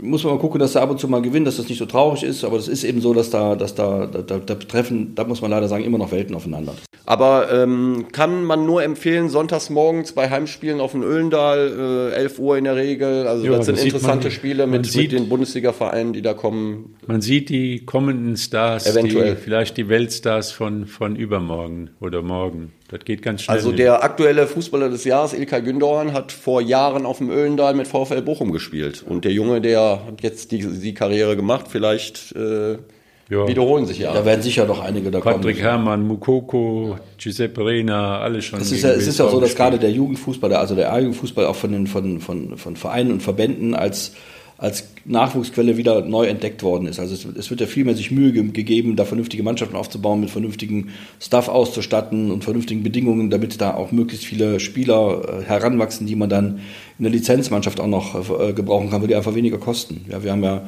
Muss 0.00 0.24
man 0.24 0.34
mal 0.34 0.38
gucken, 0.40 0.58
dass 0.60 0.74
er 0.74 0.82
ab 0.82 0.90
und 0.90 1.00
zu 1.00 1.08
mal 1.08 1.22
gewinnt, 1.22 1.46
dass 1.46 1.56
das 1.56 1.68
nicht 1.68 1.78
so 1.78 1.86
traurig 1.86 2.22
ist. 2.22 2.44
Aber 2.44 2.56
das 2.56 2.68
ist 2.68 2.84
eben 2.84 3.00
so, 3.00 3.14
dass 3.14 3.30
da, 3.30 3.56
dass 3.56 3.74
da, 3.74 4.06
da, 4.06 4.20
da, 4.20 4.38
da 4.38 4.54
treffen, 4.56 5.14
da 5.14 5.24
muss 5.24 5.40
man 5.40 5.50
leider 5.50 5.68
sagen, 5.68 5.84
immer 5.84 5.96
noch 5.96 6.12
Welten 6.12 6.34
aufeinander. 6.34 6.74
Aber 7.06 7.50
ähm, 7.52 8.06
kann 8.12 8.44
man 8.44 8.66
nur 8.66 8.82
empfehlen, 8.82 9.30
sonntags 9.30 9.70
morgens 9.70 10.12
bei 10.12 10.28
Heimspielen 10.28 10.80
auf 10.80 10.92
dem 10.92 11.02
Öhlendal, 11.02 12.10
äh, 12.12 12.14
11 12.16 12.38
Uhr 12.38 12.58
in 12.58 12.64
der 12.64 12.76
Regel. 12.76 13.26
Also 13.26 13.46
Ja, 13.46 13.56
das 13.56 13.66
sind 13.66 13.78
das 13.78 13.84
interessante 13.84 14.24
man- 14.26 14.32
Spiele 14.32 14.66
mit, 14.66 14.82
mit 14.82 14.90
sieht- 14.90 15.12
den 15.12 15.28
Bundesliga-Vereinen, 15.30 16.12
die 16.12 16.22
da 16.22 16.34
kommen. 16.34 16.96
Man 17.06 17.22
sieht 17.22 17.48
die 17.48 17.84
kommenden 17.86 18.36
Stars, 18.36 18.86
Eventuell. 18.86 19.34
Die, 19.36 19.40
vielleicht 19.40 19.76
die 19.78 19.88
Weltstars 19.88 20.52
von, 20.52 20.86
von 20.86 21.16
übermorgen 21.16 21.90
oder 22.00 22.20
morgen. 22.22 22.72
Das 22.88 23.00
geht 23.04 23.22
ganz 23.22 23.42
schnell. 23.42 23.56
Also 23.56 23.72
der 23.72 24.04
aktuelle 24.04 24.46
Fußballer 24.46 24.88
des 24.88 25.04
Jahres, 25.04 25.32
Ilkay 25.32 25.60
Gündoğan, 25.60 26.12
hat 26.12 26.30
vor 26.30 26.60
Jahren 26.60 27.04
auf 27.04 27.18
dem 27.18 27.30
Öhlendal 27.30 27.74
mit 27.74 27.88
VfL 27.88 28.22
Bochum 28.22 28.52
gespielt. 28.52 29.04
Und 29.06 29.24
der 29.24 29.32
Junge, 29.32 29.60
der 29.60 30.02
hat 30.06 30.22
jetzt 30.22 30.52
die, 30.52 30.58
die 30.60 30.94
Karriere 30.94 31.34
gemacht, 31.36 31.66
vielleicht 31.68 32.32
äh, 32.36 32.78
Ja. 33.28 33.48
wiederholen 33.48 33.86
sich 33.86 33.98
ja. 33.98 34.12
Da 34.12 34.24
werden 34.24 34.42
sicher 34.42 34.66
noch 34.66 34.80
einige 34.80 35.10
da 35.10 35.18
kommen. 35.18 35.36
Patrick 35.36 35.58
Herrmann, 35.60 36.06
Mukoko, 36.06 36.96
Giuseppe 37.18 37.66
Rena, 37.66 38.20
alle 38.20 38.40
schon. 38.40 38.60
Es 38.60 38.70
ist, 38.70 38.82
ja, 38.84 38.90
es 38.90 39.08
ist 39.08 39.18
ja 39.18 39.28
so, 39.28 39.40
dass 39.40 39.56
gerade 39.56 39.78
der 39.80 39.90
Jugendfußball, 39.90 40.52
also 40.54 40.76
der 40.76 40.92
A-Jugendfußball 40.92 41.44
auch 41.46 41.56
von, 41.56 41.72
den, 41.72 41.86
von, 41.88 42.20
von, 42.20 42.56
von 42.56 42.76
Vereinen 42.76 43.10
und 43.10 43.22
Verbänden 43.24 43.74
als, 43.74 44.12
als 44.58 44.88
Nachwuchsquelle 45.04 45.76
wieder 45.76 46.02
neu 46.02 46.26
entdeckt 46.26 46.62
worden 46.62 46.86
ist. 46.86 46.98
Also 46.98 47.14
es, 47.14 47.26
es 47.36 47.50
wird 47.50 47.60
ja 47.60 47.66
viel 47.66 47.84
mehr 47.84 47.94
sich 47.94 48.10
Mühe 48.10 48.32
ge 48.32 48.42
gegeben, 48.52 48.96
da 48.96 49.04
vernünftige 49.04 49.42
Mannschaften 49.42 49.76
aufzubauen, 49.76 50.20
mit 50.20 50.30
vernünftigen 50.30 50.90
Staff 51.20 51.48
auszustatten 51.48 52.30
und 52.30 52.42
vernünftigen 52.42 52.82
Bedingungen, 52.82 53.28
damit 53.28 53.60
da 53.60 53.74
auch 53.74 53.92
möglichst 53.92 54.24
viele 54.24 54.58
Spieler 54.58 55.40
äh, 55.40 55.44
heranwachsen, 55.44 56.06
die 56.06 56.16
man 56.16 56.30
dann 56.30 56.60
in 56.98 57.02
der 57.02 57.12
Lizenzmannschaft 57.12 57.80
auch 57.80 57.86
noch 57.86 58.40
äh, 58.40 58.52
gebrauchen 58.54 58.90
kann, 58.90 59.02
weil 59.02 59.08
die 59.08 59.14
einfach 59.14 59.34
weniger 59.34 59.58
kosten. 59.58 60.06
Ja, 60.10 60.24
wir 60.24 60.32
haben 60.32 60.42
ja 60.42 60.66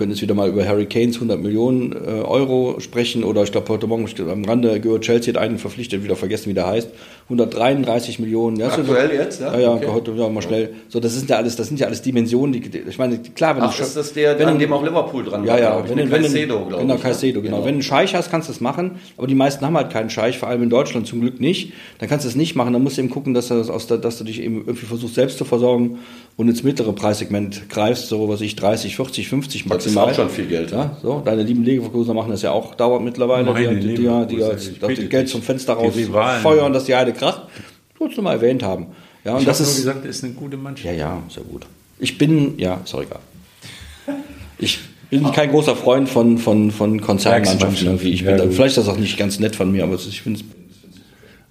können 0.00 0.12
jetzt 0.12 0.22
wieder 0.22 0.34
mal 0.34 0.48
über 0.48 0.66
Harry 0.66 0.86
Kanes 0.86 1.16
100 1.16 1.40
Millionen 1.40 1.92
äh, 1.92 2.22
Euro 2.22 2.80
sprechen 2.80 3.22
oder 3.24 3.42
ich 3.42 3.52
glaube 3.52 3.68
heute 3.68 3.86
Morgen 3.86 4.08
am 4.30 4.44
Rande 4.44 4.80
gehört 4.80 5.02
Chelsea 5.02 5.34
hat 5.34 5.42
einen 5.42 5.58
verpflichtet, 5.58 6.04
wieder 6.04 6.16
vergessen 6.16 6.48
wie 6.48 6.54
der 6.54 6.66
heißt, 6.66 6.88
133 7.30 8.18
Millionen. 8.18 8.56
Ja, 8.56 8.70
so- 8.70 8.80
Aktuell 8.82 9.12
jetzt, 9.12 9.40
ja? 9.40 9.52
Ja, 9.54 9.60
ja, 9.60 9.72
Okay. 9.74 9.86
heute 9.88 10.12
ja, 10.16 10.28
mal 10.28 10.42
schnell. 10.42 10.74
So, 10.88 10.98
das 11.00 11.14
sind 11.14 11.30
ja 11.30 11.36
alles, 11.36 11.56
das 11.56 11.68
sind 11.68 11.78
ja 11.80 11.86
alles 11.86 12.02
Dimensionen, 12.02 12.52
die, 12.52 12.60
ich 12.88 12.98
meine, 12.98 13.18
klar, 13.18 13.56
wenn 13.56 13.62
Ach, 13.62 13.74
du 13.76 13.82
ist 13.82 13.96
das 13.96 14.12
der, 14.12 14.38
wenn 14.38 14.48
an 14.48 14.54
du- 14.54 14.60
dem 14.60 14.72
auch 14.72 14.82
Liverpool 14.84 15.24
dran 15.24 15.44
ja, 15.44 15.52
war, 15.52 15.60
ja, 15.60 15.84
wenn, 15.88 15.98
wenn, 16.10 16.22
Caicedo, 16.22 16.58
du- 16.58 16.66
glaub 16.66 16.80
genau, 16.80 16.94
ich, 16.94 17.02
ne? 17.02 17.08
Caicedo, 17.08 17.40
genau. 17.42 17.56
Wenn 17.58 17.62
du 17.64 17.68
einen 17.70 17.82
Scheich 17.82 18.14
hast, 18.14 18.30
kannst 18.30 18.48
du 18.48 18.52
das 18.52 18.60
machen, 18.60 18.96
aber 19.16 19.26
die 19.28 19.34
meisten 19.36 19.64
haben 19.64 19.76
halt 19.76 19.90
keinen 19.90 20.10
Scheich, 20.10 20.38
vor 20.38 20.48
allem 20.48 20.62
in 20.64 20.70
Deutschland 20.70 21.06
zum 21.06 21.20
Glück 21.20 21.40
nicht. 21.40 21.72
Dann 21.98 22.08
kannst 22.08 22.24
du 22.24 22.28
es 22.28 22.34
nicht 22.36 22.56
machen, 22.56 22.72
dann 22.72 22.82
musst 22.82 22.96
du 22.98 23.02
eben 23.02 23.10
gucken, 23.10 23.32
dass 23.34 23.48
du, 23.48 23.54
das 23.54 23.70
aus 23.70 23.86
der, 23.86 23.98
dass 23.98 24.18
du 24.18 24.24
dich 24.24 24.42
eben 24.42 24.56
irgendwie 24.66 24.86
versuchst, 24.86 25.14
selbst 25.14 25.38
zu 25.38 25.44
versorgen 25.44 25.98
und 26.36 26.48
ins 26.48 26.62
mittlere 26.62 26.92
Preissegment 26.92 27.68
greifst, 27.68 28.08
so 28.08 28.28
was 28.28 28.40
ich 28.40 28.56
30, 28.56 28.96
40, 28.96 29.28
50 29.28 29.62
Das 29.64 29.86
ist 29.86 29.94
maximal. 29.94 30.10
auch 30.10 30.14
schon 30.14 30.30
viel 30.30 30.46
Geld. 30.46 30.70
Ja, 30.72 30.96
so, 31.02 31.22
deine 31.24 31.42
lieben 31.42 31.64
Leverkusener 31.64 32.14
machen 32.14 32.30
das 32.30 32.42
ja 32.42 32.50
auch 32.50 32.74
dauernd 32.74 33.04
mittlerweile, 33.04 33.44
Meine 33.52 33.74
die, 33.76 33.80
die, 33.80 33.94
die, 33.94 33.96
die, 33.96 34.26
die, 34.28 34.34
ich 34.36 34.78
das 34.80 34.88
bitte 34.88 35.06
Geld 35.06 35.28
zum 35.28 35.42
Fenster 35.42 35.76
Die 35.94 36.04
raus 36.04 36.40
feuern, 36.42 36.72
dass 36.72 36.84
die 36.84 36.94
Heide 36.94 37.12
kracht. 37.20 37.42
Wolltest 37.98 38.18
du 38.18 38.22
mal 38.22 38.32
erwähnt 38.32 38.62
haben. 38.62 38.86
Ja, 39.24 39.32
und 39.34 39.40
Ich 39.40 39.44
das 39.46 39.60
habe 39.60 39.68
nur 39.68 39.76
gesagt, 39.76 40.04
das 40.04 40.16
ist 40.16 40.24
eine 40.24 40.32
gute 40.32 40.56
Mannschaft. 40.56 40.86
ja, 40.86 40.92
ja, 40.92 41.22
sehr 41.28 41.44
gut. 41.44 41.66
Ich 41.98 42.16
bin, 42.18 42.58
ja, 42.58 42.80
auch 42.92 43.02
egal. 43.02 43.20
Ich 44.58 44.78
bin 45.10 45.30
kein 45.32 45.50
großer 45.50 45.76
Freund 45.76 46.08
von, 46.08 46.38
von, 46.38 46.70
von 46.70 47.00
Konzernmannschaften 47.00 47.86
irgendwie. 47.86 48.10
Ich 48.10 48.22
ja, 48.22 48.34
bin, 48.36 48.44
gut. 48.46 48.54
vielleicht 48.54 48.76
ist 48.78 48.86
das 48.86 48.88
auch 48.88 48.98
nicht 48.98 49.18
ganz 49.18 49.38
nett 49.38 49.54
von 49.56 49.70
mir, 49.70 49.84
aber 49.84 49.94
ich 49.94 50.22
finde 50.22 50.40
es. 50.40 50.46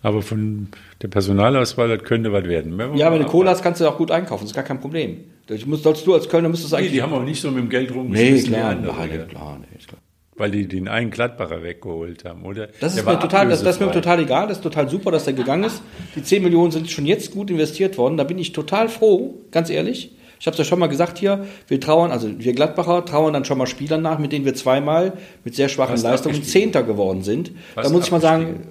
Aber 0.02 0.22
von 0.22 0.70
der 1.02 1.10
Personalauswahl, 1.10 1.90
das 1.90 2.04
könnte 2.08 2.32
was 2.32 2.46
werden. 2.46 2.80
Ja, 2.96 3.12
wenn 3.12 3.20
du 3.20 3.28
Kohle 3.28 3.50
hast, 3.50 3.62
kannst 3.62 3.82
du 3.82 3.88
auch 3.88 3.98
gut 3.98 4.12
einkaufen, 4.12 4.44
das 4.44 4.52
ist 4.52 4.56
gar 4.56 4.64
kein 4.64 4.80
Problem. 4.80 5.18
Muss, 5.66 5.84
sollst 5.84 6.06
du 6.08 6.14
als 6.14 6.30
Kölner 6.30 6.48
müsstest 6.50 6.72
du 6.72 6.78
Nee, 6.78 6.82
eigentlich. 6.84 6.94
die 6.94 7.02
haben 7.02 7.14
auch 7.14 7.24
nicht 7.24 7.42
so 7.42 7.50
mit 7.52 7.58
dem 7.60 7.70
Geld 7.70 7.90
nee, 7.90 7.96
rumgeschmissen. 7.98 8.50
wie 8.52 8.54
klar, 8.56 8.70
andere, 8.70 9.08
ja. 9.08 9.26
klar, 9.26 9.60
nee, 9.60 9.78
klar. 9.86 10.00
Weil 10.40 10.52
die 10.52 10.68
den 10.68 10.88
einen 10.88 11.12
Gladbacher 11.12 11.62
weggeholt 11.62 12.26
haben, 12.26 12.44
oder? 12.44 12.68
Das 12.80 12.96
Der 12.96 13.04
ist, 13.04 13.06
mir 13.06 13.20
total, 13.20 13.50
das, 13.50 13.62
das 13.62 13.76
ist 13.76 13.82
mir 13.82 13.92
total 13.92 14.22
egal, 14.22 14.48
das 14.48 14.58
ist 14.58 14.64
total 14.64 14.90
super, 14.90 15.12
dass 15.12 15.26
der 15.26 15.34
gegangen 15.34 15.66
ist. 15.66 15.82
Die 16.16 16.24
10 16.24 16.42
Millionen 16.42 16.72
sind 16.72 16.90
schon 16.90 17.06
jetzt 17.06 17.32
gut 17.32 17.52
investiert 17.52 17.98
worden, 17.98 18.18
da 18.18 18.24
bin 18.24 18.40
ich 18.40 18.54
total 18.54 18.90
froh, 18.90 19.36
ganz 19.52 19.70
ehrlich. 19.70 20.16
Ich 20.40 20.48
habe 20.48 20.54
es 20.54 20.58
ja 20.60 20.64
schon 20.64 20.80
mal 20.80 20.88
gesagt 20.88 21.18
hier, 21.18 21.46
wir 21.68 21.82
trauern, 21.82 22.12
also 22.12 22.30
wir 22.40 22.54
Gladbacher 22.54 23.04
trauern 23.04 23.34
dann 23.34 23.44
schon 23.44 23.58
mal 23.58 23.68
Spielern 23.68 24.02
nach, 24.02 24.20
mit 24.20 24.32
denen 24.32 24.46
wir 24.46 24.56
zweimal 24.56 25.14
mit 25.44 25.56
sehr 25.56 25.68
schwachen 25.68 25.98
Fast 25.98 26.06
Leistungen. 26.06 26.42
Zehnter 26.42 26.84
geworden 26.84 27.24
sind. 27.24 27.52
da 27.76 27.82
Fast 27.82 27.94
muss 27.94 28.06
ich 28.06 28.12
mal 28.12 28.22
sagen, 28.22 28.62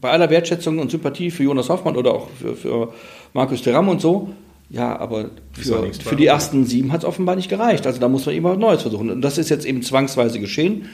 bei 0.00 0.10
aller 0.10 0.28
Wertschätzung 0.28 0.80
und 0.80 0.90
Sympathie 0.90 1.30
für 1.30 1.44
Jonas 1.44 1.68
Hoffmann 1.68 1.96
oder 1.96 2.12
auch 2.12 2.28
für, 2.30 2.56
für 2.56 2.92
Markus 3.32 3.62
Thuram 3.62 3.88
und 3.88 4.00
so, 4.00 4.30
ja, 4.68 4.98
aber 4.98 5.30
für, 5.52 5.92
für 5.92 6.16
die 6.16 6.26
ersten 6.26 6.64
sieben 6.64 6.92
hat 6.92 7.00
es 7.02 7.04
offenbar 7.06 7.36
nicht 7.36 7.48
gereicht. 7.48 7.86
Also 7.86 8.00
da 8.00 8.08
muss 8.08 8.26
man 8.26 8.34
immer 8.34 8.50
was 8.50 8.58
Neues 8.58 8.82
versuchen. 8.82 9.10
Und 9.10 9.22
das 9.22 9.38
ist 9.38 9.48
jetzt 9.48 9.64
eben 9.64 9.82
zwangsweise 9.82 10.40
geschehen. 10.40 10.88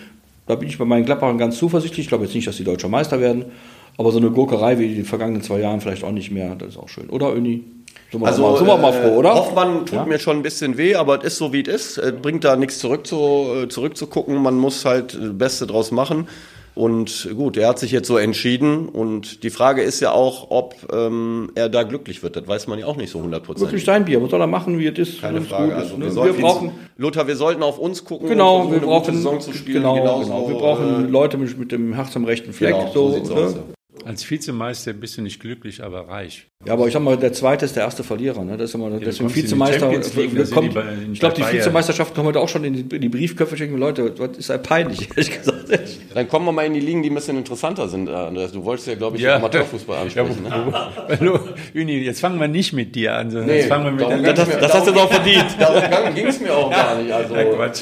Da 0.47 0.57
bin 0.57 0.69
ich 0.69 0.77
bei 0.79 0.85
meinen 0.85 1.05
Gladbachern 1.07 1.39
ganz 1.39 1.57
zuversichtlich. 1.57 2.05
Ich 2.07 2.09
glaube 2.09 2.25
jetzt 2.25 2.35
nicht, 2.35 2.47
dass 2.47 2.57
die 2.57 2.65
Deutscher 2.65 2.89
Meister 2.89 3.21
werden. 3.21 3.47
Aber 3.97 4.11
so 4.13 4.19
eine 4.19 4.31
Gurkerei 4.31 4.79
wie 4.79 4.95
die 4.95 5.03
vergangenen 5.05 5.43
zwei 5.43 5.61
Jahren 5.61 5.81
vielleicht 5.81 6.05
auch 6.05 6.13
nicht 6.13 6.31
mehr. 6.31 6.55
Das 6.57 6.71
ist 6.71 6.77
auch 6.77 6.89
schön. 6.89 7.09
Oder, 7.11 7.35
Öni? 7.35 7.65
Sind 8.11 8.21
wir, 8.21 8.27
Also, 8.27 8.43
mal, 8.43 8.57
sind 8.59 8.67
wir 8.67 8.77
mal 8.77 8.93
äh, 8.93 9.03
froh, 9.03 9.17
oder? 9.17 9.35
Hoffmann 9.35 9.87
tut 9.87 9.93
Ja? 9.99 10.05
mir 10.05 10.19
schon 10.19 10.37
ein 10.37 10.43
bisschen 10.43 10.77
weh, 10.77 10.95
aber 10.95 11.19
es 11.21 11.33
ist 11.35 11.37
so, 11.39 11.53
wie 11.53 11.63
es 11.63 11.69
ist. 11.69 11.99
Es 11.99 12.13
bringt 12.21 12.45
da 12.45 12.57
nichts 12.57 12.79
zurück 12.79 13.07
zu, 13.07 13.17
äh, 13.65 13.69
zurückzugucken. 13.69 14.37
Man 14.37 14.57
muss 14.59 14.85
halt 14.85 15.15
das 15.15 15.37
Beste 15.39 15.67
draus 15.67 15.91
machen. 15.93 16.27
Und 16.75 17.29
gut, 17.37 17.57
er 17.57 17.69
hat 17.69 17.79
sich 17.79 17.91
jetzt 17.91 18.09
so 18.09 18.17
entschieden. 18.17 18.89
Und 18.89 19.43
die 19.43 19.51
Frage 19.51 19.83
ist 19.83 20.01
ja 20.01 20.13
auch, 20.13 20.51
ob 20.51 20.75
ähm, 20.93 21.51
er 21.55 21.69
da 21.69 21.83
glücklich 21.83 22.23
wird. 22.23 22.37
Das 22.37 22.49
weiß 22.49 22.67
man 22.67 22.79
ja 22.79 22.87
auch 22.87 22.97
nicht 22.97 23.11
so 23.11 23.19
Wirklich 23.19 23.25
hundertprozentig. 23.25 23.85
sein 23.85 24.05
Bier. 24.05 24.23
Was 24.23 24.31
soll 24.31 24.41
er 24.41 24.47
machen, 24.47 24.79
wie 24.79 24.87
es 24.87 24.99
ist? 24.99 25.21
Keine 25.21 25.43
Frage. 25.43 25.75
Also 25.75 25.95
ist, 25.95 25.99
wir, 25.99 25.99
ne? 25.99 26.05
wir 26.07 26.13
sollten, 26.13 26.41
brauchen... 26.41 26.73
Luther, 26.97 27.27
wir 27.27 27.37
sollten 27.37 27.63
auf 27.63 27.79
uns 27.79 28.05
gucken. 28.05 28.29
Genau, 28.29 28.71
wir 28.71 28.81
brauchen 28.81 29.15
Saison 29.15 29.41
zu 29.41 29.53
spielen. 29.53 29.83
genau, 29.83 30.21
genau. 30.21 30.49
Wir 30.49 30.57
brauchen 30.57 31.07
äh, 31.07 31.09
Leute 31.09 31.37
mit, 31.37 31.59
mit 31.59 31.73
dem 31.73 31.93
Herz 31.93 32.17
am 32.17 32.25
rechten 32.25 32.53
Fleck. 32.53 32.75
genau, 32.75 32.91
so, 32.93 33.11
so 33.11 33.15
sieht's 33.17 33.31
ne? 33.31 33.35
aus. 33.37 33.55
ja. 33.55 33.61
Als 34.07 34.29
Vizemeister 34.29 34.93
bist 34.95 35.19
du 35.19 35.23
nicht 35.23 35.39
glücklich, 35.39 35.83
aber 35.85 36.09
reich. 36.09 36.47
Ja, 36.65 36.75
aber 36.75 36.87
ich 36.87 36.93
sag 36.93 37.03
mal, 37.03 37.17
der 37.17 37.33
zweite 37.33 37.65
ist 37.65 37.75
der 37.77 37.83
erste 37.83 38.05
Verlierer. 38.05 38.43
Ne? 38.45 38.57
Das 38.57 38.71
ist 38.71 38.75
immer, 38.75 38.89
deswegen 38.91 39.29
in 39.29 39.35
die 39.35 39.43
Vizemeister. 39.43 39.91
League, 39.91 40.51
kommt, 40.53 40.71
die 40.71 40.75
bei- 40.75 40.85
ich 41.13 41.21
glaube, 41.21 41.35
die 41.35 41.41
Bayern. 41.43 41.57
Vizemeisterschaft 41.57 42.15
kommt 42.15 42.29
heute 42.29 42.39
auch 42.41 42.49
schon 42.49 42.65
in 42.65 42.73
die, 42.89 42.95
in 42.97 43.03
die 43.03 43.09
Briefköpfe. 43.09 43.57
Denke, 43.57 43.77
Leute, 43.77 44.11
das 44.17 44.39
ist 44.39 44.49
ja 44.49 44.59
peinlich, 44.59 45.09
ehrlich 45.17 45.37
gesagt. 45.39 45.59
Dann 46.15 46.29
kommen 46.29 46.47
wir 46.47 46.53
mal 46.53 46.65
in 46.67 46.75
die 46.75 46.81
Ligen, 46.81 47.03
die 47.03 47.11
ein 47.11 47.15
bisschen 47.15 47.37
interessanter 47.37 47.89
sind, 47.89 48.09
äh, 48.09 48.13
Andreas. 48.13 48.53
Du 48.53 48.65
wolltest 48.65 48.87
ja, 48.89 48.95
glaube 48.95 49.17
ich, 49.17 49.23
Ja. 49.25 49.37
Amateurfußball 49.37 49.99
ansprechen. 49.99 50.47
Ja, 50.49 50.65
ne? 50.67 50.73
Hallo, 51.21 51.41
Uni, 51.75 51.99
jetzt 51.99 52.21
fangen 52.21 52.39
wir 52.41 52.49
nicht 52.49 52.73
mit 52.73 52.95
dir 52.95 53.15
an, 53.17 53.31
sondern 53.31 53.51
Nee, 53.51 53.57
jetzt 53.59 53.69
fangen 53.69 53.85
wir 53.85 53.93
mit 53.93 54.01
darum 54.03 54.23
der 54.23 54.33
mir- 54.47 54.57
das 54.61 54.73
hast 54.75 54.87
du 54.87 54.93
doch 54.93 55.11
verdient. 55.13 55.47
Darum 55.59 56.15
ging 56.15 56.27
es 56.29 56.41
mir 56.41 56.55
auch 56.55 56.71
gar 56.71 56.97
nicht. 57.03 57.13
Also, 57.13 57.35
Nein, 57.35 57.47
Quatsch. 57.57 57.81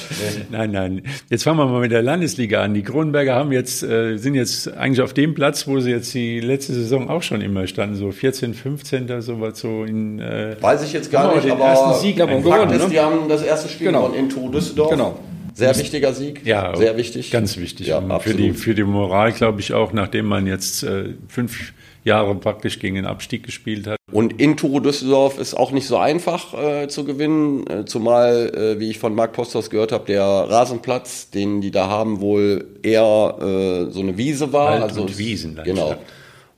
Nein, 0.51 0.71
nein. 0.73 1.03
Jetzt 1.29 1.45
fangen 1.45 1.59
wir 1.59 1.67
mal 1.67 1.81
mit 1.81 1.93
der 1.93 2.03
Landesliga 2.03 2.63
an. 2.63 2.73
Die 2.75 2.83
Kronenberger 2.83 3.35
haben 3.35 3.53
jetzt, 3.53 3.83
äh, 3.83 4.17
sind 4.17 4.35
jetzt 4.35 4.69
eigentlich 4.73 5.03
auf 5.03 5.13
dem 5.13 5.35
Platz, 5.35 5.67
wo 5.69 5.79
sie 5.81 5.91
jetzt 5.91 5.99
die 6.01 6.40
letzte 6.40 6.74
Saison 6.74 7.09
auch 7.09 7.22
schon 7.22 7.40
immer 7.40 7.66
standen, 7.66 7.96
so 7.96 8.11
14, 8.11 8.55
15. 8.55 9.20
sowas 9.20 9.59
so 9.59 9.84
in. 9.84 10.18
Äh, 10.18 10.57
Weiß 10.61 10.82
ich 10.82 10.92
jetzt 10.92 11.11
gar 11.11 11.24
genau, 11.24 11.34
nicht, 11.34 11.44
den 11.44 11.53
aber 11.53 11.64
ersten 11.64 12.01
Sieg 12.01 12.20
haben 12.20 12.42
gewonnen. 12.42 12.70
Ist, 12.70 12.84
ne? 12.84 12.90
Die 12.90 13.01
haben 13.01 13.28
das 13.28 13.42
erste 13.42 13.68
Spiel 13.68 13.88
genau. 13.88 14.07
gewonnen 14.07 14.18
in 14.18 14.28
Tour 14.28 14.51
Düsseldorf. 14.51 14.90
Genau. 14.90 15.18
Sehr 15.55 15.76
wichtiger 15.76 16.12
Sieg. 16.14 16.46
Ja, 16.46 16.74
sehr 16.76 16.96
wichtig. 16.96 17.30
Ganz 17.30 17.57
wichtig. 17.57 17.88
Ja, 17.88 18.01
für, 18.20 18.34
die, 18.34 18.53
für 18.53 18.74
die 18.74 18.84
Moral, 18.84 19.32
glaube 19.32 19.61
ich, 19.61 19.74
auch, 19.74 19.92
nachdem 19.92 20.26
man 20.26 20.46
jetzt 20.46 20.82
äh, 20.82 21.14
fünf 21.28 21.72
Jahre 22.05 22.34
praktisch 22.34 22.78
gegen 22.78 22.94
den 22.94 23.07
Abstieg 23.07 23.42
gespielt 23.42 23.86
hat. 23.86 23.99
Und 24.13 24.41
in 24.41 24.57
Turo 24.57 24.81
Düsseldorf 24.81 25.39
ist 25.39 25.55
auch 25.55 25.71
nicht 25.71 25.87
so 25.87 25.97
einfach 25.97 26.55
äh, 26.55 26.89
zu 26.89 27.05
gewinnen, 27.05 27.67
äh, 27.69 27.85
zumal, 27.85 28.53
äh, 28.55 28.81
wie 28.81 28.91
ich 28.91 28.99
von 28.99 29.15
Marc 29.15 29.33
Postos 29.33 29.71
gehört 29.71 29.93
habe, 29.93 30.07
der 30.07 30.23
Rasenplatz, 30.23 31.31
den 31.31 31.61
die 31.61 31.71
da 31.71 31.89
haben, 31.89 32.21
wohl 32.21 32.67
eher 32.83 33.37
äh, 33.41 33.91
so 33.91 34.01
eine 34.01 34.17
Wiese 34.17 34.53
war. 34.53 34.73
Wald 34.73 34.83
also 34.83 35.03
und 35.03 35.19
Wiesen. 35.19 35.61
Genau 35.65 35.97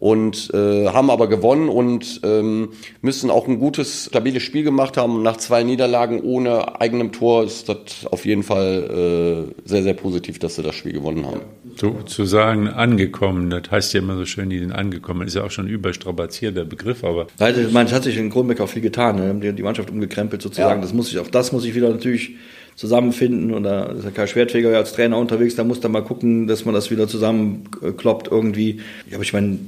und 0.03 0.53
äh, 0.53 0.89
haben 0.89 1.11
aber 1.11 1.29
gewonnen 1.29 1.69
und 1.69 2.23
ähm, 2.25 2.71
müssen 3.03 3.31
auch 3.31 3.47
ein 3.47 3.61
gutes, 3.61 4.07
stabiles 4.07 4.43
Spiel 4.43 4.65
gemacht 4.65 4.97
haben. 4.97 5.23
Nach 5.23 5.37
zwei 5.37 5.63
Niederlagen 5.63 6.21
ohne 6.23 6.81
eigenem 6.81 7.13
Tor 7.13 7.45
ist 7.45 7.69
das 7.69 8.05
auf 8.11 8.27
jeden 8.27 8.43
Fall 8.43 9.53
äh, 9.55 9.69
sehr, 9.69 9.85
sehr 9.85 9.95
positiv, 9.95 10.41
dass 10.41 10.57
sie 10.57 10.65
das 10.65 10.75
Spiel 10.75 10.93
gewonnen 10.93 11.25
haben. 11.25 11.43
So, 11.77 11.93
zu 12.05 12.25
sagen, 12.25 12.67
angekommen, 12.67 13.49
das 13.49 13.71
heißt 13.71 13.95
ja 13.95 14.01
immer 14.01 14.17
so 14.17 14.27
schön, 14.27 14.51
die 14.51 14.59
sind 14.59 14.73
angekommen, 14.73 15.25
ist 15.25 15.37
ja 15.37 15.45
auch 15.45 15.53
schon 15.53 15.69
überstrapaziert, 15.69 16.57
der 16.57 16.65
Begriff, 16.65 17.05
aber. 17.05 17.29
Also, 17.39 17.61
ich 17.61 17.71
meine, 17.73 17.89
es 17.89 17.95
hat 17.95 18.03
sich 18.03 18.17
in 18.17 18.29
Kronbeck 18.29 18.61
auch 18.61 18.69
viel 18.69 18.83
getan, 18.83 19.15
ne? 19.15 19.33
die, 19.41 19.53
die 19.53 19.63
Mannschaft 19.63 19.89
umgekrempelt 19.89 20.43
sozusagen. 20.43 20.81
Ja. 20.81 20.83
Das 20.83 20.93
muss 20.93 21.13
ich, 21.13 21.21
auch 21.21 21.29
das 21.29 21.53
muss 21.53 21.65
ich 21.65 21.77
wieder 21.77 21.91
natürlich 21.91 22.33
zusammenfinden 22.75 23.55
und 23.55 23.63
da 23.63 23.85
ist 23.85 24.05
ja 24.05 24.11
Kai 24.11 24.27
Schwertfeger 24.27 24.77
als 24.77 24.95
Trainer 24.95 25.19
unterwegs, 25.19 25.55
da 25.55 25.63
muss 25.63 25.79
da 25.79 25.89
mal 25.89 26.03
gucken, 26.03 26.49
dass 26.49 26.65
man 26.65 26.75
das 26.75 26.91
wieder 26.91 27.07
zusammenkloppt 27.07 28.27
irgendwie. 28.33 28.81
Ja, 29.09 29.19
aber 29.19 29.23
ich 29.23 29.33
meine, 29.33 29.59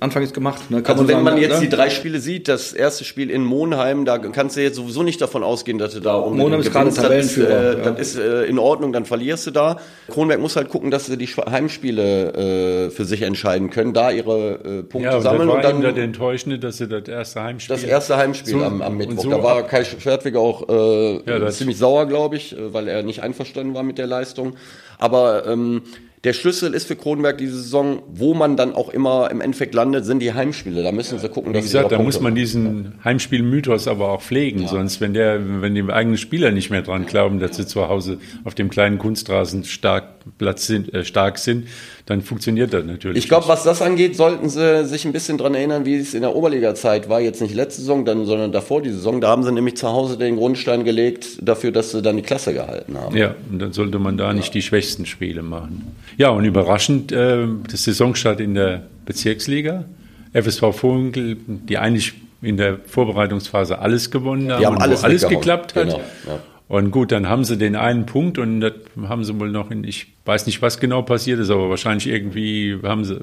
Anfang 0.00 0.22
ist 0.24 0.34
gemacht. 0.34 0.68
Ne? 0.70 0.82
Kann 0.82 0.98
also 0.98 1.02
man 1.02 1.08
wenn 1.08 1.14
sagen, 1.14 1.24
man 1.24 1.38
jetzt 1.38 1.60
ne? 1.60 1.68
die 1.68 1.68
drei 1.68 1.88
Spiele 1.88 2.18
sieht, 2.18 2.48
das 2.48 2.72
erste 2.72 3.04
Spiel 3.04 3.30
in 3.30 3.44
Monheim, 3.44 4.04
da 4.04 4.18
kannst 4.18 4.56
du 4.56 4.62
jetzt 4.62 4.74
sowieso 4.74 5.04
nicht 5.04 5.20
davon 5.20 5.44
ausgehen, 5.44 5.78
dass 5.78 5.94
du 5.94 6.00
da 6.00 6.16
um 6.16 6.36
Monheim 6.36 6.60
ist 6.60 6.72
gerade 6.72 6.92
Tabellenführer. 6.92 7.50
Äh, 7.50 7.78
ja. 7.78 7.90
das 7.90 8.00
ist 8.00 8.18
äh, 8.18 8.44
in 8.46 8.58
Ordnung, 8.58 8.92
dann 8.92 9.04
verlierst 9.04 9.46
du 9.46 9.52
da. 9.52 9.78
Kronberg 10.08 10.40
muss 10.40 10.56
halt 10.56 10.70
gucken, 10.70 10.90
dass 10.90 11.06
sie 11.06 11.16
die 11.16 11.28
Heimspiele 11.28 12.86
äh, 12.86 12.90
für 12.90 13.04
sich 13.04 13.22
entscheiden 13.22 13.70
können, 13.70 13.92
da 13.92 14.10
ihre 14.10 14.54
äh, 14.54 14.82
Punkte 14.82 15.10
ja, 15.10 15.20
sammeln. 15.20 15.48
Das 15.48 15.48
war 15.48 15.56
und 15.56 15.64
dann 15.64 15.82
das 15.82 15.96
Enttäuschende, 16.02 16.58
dass 16.58 16.78
sie 16.78 16.88
das 16.88 17.06
erste 17.06 17.42
Heimspiel. 17.42 17.76
Das 17.76 17.84
erste 17.84 18.16
Heimspiel 18.16 18.54
so, 18.54 18.64
am, 18.64 18.82
am 18.82 18.96
Mittwoch. 18.96 19.22
So 19.22 19.30
da 19.30 19.42
war 19.42 19.62
Kai 19.62 19.84
Schwertwig 19.84 20.34
auch 20.34 20.68
äh, 20.68 21.30
ja, 21.30 21.48
ziemlich 21.50 21.78
sauer, 21.78 22.06
glaube 22.06 22.36
ich, 22.36 22.58
äh, 22.58 22.74
weil 22.74 22.88
er 22.88 23.04
nicht 23.04 23.22
einverstanden 23.22 23.74
war 23.74 23.84
mit 23.84 23.98
der 23.98 24.08
Leistung. 24.08 24.56
Aber 24.98 25.46
ähm, 25.46 25.82
der 26.24 26.32
Schlüssel 26.32 26.72
ist 26.72 26.86
für 26.86 26.96
Kronenberg 26.96 27.36
diese 27.36 27.56
Saison, 27.56 28.02
wo 28.08 28.32
man 28.32 28.56
dann 28.56 28.74
auch 28.74 28.88
immer 28.88 29.30
im 29.30 29.42
Endeffekt 29.42 29.74
landet, 29.74 30.06
sind 30.06 30.20
die 30.20 30.32
Heimspiele. 30.32 30.82
Da 30.82 30.90
müssen 30.90 31.18
sie 31.18 31.28
gucken, 31.28 31.50
Wie 31.52 31.56
dass 31.56 31.64
gesagt, 31.64 31.92
da 31.92 31.98
muss 31.98 32.18
man 32.20 32.34
diesen 32.34 32.94
Heimspielmythos 33.04 33.86
aber 33.88 34.10
auch 34.10 34.22
pflegen, 34.22 34.62
ja. 34.62 34.68
sonst 34.68 35.02
wenn 35.02 35.12
der, 35.12 35.60
wenn 35.60 35.74
die 35.74 35.82
eigenen 35.82 36.16
Spieler 36.16 36.50
nicht 36.50 36.70
mehr 36.70 36.80
dran 36.80 37.04
glauben, 37.04 37.40
dass 37.40 37.56
sie 37.56 37.66
zu 37.66 37.88
Hause 37.88 38.18
auf 38.44 38.54
dem 38.54 38.70
kleinen 38.70 38.98
Kunstrasen 38.98 39.64
stark 39.64 40.13
Platz 40.38 40.66
sind, 40.66 40.92
äh, 40.92 41.04
stark 41.04 41.38
sind, 41.38 41.68
dann 42.06 42.22
funktioniert 42.22 42.72
das 42.72 42.84
natürlich. 42.84 43.18
Ich 43.18 43.28
glaube, 43.28 43.48
was 43.48 43.62
das 43.62 43.82
angeht, 43.82 44.16
sollten 44.16 44.48
sie 44.48 44.84
sich 44.86 45.04
ein 45.04 45.12
bisschen 45.12 45.38
dran 45.38 45.54
erinnern, 45.54 45.84
wie 45.84 45.96
es 45.96 46.14
in 46.14 46.22
der 46.22 46.34
Oberliga-Zeit 46.34 47.08
war. 47.08 47.20
Jetzt 47.20 47.40
nicht 47.40 47.54
letzte 47.54 47.80
Saison, 47.80 48.04
dann, 48.04 48.26
sondern 48.26 48.52
davor 48.52 48.82
die 48.82 48.90
Saison. 48.90 49.20
Da 49.20 49.28
haben 49.28 49.42
sie 49.42 49.52
nämlich 49.52 49.76
zu 49.76 49.88
Hause 49.88 50.18
den 50.18 50.36
Grundstein 50.36 50.84
gelegt 50.84 51.38
dafür, 51.40 51.72
dass 51.72 51.90
sie 51.90 52.02
dann 52.02 52.16
die 52.16 52.22
Klasse 52.22 52.52
gehalten 52.52 52.96
haben. 52.98 53.16
Ja, 53.16 53.34
und 53.50 53.58
dann 53.58 53.72
sollte 53.72 53.98
man 53.98 54.16
da 54.16 54.28
ja. 54.28 54.32
nicht 54.32 54.54
die 54.54 54.62
schwächsten 54.62 55.06
Spiele 55.06 55.42
machen. 55.42 55.94
Ja, 56.16 56.30
und 56.30 56.44
überraschend, 56.44 57.12
äh, 57.12 57.46
das 57.70 57.84
Saisonstart 57.84 58.40
in 58.40 58.54
der 58.54 58.84
Bezirksliga. 59.06 59.84
FSV 60.32 60.74
Vogel, 60.74 61.36
die 61.46 61.78
eigentlich 61.78 62.14
in 62.42 62.56
der 62.56 62.78
Vorbereitungsphase 62.86 63.78
alles 63.78 64.10
gewonnen 64.10 64.52
haben, 64.52 64.60
die 64.60 64.66
haben 64.66 64.78
alles, 64.78 65.04
alles 65.04 65.26
geklappt 65.26 65.74
hat. 65.74 65.86
Genau, 65.86 66.00
ja. 66.26 66.40
Und 66.66 66.90
gut, 66.90 67.12
dann 67.12 67.28
haben 67.28 67.44
sie 67.44 67.58
den 67.58 67.76
einen 67.76 68.06
Punkt 68.06 68.38
und 68.38 68.60
das 68.60 68.72
haben 69.06 69.22
sie 69.22 69.38
wohl 69.38 69.50
noch 69.50 69.70
in, 69.70 69.84
ich 69.84 70.06
weiß 70.24 70.46
nicht, 70.46 70.62
was 70.62 70.80
genau 70.80 71.02
passiert 71.02 71.38
ist, 71.38 71.50
aber 71.50 71.68
wahrscheinlich 71.68 72.06
irgendwie 72.06 72.78
haben 72.82 73.04
sie 73.04 73.18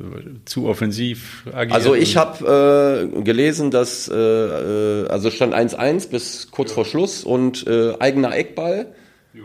zu 0.45 0.67
offensiv 0.67 1.43
agiert. 1.51 1.73
Also 1.73 1.95
ich 1.95 2.17
habe 2.17 3.09
äh, 3.15 3.21
gelesen, 3.23 3.71
dass, 3.71 4.07
äh, 4.07 4.15
äh 4.15 5.07
also 5.07 5.31
stand 5.31 5.55
1-1 5.55 6.11
bis 6.11 6.51
kurz 6.51 6.69
ja. 6.69 6.75
vor 6.75 6.85
Schluss 6.85 7.23
und 7.23 7.65
äh, 7.65 7.93
eigener 7.99 8.35
Eckball. 8.35 8.93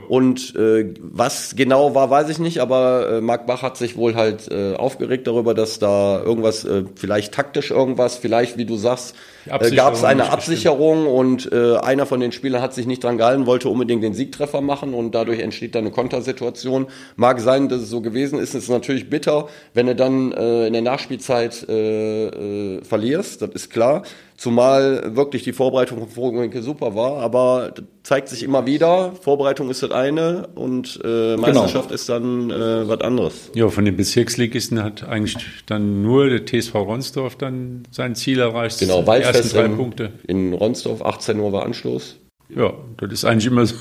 Und 0.09 0.57
äh, 0.57 0.95
was 1.01 1.55
genau 1.55 1.95
war, 1.95 2.11
weiß 2.11 2.28
ich 2.28 2.41
nicht, 2.41 2.59
aber 2.59 3.09
äh, 3.09 3.20
Marc 3.20 3.47
Bach 3.47 3.62
hat 3.62 3.76
sich 3.76 3.97
wohl 3.97 4.16
halt 4.16 4.51
äh, 4.51 4.74
aufgeregt 4.74 5.28
darüber, 5.28 5.55
dass 5.55 5.78
da 5.78 6.20
irgendwas, 6.20 6.64
äh, 6.64 6.84
vielleicht 6.97 7.34
taktisch 7.34 7.70
irgendwas, 7.70 8.16
vielleicht, 8.16 8.57
wie 8.59 8.64
du 8.64 8.76
sagst, 8.76 9.14
äh, 9.47 9.70
gab 9.76 9.95
es 9.95 10.03
eine 10.03 10.30
Absicherung 10.30 11.07
und 11.07 11.53
äh, 11.53 11.76
einer 11.76 12.05
von 12.05 12.18
den 12.18 12.32
Spielern 12.32 12.62
hat 12.62 12.74
sich 12.74 12.87
nicht 12.87 13.05
dran 13.05 13.16
gehalten, 13.16 13.47
wollte 13.47 13.68
unbedingt 13.68 14.03
den 14.03 14.14
Siegtreffer 14.14 14.61
machen 14.61 14.93
und 14.93 15.14
dadurch 15.14 15.39
entsteht 15.39 15.76
dann 15.76 15.84
eine 15.84 15.93
Kontersituation. 15.93 16.89
Mag 17.14 17.39
sein, 17.39 17.68
dass 17.68 17.82
es 17.82 17.91
so 17.91 18.01
gewesen 18.01 18.41
ist. 18.41 18.55
Es 18.55 18.64
ist 18.64 18.70
natürlich 18.70 19.09
bitter, 19.09 19.49
wenn 19.72 19.87
du 19.87 19.95
dann 19.95 20.32
äh, 20.32 20.66
in 20.66 20.72
der 20.72 20.82
Nachspielzeit 20.82 21.64
äh, 21.68 22.26
äh, 22.26 22.84
verlierst, 22.84 23.41
das 23.43 23.51
ist 23.51 23.70
klar. 23.70 24.03
Zumal 24.37 25.16
wirklich 25.16 25.45
die 25.45 25.55
Vorbereitung 25.55 25.99
von 25.99 26.09
Vogelwinkel 26.09 26.62
super 26.62 26.95
war, 26.95 27.22
aber 27.22 27.72
zeigt 28.03 28.28
sich 28.28 28.43
immer 28.43 28.66
wieder, 28.66 29.12
Vorbereitung 29.20 29.70
ist 29.70 29.82
das 29.82 29.93
eine 29.93 30.49
und 30.55 31.01
äh, 31.03 31.37
genau. 31.37 31.37
Meisterschaft 31.39 31.89
genau. 31.89 31.95
ist 31.95 32.09
dann 32.09 32.51
äh, 32.51 32.87
was 32.87 33.01
anderes. 33.01 33.51
Ja, 33.55 33.68
von 33.68 33.87
den 33.87 33.97
Bezirksligisten 33.97 34.82
hat 34.82 35.09
eigentlich 35.09 35.39
dann 35.64 36.03
nur 36.03 36.28
der 36.28 36.45
TSV 36.45 36.74
Ronsdorf 36.74 37.37
dann 37.37 37.84
sein 37.91 38.14
Ziel 38.14 38.39
erreicht. 38.39 38.78
Genau, 38.78 39.07
Waldfest 39.07 39.55
drei 39.55 39.64
in, 39.64 39.76
Punkte. 39.76 40.12
in 40.26 40.53
Ronsdorf, 40.53 41.01
18 41.01 41.41
Uhr 41.41 41.53
war 41.53 41.64
Anschluss. 41.64 42.16
Ja, 42.55 42.74
das 42.99 43.12
ist 43.12 43.24
eigentlich 43.24 43.47
immer 43.47 43.66
so. 43.66 43.74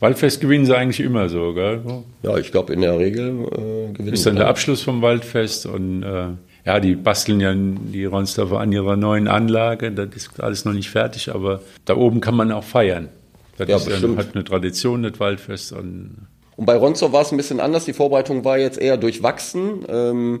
Waldfest 0.00 0.40
gewinnen 0.40 0.66
sie 0.66 0.76
eigentlich 0.76 1.00
immer 1.00 1.28
so, 1.28 1.54
gell? 1.54 1.82
Ja, 2.22 2.36
ich 2.36 2.52
glaube 2.52 2.72
in 2.72 2.82
der 2.82 2.98
Regel 2.98 3.44
äh, 3.50 3.92
gewinnen. 3.92 4.12
Ist 4.12 4.26
dann 4.26 4.36
der 4.36 4.48
Abschluss 4.48 4.82
vom 4.82 5.02
Waldfest 5.02 5.66
und 5.66 6.02
äh, 6.02 6.26
ja, 6.64 6.80
die 6.80 6.94
basteln 6.94 7.40
ja 7.40 7.52
die 7.54 8.04
Ronsdorfer 8.04 8.58
an 8.58 8.72
ihrer 8.72 8.96
neuen 8.96 9.28
Anlage. 9.28 9.92
Das 9.92 10.08
ist 10.14 10.40
alles 10.40 10.64
noch 10.64 10.72
nicht 10.72 10.90
fertig, 10.90 11.34
aber 11.34 11.60
da 11.84 11.96
oben 11.96 12.20
kann 12.20 12.34
man 12.34 12.52
auch 12.52 12.64
feiern. 12.64 13.08
Das 13.58 13.68
ja, 13.68 13.76
ist, 13.76 13.84
bestimmt. 13.84 14.18
hat 14.18 14.34
eine 14.34 14.44
Tradition, 14.44 15.02
das 15.02 15.20
Waldfest. 15.20 15.72
Und, 15.72 16.26
und 16.56 16.66
bei 16.66 16.76
Ronsdorf 16.76 17.12
war 17.12 17.22
es 17.22 17.32
ein 17.32 17.36
bisschen 17.36 17.60
anders. 17.60 17.84
Die 17.84 17.92
Vorbereitung 17.92 18.44
war 18.44 18.58
jetzt 18.58 18.78
eher 18.78 18.96
durchwachsen. 18.96 19.84
Ähm, 19.88 20.40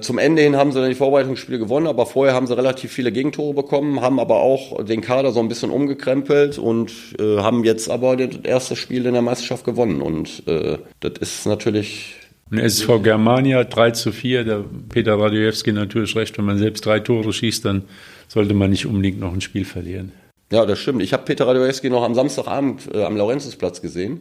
zum 0.00 0.18
Ende 0.18 0.42
hin 0.42 0.56
haben 0.56 0.72
sie 0.72 0.80
dann 0.80 0.88
die 0.88 0.96
Vorbereitungsspiele 0.96 1.58
gewonnen, 1.58 1.86
aber 1.86 2.06
vorher 2.06 2.34
haben 2.34 2.48
sie 2.48 2.56
relativ 2.56 2.90
viele 2.90 3.12
Gegentore 3.12 3.54
bekommen, 3.54 4.00
haben 4.00 4.18
aber 4.18 4.40
auch 4.40 4.82
den 4.84 5.00
Kader 5.00 5.30
so 5.30 5.38
ein 5.38 5.46
bisschen 5.46 5.70
umgekrempelt 5.70 6.58
und 6.58 6.90
äh, 7.20 7.38
haben 7.38 7.62
jetzt 7.62 7.88
aber 7.88 8.16
das 8.16 8.40
erste 8.42 8.74
Spiel 8.74 9.06
in 9.06 9.12
der 9.12 9.22
Meisterschaft 9.22 9.64
gewonnen. 9.64 10.02
Und 10.02 10.42
äh, 10.48 10.78
das 10.98 11.12
ist 11.20 11.46
natürlich 11.46 12.16
und 12.50 12.58
SV 12.58 13.00
Germania 13.00 13.64
3 13.64 13.90
zu 13.92 14.12
4, 14.12 14.44
der 14.44 14.64
Peter 14.88 15.18
Radojewski 15.18 15.72
natürlich 15.72 16.14
recht, 16.16 16.36
wenn 16.38 16.44
man 16.44 16.58
selbst 16.58 16.84
drei 16.84 17.00
Tore 17.00 17.32
schießt, 17.32 17.64
dann 17.64 17.84
sollte 18.28 18.54
man 18.54 18.70
nicht 18.70 18.86
unbedingt 18.86 19.20
noch 19.20 19.32
ein 19.32 19.40
Spiel 19.40 19.64
verlieren. 19.64 20.12
Ja, 20.52 20.66
das 20.66 20.78
stimmt. 20.78 21.02
Ich 21.02 21.12
habe 21.12 21.24
Peter 21.24 21.46
Radojewski 21.46 21.90
noch 21.90 22.04
am 22.04 22.14
Samstagabend 22.14 22.94
äh, 22.94 23.04
am 23.04 23.16
Laurenzusplatz 23.16 23.80
gesehen. 23.80 24.20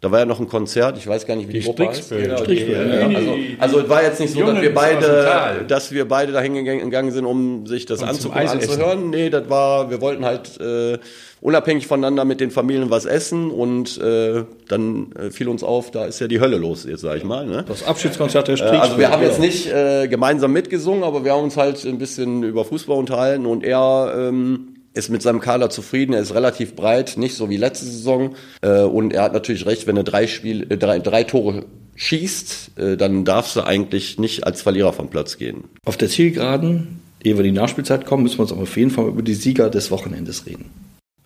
Da 0.00 0.10
war 0.10 0.20
ja 0.20 0.24
noch 0.24 0.40
ein 0.40 0.48
Konzert, 0.48 0.96
ich 0.96 1.06
weiß 1.06 1.26
gar 1.26 1.36
nicht, 1.36 1.48
wie 1.48 1.52
die, 1.52 1.58
die 1.58 1.66
Gruppe 1.66 1.88
heißt. 1.88 2.08
Genau, 2.08 2.42
die, 2.42 2.54
ja, 2.54 3.06
also, 3.06 3.36
also 3.58 3.80
es 3.80 3.88
war 3.90 4.02
jetzt 4.02 4.18
nicht 4.18 4.32
so, 4.32 4.40
dass 4.46 4.62
wir 4.62 4.72
beide, 4.72 5.64
dass 5.68 5.92
wir 5.92 6.08
beide 6.08 6.32
dahin 6.32 6.54
gegangen 6.64 7.12
sind, 7.12 7.26
um 7.26 7.66
sich 7.66 7.84
das 7.84 8.02
anzugucken, 8.02 8.48
anzuhören. 8.48 9.10
Nee, 9.10 9.28
das 9.28 9.50
war, 9.50 9.90
wir 9.90 10.00
wollten 10.00 10.24
halt 10.24 10.58
äh, 10.58 10.98
unabhängig 11.42 11.86
voneinander 11.86 12.24
mit 12.24 12.40
den 12.40 12.50
Familien 12.50 12.88
was 12.88 13.04
essen 13.04 13.50
und 13.50 13.98
äh, 13.98 14.44
dann 14.68 15.12
äh, 15.12 15.30
fiel 15.30 15.48
uns 15.48 15.62
auf, 15.62 15.90
da 15.90 16.06
ist 16.06 16.18
ja 16.18 16.28
die 16.28 16.40
Hölle 16.40 16.56
los, 16.56 16.86
jetzt 16.88 17.02
sag 17.02 17.18
ich 17.18 17.24
mal. 17.24 17.44
Ne? 17.44 17.66
Das 17.68 17.82
Abschiedskonzert 17.82 18.48
der 18.48 18.56
Strich. 18.56 18.72
Äh, 18.72 18.76
also 18.76 18.96
wir 18.96 19.10
haben 19.10 19.22
jetzt 19.22 19.38
nicht 19.38 19.70
äh, 19.70 20.08
gemeinsam 20.08 20.52
mitgesungen, 20.52 21.04
aber 21.04 21.26
wir 21.26 21.32
haben 21.32 21.44
uns 21.44 21.58
halt 21.58 21.84
ein 21.84 21.98
bisschen 21.98 22.42
über 22.42 22.64
Fußball 22.64 22.96
unterhalten 22.96 23.44
und 23.44 23.64
er 23.64 24.14
ähm, 24.16 24.79
ist 24.92 25.08
mit 25.08 25.22
seinem 25.22 25.40
Kader 25.40 25.70
zufrieden, 25.70 26.12
er 26.12 26.20
ist 26.20 26.34
relativ 26.34 26.74
breit, 26.74 27.16
nicht 27.16 27.34
so 27.34 27.48
wie 27.48 27.56
letzte 27.56 27.86
Saison. 27.86 28.34
Äh, 28.62 28.82
und 28.82 29.12
er 29.12 29.22
hat 29.22 29.32
natürlich 29.32 29.66
recht, 29.66 29.86
wenn 29.86 29.96
er 29.96 30.04
drei, 30.04 30.26
Spiel, 30.26 30.66
äh, 30.70 30.76
drei, 30.76 30.98
drei 30.98 31.24
Tore 31.24 31.66
schießt, 31.96 32.78
äh, 32.78 32.96
dann 32.96 33.24
darfst 33.24 33.56
du 33.56 33.60
eigentlich 33.62 34.18
nicht 34.18 34.44
als 34.44 34.62
Verlierer 34.62 34.92
vom 34.92 35.08
Platz 35.08 35.38
gehen. 35.38 35.64
Auf 35.84 35.96
der 35.96 36.08
Zielgeraden, 36.08 37.00
ehe 37.22 37.36
wir 37.36 37.44
in 37.44 37.54
die 37.54 37.60
Nachspielzeit 37.60 38.06
kommen, 38.06 38.22
müssen 38.22 38.38
wir 38.38 38.42
uns 38.42 38.52
auf 38.52 38.76
jeden 38.76 38.90
Fall 38.90 39.06
über 39.06 39.22
die 39.22 39.34
Sieger 39.34 39.70
des 39.70 39.90
Wochenendes 39.90 40.46
reden. 40.46 40.70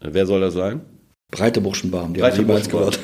Wer 0.00 0.26
soll 0.26 0.40
das 0.40 0.54
sein? 0.54 0.80
Breite 1.30 1.60
Burschenbaum, 1.60 2.12
die 2.12 2.20
Breite 2.20 2.38
haben 2.38 2.46
niemals 2.46 2.68
gehört. 2.68 2.98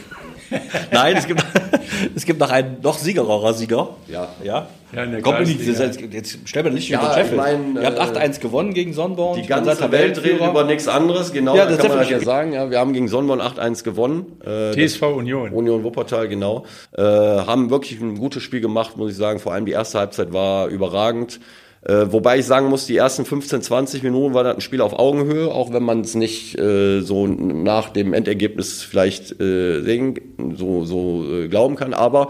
Nein, 0.93 1.17
es 1.17 1.27
gibt, 1.27 1.45
es 2.15 2.25
gibt 2.25 2.41
noch 2.41 2.51
einen 2.51 2.79
noch 2.83 2.99
siegerer 2.99 3.55
Sieger. 3.55 3.91
Ja. 4.09 4.29
Ja. 4.43 4.69
ja 4.93 5.05
in 5.05 5.13
der 5.13 5.23
Kommt 5.23 5.41
nicht, 5.41 5.61
jetzt, 5.65 6.01
jetzt 6.01 6.39
stellen 6.49 6.65
wir 6.67 6.73
nicht 6.73 6.89
ja, 6.89 7.01
über 7.01 7.15
Sheffield. 7.15 7.33
Ich 7.33 7.37
mein, 7.37 7.77
Ihr 7.77 7.87
habt 7.87 8.01
8-1 8.01 8.37
äh, 8.37 8.41
gewonnen 8.41 8.75
gegen 8.75 8.93
Sonnborn. 8.93 9.41
Die 9.41 9.47
ganze 9.47 9.91
Welt 9.93 10.23
redet 10.23 10.41
über 10.41 10.65
nichts 10.65 10.89
anderes. 10.89 11.33
Genau, 11.33 11.57
ja, 11.57 11.67
das 11.67 11.79
kann 11.79 11.89
man 11.89 11.99
das 12.01 12.11
ja 12.11 12.21
sagen. 12.21 12.53
Ja, 12.53 12.71
wir 12.71 12.79
haben 12.79 12.93
gegen 12.93 13.09
Sonnborn 13.09 13.41
8-1 13.41 13.85
gewonnen. 13.85 14.41
Äh, 14.45 14.73
TSV 14.73 15.03
Union. 15.03 15.51
Union 15.51 15.85
Wuppertal, 15.85 16.29
genau. 16.29 16.65
Äh, 16.97 17.03
haben 17.03 17.71
wirklich 17.71 18.01
ein 18.01 18.19
gutes 18.19 18.43
Spiel 18.43 18.61
gemacht, 18.61 18.97
muss 18.97 19.13
ich 19.13 19.17
sagen. 19.17 19.39
Vor 19.39 19.53
allem 19.53 19.67
die 19.67 19.73
erste 19.73 19.99
Halbzeit 19.99 20.33
war 20.33 20.69
überragend. 20.69 21.41
Äh, 21.83 22.13
wobei 22.13 22.39
ich 22.39 22.47
sagen 22.47 22.69
muss, 22.69 22.87
die 22.87 22.97
ersten 22.97 23.25
15, 23.25 23.63
20 23.63 24.03
Minuten 24.03 24.35
war 24.35 24.45
das 24.45 24.57
ein 24.57 24.61
Spiel 24.61 24.83
auf 24.83 24.99
Augenhöhe, 24.99 25.49
auch 25.49 25.73
wenn 25.73 25.83
man 25.83 26.03
es 26.03 26.15
nicht 26.15 26.59
äh, 26.59 27.01
so 27.01 27.27
nach 27.27 27.89
dem 27.89 28.13
Endergebnis 28.13 28.83
vielleicht 28.83 29.41
äh, 29.41 29.81
sehen, 29.81 30.21
so, 30.57 30.85
so 30.85 31.25
äh, 31.25 31.49
glauben 31.49 31.77
kann. 31.77 31.95
Aber 31.95 32.29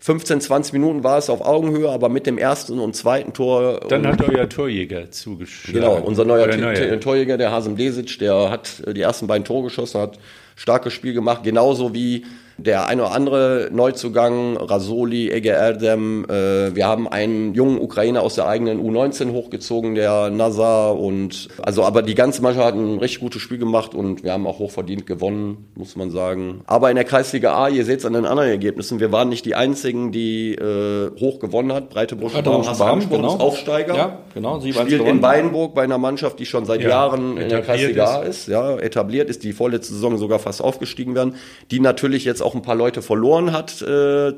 15, 0.00 0.42
20 0.42 0.72
Minuten 0.74 1.02
war 1.02 1.16
es 1.16 1.30
auf 1.30 1.40
Augenhöhe, 1.40 1.90
aber 1.90 2.10
mit 2.10 2.26
dem 2.26 2.36
ersten 2.36 2.78
und 2.78 2.94
zweiten 2.94 3.32
Tor. 3.32 3.80
Dann 3.88 4.06
hat 4.06 4.22
euer 4.22 4.48
Torjäger 4.48 5.10
zugeschlagen. 5.10 5.80
Genau, 5.80 5.96
unser 6.02 6.26
neuer 6.26 6.54
neuer. 6.56 7.00
Torjäger, 7.00 7.38
der 7.38 7.50
Hasem 7.50 7.76
Desic, 7.76 8.18
der 8.18 8.50
hat 8.50 8.82
äh, 8.86 8.92
die 8.92 9.00
ersten 9.00 9.26
beiden 9.26 9.44
Tore 9.44 9.64
geschossen, 9.64 9.98
hat 9.98 10.18
starkes 10.56 10.92
Spiel 10.92 11.14
gemacht, 11.14 11.42
genauso 11.42 11.94
wie 11.94 12.26
der 12.62 12.86
ein 12.86 13.00
oder 13.00 13.12
andere 13.12 13.68
Neuzugang, 13.72 14.56
Rasoli, 14.56 15.30
Ege 15.30 15.50
Erdem. 15.50 16.24
Äh, 16.24 16.74
wir 16.74 16.86
haben 16.86 17.08
einen 17.08 17.54
jungen 17.54 17.78
Ukrainer 17.78 18.22
aus 18.22 18.34
der 18.34 18.46
eigenen 18.46 18.80
U19 18.80 19.32
hochgezogen, 19.32 19.94
der 19.94 20.30
Nazar. 20.30 20.98
Und 20.98 21.48
also, 21.62 21.84
aber 21.84 22.02
die 22.02 22.14
ganze 22.14 22.42
Mannschaft 22.42 22.66
hat 22.66 22.74
ein 22.74 22.98
richtig 22.98 23.20
gutes 23.20 23.42
Spiel 23.42 23.58
gemacht 23.58 23.94
und 23.94 24.22
wir 24.22 24.32
haben 24.32 24.46
auch 24.46 24.58
hochverdient 24.58 25.06
gewonnen, 25.06 25.68
muss 25.74 25.96
man 25.96 26.10
sagen. 26.10 26.62
Aber 26.66 26.90
in 26.90 26.96
der 26.96 27.04
Kreisliga 27.04 27.54
A, 27.54 27.68
ihr 27.68 27.84
seht 27.84 28.00
es 28.00 28.06
an 28.06 28.12
den 28.12 28.26
anderen 28.26 28.50
Ergebnissen, 28.50 29.00
wir 29.00 29.12
waren 29.12 29.28
nicht 29.28 29.44
die 29.44 29.54
einzigen, 29.54 30.12
die 30.12 30.54
äh, 30.54 31.10
hoch 31.18 31.38
gewonnen 31.40 31.72
hat. 31.72 31.90
Breite 31.90 32.16
Brust, 32.16 32.34
genau. 32.34 33.36
Aufsteiger. 33.38 33.96
Ja, 33.96 34.18
genau. 34.34 34.60
Sie 34.60 34.72
Spielt 34.72 35.02
in. 35.02 35.22
Weinburg 35.22 35.74
bei 35.74 35.82
einer 35.82 35.98
Mannschaft, 35.98 36.38
die 36.38 36.46
schon 36.46 36.64
seit 36.64 36.82
Ja, 36.82 36.88
Jahren 36.88 37.36
in 37.36 37.48
der 37.48 37.62
Kreisliga 37.62 38.04
A 38.04 38.22
ist, 38.22 38.48
ja, 38.48 38.76
etabliert 38.78 39.28
ist, 39.28 39.44
die 39.44 39.52
vorletzte 39.52 39.94
Saison 39.94 40.18
sogar 40.18 40.38
fast 40.38 40.62
aufgestiegen 40.62 41.14
werden, 41.14 41.34
die 41.70 41.80
natürlich 41.80 42.24
jetzt 42.24 42.42
auch 42.42 42.49
ein 42.54 42.62
paar 42.62 42.74
Leute 42.74 43.02
verloren 43.02 43.52
hat, 43.52 43.82
äh, 43.82 44.28
äh, 44.28 44.34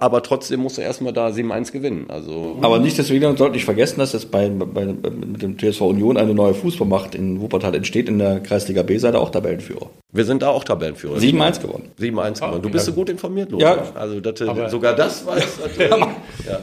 aber 0.00 0.22
trotzdem 0.22 0.60
musste 0.60 0.82
erstmal 0.82 1.12
da 1.12 1.28
7-1 1.28 1.72
gewinnen. 1.72 2.06
Also 2.08 2.56
Aber 2.60 2.78
nichtsdestotrotz 2.78 3.38
sollte 3.38 3.54
nicht 3.54 3.64
vergessen, 3.64 3.98
dass 4.00 4.12
jetzt 4.12 4.30
bei, 4.30 4.48
bei, 4.48 4.84
mit 4.84 5.42
dem 5.42 5.58
TSV 5.58 5.80
Union 5.82 6.16
eine 6.16 6.34
neue 6.34 6.54
Fußballmacht 6.54 7.14
in 7.14 7.40
Wuppertal 7.40 7.74
entsteht. 7.74 8.08
In 8.08 8.18
der 8.18 8.40
Kreisliga 8.40 8.82
B 8.82 8.98
seid 8.98 9.14
ihr 9.14 9.20
auch 9.20 9.30
Tabellenführer. 9.30 9.90
wir 10.12 10.24
sind 10.24 10.42
da 10.42 10.48
auch 10.48 10.64
Tabellenführer. 10.64 11.18
7-1 11.18 11.60
gewonnen. 11.60 11.90
7-1 12.00 12.40
gewonnen. 12.40 12.62
Du 12.62 12.70
bist 12.70 12.86
so 12.86 12.92
gut 12.92 13.08
informiert, 13.08 13.50
Lothar. 13.50 13.76
Ja. 13.76 13.82
Also 13.94 14.20
das, 14.20 14.40
Aber- 14.42 14.68
sogar 14.70 14.94
das 14.94 15.26
weiß 15.26 15.60
natürlich. 15.60 15.90
ja. 16.48 16.58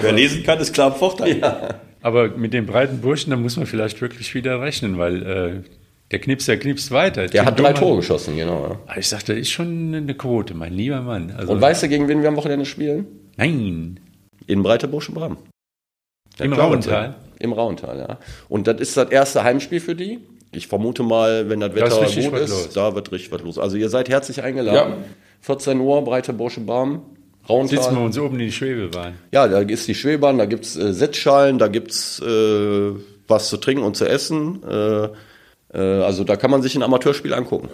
Wer 0.00 0.12
lesen 0.12 0.42
kann, 0.44 0.58
ist 0.60 0.72
klar 0.72 0.88
im 0.88 0.94
Vorteil. 0.94 1.40
Aber 2.02 2.28
mit 2.28 2.52
den 2.52 2.66
breiten 2.66 2.98
Burschen, 3.00 3.30
da 3.30 3.36
muss 3.36 3.56
man 3.56 3.66
vielleicht 3.66 4.00
wirklich 4.00 4.34
wieder 4.34 4.60
rechnen, 4.60 4.98
weil 4.98 5.22
äh, 5.22 5.50
der 6.10 6.18
Knipser 6.20 6.56
knipst 6.56 6.90
weiter. 6.90 7.26
Der 7.26 7.44
hat 7.44 7.56
Tim 7.56 7.64
drei 7.64 7.72
Domann- 7.72 7.80
Tore 7.80 7.96
geschossen, 7.98 8.36
genau. 8.36 8.78
Ja. 8.88 8.96
Ich 8.96 9.08
sagte, 9.08 9.32
das 9.34 9.42
ist 9.42 9.50
schon 9.50 9.94
eine 9.94 10.14
Quote, 10.14 10.54
mein 10.54 10.72
lieber 10.72 11.00
Mann. 11.02 11.32
Also, 11.36 11.52
Und 11.52 11.60
weißt 11.60 11.82
du, 11.82 11.88
gegen 11.88 12.08
wen 12.08 12.22
wir 12.22 12.28
am 12.28 12.36
Wochenende 12.36 12.64
spielen? 12.64 13.06
nein, 13.36 14.00
In 14.46 14.62
Breitebusch 14.62 15.10
Bram. 15.12 15.36
Im 16.38 16.52
Rauental? 16.52 17.16
Im 17.40 17.52
Rauental, 17.52 17.98
ja. 17.98 18.18
Und 18.48 18.66
das 18.66 18.80
ist 18.80 18.96
das 18.96 19.10
erste 19.10 19.44
Heimspiel 19.44 19.80
für 19.80 19.94
die. 19.94 20.18
Ich 20.50 20.66
vermute 20.66 21.02
mal, 21.02 21.48
wenn 21.50 21.60
das 21.60 21.74
Wetter 21.74 22.00
richtig 22.00 22.30
gut 22.30 22.38
ist, 22.40 22.50
los. 22.50 22.70
da 22.72 22.94
wird 22.94 23.12
richtig 23.12 23.30
was 23.32 23.42
los. 23.42 23.58
Also 23.58 23.76
ihr 23.76 23.88
seid 23.90 24.08
herzlich 24.08 24.42
eingeladen. 24.42 24.92
Ja. 24.92 24.96
14 25.42 25.78
Uhr, 25.78 26.02
Breite 26.02 26.32
Barm, 26.32 27.02
Rauental. 27.48 27.68
sitzen 27.82 27.96
wir 27.96 28.02
uns 28.04 28.18
oben 28.18 28.34
in 28.40 28.46
die 28.46 28.52
Schwebebahn. 28.52 29.14
Ja, 29.30 29.46
da 29.46 29.60
ist 29.60 29.86
die 29.88 29.94
Schwebahn, 29.94 30.38
da 30.38 30.46
gibt's 30.46 30.74
äh, 30.76 30.92
Sitzschalen, 30.94 31.58
da 31.58 31.68
gibt's 31.68 32.20
äh, 32.20 32.92
was 33.28 33.48
zu 33.50 33.58
trinken 33.58 33.82
und 33.84 33.96
zu 33.96 34.06
essen. 34.08 34.62
Äh, 34.68 35.08
also 35.76 36.24
da 36.24 36.36
kann 36.36 36.50
man 36.50 36.62
sich 36.62 36.74
ein 36.76 36.82
Amateurspiel 36.82 37.34
angucken. 37.34 37.68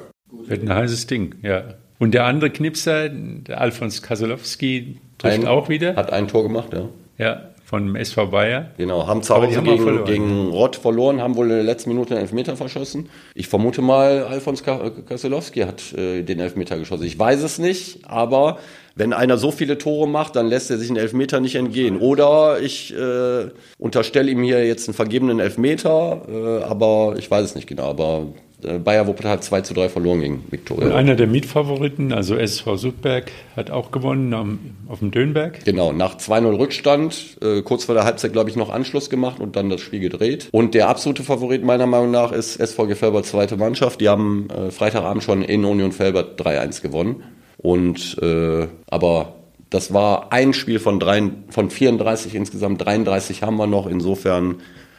Wird 0.47 0.62
ein 0.62 0.74
heißes 0.74 1.07
Ding, 1.07 1.36
ja. 1.42 1.62
Und 1.99 2.12
der 2.12 2.24
andere 2.24 2.51
Knipser, 2.51 3.09
der 3.09 3.61
Alfons 3.61 4.03
Kasolowski, 4.03 4.97
trifft 5.18 5.40
Ein- 5.40 5.47
auch 5.47 5.68
wieder. 5.68 5.95
Hat 5.97 6.12
ein 6.12 6.26
Tor 6.28 6.42
gemacht, 6.42 6.72
ja. 6.72 6.88
Ja, 7.18 7.42
vom 7.64 7.95
SV 7.97 8.26
Bayer. 8.26 8.70
Genau, 8.76 9.07
haben 9.07 9.22
zu 9.22 9.34
Hause 9.34 9.62
gegen, 9.62 10.05
gegen 10.05 10.49
Rott 10.49 10.74
verloren, 10.76 11.20
haben 11.22 11.36
wohl 11.36 11.47
in 11.47 11.55
der 11.57 11.62
letzten 11.62 11.90
Minute 11.90 12.14
einen 12.14 12.22
Elfmeter 12.22 12.57
verschossen. 12.57 13.09
Ich 13.34 13.47
vermute 13.49 13.80
mal, 13.80 14.24
Alfons 14.24 14.64
Ka- 14.64 14.90
Kaselowski 15.09 15.61
hat 15.61 15.92
äh, 15.95 16.22
den 16.22 16.40
Elfmeter 16.40 16.76
geschossen. 16.76 17.05
Ich 17.05 17.16
weiß 17.18 17.42
es 17.42 17.59
nicht, 17.61 18.01
aber 18.09 18.59
wenn 18.97 19.12
einer 19.12 19.38
so 19.38 19.51
viele 19.51 19.78
Tore 19.78 20.09
macht, 20.09 20.36
dann 20.36 20.47
lässt 20.47 20.70
er 20.70 20.78
sich 20.78 20.88
einen 20.88 20.99
Elfmeter 20.99 21.40
nicht 21.40 21.57
entgehen. 21.57 21.99
Oder 21.99 22.61
ich 22.61 22.95
äh, 22.95 23.49
unterstelle 23.78 24.30
ihm 24.30 24.42
hier 24.42 24.64
jetzt 24.66 24.88
einen 24.88 24.95
vergebenen 24.95 25.40
Elfmeter, 25.40 26.22
äh, 26.28 26.64
aber 26.64 27.14
ich 27.18 27.30
weiß 27.30 27.45
es 27.45 27.55
nicht 27.55 27.66
genau. 27.66 27.90
Aber 27.90 28.26
äh, 28.62 28.78
Bayer 28.78 29.07
Wuppertal 29.07 29.32
hat 29.32 29.45
2 29.45 29.61
zu 29.62 29.74
3 29.74 29.88
verloren 29.88 30.20
gegen 30.20 30.34
Und 30.36 30.53
Viktoria. 30.53 30.95
einer 30.95 31.16
der 31.16 31.26
Mitfavoriten, 31.26 32.12
also 32.12 32.36
SV 32.36 32.76
Sudberg, 32.76 33.32
hat 33.57 33.70
auch 33.70 33.90
gewonnen 33.90 34.32
am, 34.32 34.59
auf 34.88 35.01
dem 35.01 35.11
Dönberg. 35.11 35.64
Genau, 35.64 35.92
nach 35.92 36.16
2-0 36.16 36.57
Rückstand, 36.59 37.38
äh, 37.42 37.62
kurz 37.62 37.84
vor 37.84 37.95
der 37.95 38.05
Halbzeit, 38.05 38.32
glaube 38.32 38.51
ich, 38.51 38.57
noch 38.57 38.70
Anschluss 38.70 39.11
gemacht 39.11 39.40
und 39.40 39.57
dann 39.57 39.70
das 39.70 39.80
Spiel 39.80 40.01
gedreht. 40.01 40.49
Und 40.53 40.74
der 40.74 40.88
absolute 40.88 41.24
Favorit 41.24 41.64
meiner 41.64 41.86
Meinung 41.86 42.11
nach 42.11 42.32
ist 42.32 42.55
SVG 42.64 42.95
Felbert 42.95 43.26
zweite 43.26 43.57
Mannschaft. 43.57 44.01
Die 44.01 44.09
haben 44.09 44.49
äh, 44.51 44.70
Freitagabend 44.70 45.22
schon 45.24 45.42
in 45.42 45.64
Union 45.64 45.92
Felbert 45.92 46.40
3-1 46.40 46.80
gewonnen. 46.80 47.24
Und 47.65 48.19
äh, 48.21 48.69
aber 48.91 49.37
das 49.71 49.95
war 49.95 50.35
ein 50.35 50.53
Spiel 50.53 50.79
von, 50.79 51.01
drei, 51.01 51.31
von 51.49 51.71
34 51.71 52.35
insgesamt, 52.35 52.85
33 52.85 53.43
haben 53.43 53.57
wir 53.57 53.67
noch. 53.67 53.87
Insofern 53.87 54.57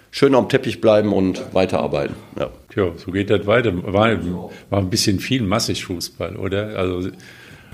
schön 0.10 0.34
am 0.34 0.50
Teppich 0.50 0.82
bleiben 0.82 1.14
und 1.14 1.54
weiterarbeiten. 1.54 2.16
Ja. 2.40 2.50
Tja, 2.74 2.92
so 2.98 3.12
geht 3.12 3.30
das 3.30 3.46
weiter. 3.46 3.72
War, 3.94 4.18
war 4.72 4.80
ein 4.80 4.90
bisschen 4.90 5.20
viel 5.20 5.44
massig 5.44 5.86
Fußball, 5.86 6.38
oder? 6.38 6.76
Also, 6.76 7.08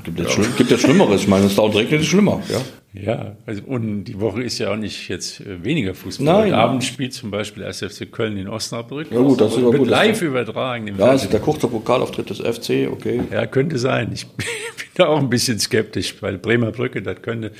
Gibt 0.03 0.29
schlimm, 0.29 0.47
gibt 0.57 0.71
jetzt 0.71 0.81
Schlimmeres. 0.81 1.21
Ich 1.21 1.27
meine, 1.29 1.45
es 1.45 1.55
dauert 1.55 1.75
regnet, 1.75 2.01
ist 2.01 2.07
schlimmer. 2.07 2.41
Ja. 2.49 2.59
Ja, 2.93 3.37
also, 3.45 3.63
und 3.63 4.03
die 4.03 4.19
Woche 4.19 4.43
ist 4.43 4.59
ja 4.59 4.71
auch 4.71 4.75
nicht 4.75 5.07
jetzt 5.07 5.39
äh, 5.41 5.63
weniger 5.63 5.93
Fußball. 5.95 6.25
Nein. 6.25 6.43
Heute 6.47 6.57
Abend 6.57 6.83
spielt 6.83 7.13
zum 7.13 7.31
Beispiel 7.31 7.63
1. 7.63 7.79
FC 7.79 8.11
Köln 8.11 8.35
in 8.37 8.47
Osnabrück. 8.49 9.09
Ja, 9.11 9.19
gut, 9.19 9.39
das 9.39 9.53
ist 9.53 9.59
aber 9.63 9.77
gut. 9.77 9.87
live 9.87 10.21
übertragen 10.21 10.87
im 10.87 10.97
Ja, 10.97 11.05
Fernsehen. 11.07 11.31
der 11.31 11.39
kurze 11.39 11.67
Pokalauftritt 11.69 12.29
des 12.29 12.39
FC, 12.39 12.89
okay. 12.91 13.21
Ja, 13.31 13.45
könnte 13.47 13.77
sein. 13.77 14.11
Ich 14.13 14.27
da 15.01 15.07
auch 15.07 15.19
ein 15.19 15.29
bisschen 15.29 15.59
skeptisch, 15.59 16.15
weil 16.21 16.37
Bremer 16.37 16.71
Brücke, 16.71 17.01
das 17.01 17.21
könnte. 17.21 17.51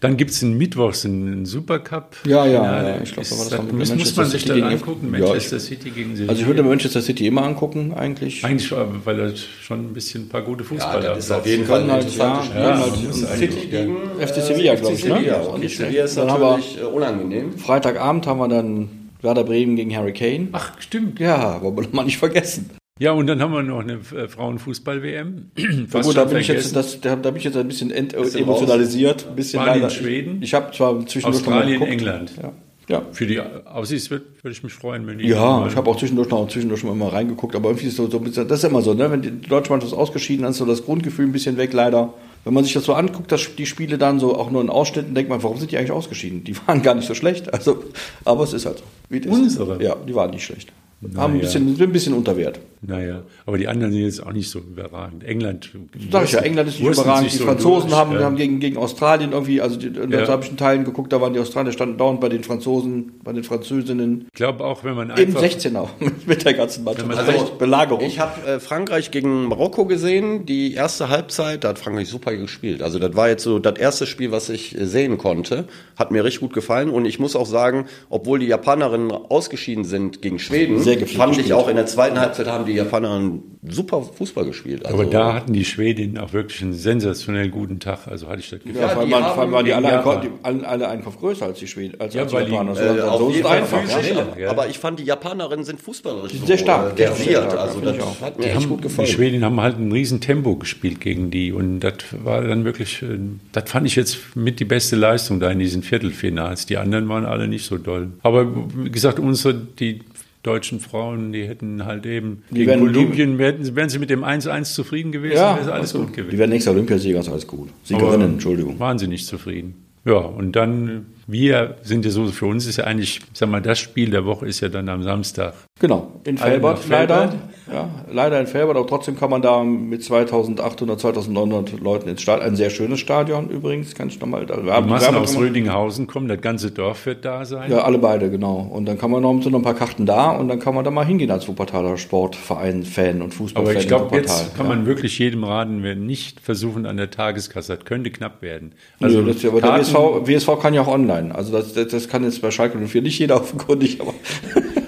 Dann 0.00 0.16
gibt 0.16 0.30
es 0.30 0.42
einen 0.42 0.56
Mittwochs 0.56 1.04
einen 1.04 1.46
Supercup. 1.46 2.16
Ja, 2.24 2.46
ja, 2.46 2.88
ja, 2.88 3.00
ich 3.02 3.12
glaub, 3.12 3.28
da 3.28 3.38
war 3.38 3.44
das 3.44 3.50
noch 3.52 3.64
mit 3.64 3.72
muss, 3.72 3.80
muss 3.80 3.88
Manchester 3.90 4.22
man 4.22 4.30
sich 4.30 4.42
City 4.42 4.60
dann 4.60 4.72
angucken. 4.72 5.12
Ja, 5.12 5.20
Manchester 5.20 5.60
City 5.60 5.90
gegen 5.90 6.10
Sevilla. 6.14 6.30
Also 6.30 6.42
ich 6.42 6.46
würde 6.46 6.62
Manchester 6.62 7.02
City 7.02 7.26
immer 7.26 7.42
angucken, 7.42 7.92
eigentlich. 7.94 8.44
Eigentlich, 8.44 8.70
äh, 8.72 8.76
weil 9.04 9.18
er 9.18 9.36
schon 9.36 9.86
ein 9.86 9.92
bisschen 9.92 10.24
ein 10.24 10.28
paar 10.28 10.42
gute 10.42 10.64
Fußballer 10.64 11.14
das 11.14 11.24
ist 11.24 11.30
auf 11.30 11.46
jeden 11.46 11.64
Fall 11.64 11.82
ein 11.82 11.90
halt, 11.90 12.16
ja, 12.16 12.44
das 12.46 13.28
halt 13.28 13.38
City 13.38 13.66
gegen 13.68 13.96
FC 14.18 14.34
Sevilla, 14.42 14.74
glaube 14.74 14.94
ich, 14.94 15.04
ne? 15.04 15.14
Sevilla. 15.14 15.32
Das 15.32 15.42
ist 15.42 15.48
auch 15.48 15.54
Und 15.54 15.60
nicht 15.60 15.76
Sevilla 15.76 16.04
ist 16.04 16.16
natürlich 16.16 16.78
äh, 16.80 16.84
unangenehm. 16.84 17.58
Freitagabend 17.58 18.26
haben 18.26 18.38
wir 18.38 18.48
dann 18.48 18.88
Werder 19.22 19.44
Bremen 19.44 19.76
gegen 19.76 19.94
Harry 19.94 20.12
Kane. 20.12 20.48
Ach, 20.52 20.80
stimmt. 20.80 21.20
Ja, 21.20 21.60
wollen 21.62 21.76
wir 21.76 21.88
mal 21.92 22.04
nicht 22.04 22.18
vergessen. 22.18 22.70
Ja, 23.00 23.12
und 23.12 23.26
dann 23.26 23.40
haben 23.40 23.52
wir 23.52 23.62
noch 23.62 23.80
eine 23.80 23.94
äh, 23.94 24.28
Frauenfußball-WM. 24.28 25.50
Ja, 25.56 26.00
gut, 26.02 26.16
da 26.16 26.24
bin, 26.26 26.36
ich 26.38 26.48
jetzt, 26.48 26.76
das, 26.76 27.00
da, 27.00 27.16
da 27.16 27.30
bin 27.30 27.38
ich 27.38 27.44
jetzt 27.44 27.56
ein 27.56 27.66
bisschen 27.66 27.90
ent 27.90 28.12
emotionalisiert. 28.14 29.26
Ein 29.26 29.36
bisschen 29.36 29.60
Spanien, 29.60 29.82
leider. 29.82 29.90
Schweden. 29.90 30.42
Ich 30.42 30.52
habe 30.54 30.70
zwar 30.76 30.98
zwischendurch 31.06 31.42
Australien. 31.46 31.80
England. 31.82 32.32
Ja, 32.40 32.52
ja. 32.90 33.02
Für 33.12 33.26
die 33.26 33.40
Aussicht 33.40 34.10
würde 34.10 34.26
würd 34.42 34.54
ich 34.54 34.62
mich 34.62 34.72
freuen, 34.74 35.06
wenn 35.06 35.16
die 35.18 35.26
Ja, 35.28 35.60
mal- 35.60 35.68
ich 35.68 35.76
habe 35.76 35.88
auch 35.88 35.96
zwischendurch 35.96 36.28
noch 36.28 36.46
zwischendurch 36.48 36.80
schon 36.80 36.98
mal 36.98 37.08
reingeguckt, 37.08 37.56
aber 37.56 37.70
irgendwie 37.70 37.86
ist 37.88 37.96
so, 37.96 38.08
so 38.10 38.18
ein 38.18 38.24
bisschen, 38.24 38.46
das 38.46 38.58
ist 38.58 38.64
immer 38.70 38.82
so, 38.82 38.92
ne? 38.92 39.10
Wenn 39.10 39.22
die 39.22 39.40
deutsche 39.40 39.70
Mannschaft 39.70 39.92
ist 39.94 39.98
ausgeschieden, 39.98 40.42
dann 40.42 40.50
ist 40.50 40.58
so 40.58 40.66
das 40.66 40.84
Grundgefühl 40.84 41.24
ein 41.26 41.32
bisschen 41.32 41.56
weg, 41.56 41.72
leider. 41.72 42.12
Wenn 42.44 42.52
man 42.54 42.64
sich 42.64 42.72
das 42.74 42.84
so 42.84 42.92
anguckt, 42.94 43.32
das, 43.32 43.54
die 43.56 43.64
Spiele 43.66 43.96
dann 43.96 44.18
so 44.20 44.36
auch 44.36 44.50
nur 44.50 44.60
in 44.62 44.68
Ausschnitten, 44.70 45.14
denkt 45.14 45.30
man, 45.30 45.42
warum 45.42 45.56
sind 45.58 45.70
die 45.72 45.78
eigentlich 45.78 45.92
ausgeschieden? 45.92 46.44
Die 46.44 46.54
waren 46.66 46.82
gar 46.82 46.94
nicht 46.94 47.08
so 47.08 47.14
schlecht. 47.14 47.52
Also, 47.54 47.82
aber 48.26 48.44
es 48.44 48.52
ist 48.52 48.66
halt 48.66 48.78
so. 48.78 48.84
Wie 49.08 49.18
es 49.20 49.24
ist. 49.26 49.32
Unsere? 49.32 49.82
Ja, 49.82 49.96
die 50.06 50.14
waren 50.14 50.30
nicht 50.30 50.44
schlecht. 50.44 50.70
Haben 51.02 51.14
ein 51.16 51.30
Naja. 51.32 51.40
bisschen, 51.44 51.68
sind 51.76 51.80
ein 51.82 51.92
bisschen 51.92 52.12
unter 52.12 52.36
Wert. 52.36 52.60
Naja, 52.82 53.24
aber 53.44 53.58
die 53.58 53.68
anderen 53.68 53.92
sind 53.92 54.02
jetzt 54.02 54.24
auch 54.26 54.32
nicht 54.32 54.48
so 54.48 54.58
überragend. 54.58 55.22
England. 55.22 55.70
Sag 56.10 56.24
ich 56.24 56.32
ja, 56.32 56.40
England 56.40 56.70
ist 56.70 56.80
nicht 56.80 56.90
überragend. 56.90 57.30
Die 57.30 57.36
so 57.36 57.44
Franzosen 57.44 57.90
durch, 57.90 58.00
haben, 58.00 58.12
ja. 58.14 58.20
haben 58.22 58.36
gegen, 58.36 58.58
gegen 58.58 58.78
Australien 58.78 59.32
irgendwie, 59.32 59.60
also 59.60 59.76
die, 59.76 59.92
da 59.92 60.04
Ja. 60.06 60.26
habe 60.28 60.42
ich 60.44 60.50
in 60.50 60.56
Teilen 60.56 60.84
geguckt, 60.84 61.12
da 61.12 61.20
waren 61.20 61.34
die 61.34 61.40
Australier 61.40 61.72
standen 61.72 61.98
dauernd 61.98 62.20
bei 62.22 62.30
den 62.30 62.42
Franzosen, 62.42 63.20
bei 63.22 63.34
den 63.34 63.44
Französinnen 63.44 64.24
Ich 64.28 64.32
glaube 64.32 64.64
auch, 64.64 64.82
wenn 64.82 64.94
man 64.94 65.10
im 65.10 65.16
einfach 65.16 65.42
16er 65.42 65.88
mit 66.26 66.42
der 66.46 66.54
ganzen 66.54 66.84
Mannschaft. 66.84 67.06
man 67.06 67.18
Also 67.18 67.30
recht- 67.32 67.58
Belagerung. 67.58 68.02
Ich 68.02 68.18
habe 68.18 68.48
äh, 68.48 68.60
Frankreich 68.60 69.10
gegen 69.10 69.44
Marokko 69.44 69.84
gesehen, 69.84 70.46
die 70.46 70.72
erste 70.72 71.10
Halbzeit, 71.10 71.64
da 71.64 71.68
hat 71.68 71.78
Frankreich 71.78 72.08
super 72.08 72.34
gespielt. 72.34 72.80
Also 72.82 72.98
das 72.98 73.14
war 73.14 73.28
jetzt 73.28 73.42
so 73.42 73.58
das 73.58 73.78
erste 73.78 74.06
Spiel, 74.06 74.32
was 74.32 74.48
ich 74.48 74.74
äh, 74.78 74.86
sehen 74.86 75.18
konnte. 75.18 75.66
Hat 75.96 76.12
mir 76.12 76.24
richtig 76.24 76.40
gut 76.40 76.54
gefallen 76.54 76.88
und 76.88 77.04
ich 77.04 77.18
muss 77.18 77.36
auch 77.36 77.44
sagen, 77.46 77.84
obwohl 78.08 78.38
die 78.38 78.46
Japanerinnen 78.46 79.10
ausgeschieden 79.10 79.84
sind 79.84 80.22
gegen 80.22 80.38
Schweden, 80.38 80.80
fand 81.08 81.36
ich 81.38 81.52
auch 81.52 81.68
in 81.68 81.76
der 81.76 81.84
zweiten 81.86 82.18
Halbzeit 82.18 82.46
haben 82.46 82.64
die 82.64 82.69
Japaner 82.72 83.32
super 83.68 84.02
Fußball 84.02 84.46
gespielt. 84.46 84.86
Also, 84.86 84.98
Aber 84.98 85.10
da 85.10 85.34
hatten 85.34 85.52
die 85.52 85.64
Schwedinnen 85.64 86.18
auch 86.18 86.32
wirklich 86.32 86.62
einen 86.62 86.72
sensationell 86.72 87.50
guten 87.50 87.78
Tag. 87.78 88.06
Also 88.06 88.28
hatte 88.28 88.40
ich 88.40 88.50
das 88.50 88.60
Gefühl. 88.60 88.80
Ja, 88.80 88.88
vor 88.88 89.02
allem, 89.02 89.52
waren 89.52 89.64
die 89.64 89.72
alle, 89.72 89.98
Einkauf, 89.98 90.20
die, 90.20 90.30
alle 90.42 90.88
Einkauf 90.88 91.18
größer 91.18 91.46
als 91.46 91.58
die 91.58 91.66
Schweden, 91.66 92.00
als, 92.00 92.14
ja, 92.14 92.22
als 92.22 92.30
die 92.30 92.38
Japaner. 92.38 92.72
Die, 92.72 92.80
äh, 92.80 93.18
so 93.18 93.30
ist 93.30 93.40
es 93.40 93.46
einfach. 93.46 94.38
Ja. 94.38 94.50
Aber 94.50 94.68
ich 94.68 94.78
fand, 94.78 94.98
die 94.98 95.04
Japanerinnen 95.04 95.64
sind 95.64 95.80
fußballerisch 95.80 96.32
sehr 96.44 96.58
stark. 96.58 96.96
Sehr 96.96 97.14
stark. 97.14 97.58
Also 97.58 97.80
das 97.80 97.96
hat 98.20 98.38
mir 98.38 98.46
echt 98.46 98.68
gut 98.68 98.82
gefallen. 98.82 99.06
Die 99.06 99.12
Schwedinnen 99.12 99.44
haben 99.44 99.60
halt 99.60 99.78
ein 99.78 99.92
riesen 99.92 100.20
Tempo 100.20 100.56
gespielt 100.56 101.00
gegen 101.00 101.30
die 101.30 101.52
und 101.52 101.80
das 101.80 101.94
war 102.24 102.42
dann 102.42 102.64
wirklich, 102.64 103.02
äh, 103.02 103.18
das 103.52 103.70
fand 103.70 103.86
ich 103.86 103.96
jetzt 103.96 104.36
mit 104.36 104.60
die 104.60 104.64
beste 104.64 104.96
Leistung 104.96 105.40
da 105.40 105.50
in 105.50 105.58
diesen 105.58 105.82
Viertelfinals. 105.82 106.66
Die 106.66 106.76
anderen 106.76 107.08
waren 107.08 107.24
alle 107.24 107.48
nicht 107.48 107.66
so 107.66 107.78
doll. 107.78 108.12
Aber 108.22 108.46
wie 108.74 108.90
gesagt, 108.90 109.18
unsere, 109.18 109.54
die 109.54 110.00
deutschen 110.42 110.80
Frauen, 110.80 111.32
die 111.32 111.46
hätten 111.46 111.84
halt 111.84 112.06
eben 112.06 112.44
die 112.50 112.64
gegen 112.64 112.80
Kolumbien, 112.80 113.38
wären, 113.38 113.76
wären 113.76 113.88
sie 113.88 113.98
mit 113.98 114.10
dem 114.10 114.24
1-1 114.24 114.74
zufrieden 114.74 115.12
gewesen, 115.12 115.36
ja, 115.36 115.56
wäre 115.56 115.72
alles 115.72 115.94
also, 115.94 116.00
gut 116.00 116.14
gewesen. 116.14 116.30
Die 116.30 116.38
wären 116.38 116.50
nächster 116.50 116.70
Olympiasieger, 116.70 117.20
ist 117.20 117.28
alles 117.28 117.46
gut. 117.46 117.68
Siegerinnen, 117.84 118.32
Entschuldigung. 118.32 118.78
Waren 118.78 118.98
sie 118.98 119.06
nicht 119.06 119.26
zufrieden. 119.26 119.74
Ja, 120.04 120.16
und 120.16 120.52
dann, 120.56 121.06
wir 121.26 121.76
sind 121.82 122.06
ja 122.06 122.10
so, 122.10 122.26
für 122.28 122.46
uns 122.46 122.66
ist 122.66 122.78
ja 122.78 122.84
eigentlich, 122.84 123.20
sag 123.34 123.50
mal, 123.50 123.60
das 123.60 123.78
Spiel 123.78 124.10
der 124.10 124.24
Woche 124.24 124.46
ist 124.46 124.60
ja 124.60 124.70
dann 124.70 124.88
am 124.88 125.02
Samstag. 125.02 125.54
Genau, 125.80 126.08
in 126.24 126.36
Felbert, 126.36 126.86
leider. 126.88 127.32
Ja, 127.72 127.88
leider 128.10 128.40
in 128.40 128.46
Felbert, 128.46 128.76
aber 128.76 128.86
trotzdem 128.86 129.16
kann 129.16 129.30
man 129.30 129.42
da 129.42 129.62
mit 129.62 130.02
2800, 130.02 131.00
2900 131.00 131.80
Leuten 131.80 132.08
ins 132.08 132.20
Stadion, 132.20 132.48
ein 132.48 132.56
sehr 132.56 132.68
schönes 132.68 132.98
Stadion 132.98 133.48
übrigens, 133.48 133.94
kann 133.94 134.08
ich 134.08 134.20
nochmal. 134.20 134.44
Da, 134.44 134.56
Die 134.56 134.88
Massen 134.88 135.14
aus 135.14 135.38
Rödinghausen 135.38 136.06
kommen, 136.06 136.26
das 136.28 136.40
ganze 136.40 136.72
Dorf 136.72 137.06
wird 137.06 137.24
da 137.24 137.44
sein. 137.44 137.70
Ja, 137.70 137.82
alle 137.82 137.98
beide, 137.98 138.28
genau. 138.28 138.68
Und 138.72 138.86
dann 138.86 138.98
kann 138.98 139.10
man 139.10 139.22
noch, 139.22 139.40
sind 139.40 139.52
noch 139.52 139.60
ein 139.60 139.62
paar 139.62 139.74
Karten 139.74 140.04
da 140.04 140.32
und 140.32 140.48
dann 140.48 140.58
kann 140.58 140.74
man 140.74 140.84
da 140.84 140.90
mal 140.90 141.06
hingehen 141.06 141.30
als 141.30 141.46
Wuppertaler 141.46 141.96
Sportverein, 141.96 142.82
Fan 142.82 143.22
und 143.22 143.32
Fußballfan. 143.32 143.72
Aber 143.72 143.80
ich 143.80 143.88
glaube, 143.88 144.16
jetzt 144.16 144.56
kann 144.56 144.66
ja. 144.66 144.74
man 144.74 144.86
wirklich 144.86 145.18
jedem 145.18 145.44
raten, 145.44 145.82
wer 145.82 145.94
nicht 145.94 146.40
versuchen 146.40 146.86
an 146.86 146.96
der 146.96 147.10
Tageskasse, 147.10 147.76
das 147.76 147.84
könnte 147.84 148.10
knapp 148.10 148.42
werden. 148.42 148.72
Also, 149.00 149.20
Nö, 149.20 149.32
das, 149.32 149.44
aber 149.44 149.60
Karten, 149.60 149.84
der 149.84 150.26
WSV, 150.26 150.46
WSV 150.48 150.60
kann 150.60 150.74
ja 150.74 150.82
auch 150.82 150.88
online. 150.88 151.34
Also 151.34 151.52
das, 151.52 151.72
das, 151.72 151.88
das 151.88 152.08
kann 152.08 152.24
jetzt 152.24 152.42
bei 152.42 152.50
Schalke 152.50 152.78
04 152.78 153.00
nicht 153.02 153.18
jeder 153.18 153.36
offenkundig, 153.40 154.00
aber. 154.00 154.12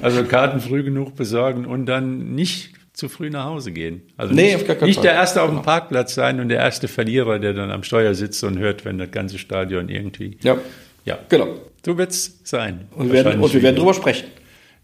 also 0.03 0.25
Karten 0.25 0.61
früh 0.61 0.82
genug 0.83 1.17
besorgen 1.17 1.67
und 1.67 1.87
dann 1.87 2.35
nicht 2.35 2.75
zu 2.93 3.09
früh 3.09 3.31
nach 3.31 3.47
Hause 3.47 3.73
gehen. 3.73 4.03
Also 4.17 4.35
nee, 4.35 4.55
nicht, 4.55 4.83
nicht 4.83 5.03
der 5.03 5.15
Erste 5.15 5.43
auf 5.43 5.51
dem 5.51 5.63
Parkplatz 5.63 6.15
sein 6.15 6.41
und 6.41 6.49
der 6.49 6.59
erste 6.59 6.89
Verlierer, 6.89 7.39
der 7.39 7.55
dann 7.55 7.71
am 7.71 7.83
Steuer 7.83 8.15
sitzt 8.15 8.45
und 8.45 8.59
hört, 8.59 8.85
wenn 8.85 8.99
das 8.99 9.11
ganze 9.11 9.39
Stadion 9.39 9.89
irgendwie. 9.89 10.37
Ja, 10.43 10.59
ja. 11.05 11.19
genau. 11.29 11.59
So 11.85 11.97
wird 11.99 12.11
es 12.11 12.41
sein. 12.45 12.89
Und 12.95 13.13
wir, 13.13 13.25
werden, 13.25 13.41
und 13.41 13.53
wir 13.53 13.63
werden 13.63 13.77
drüber 13.77 13.95
sprechen. 13.95 14.29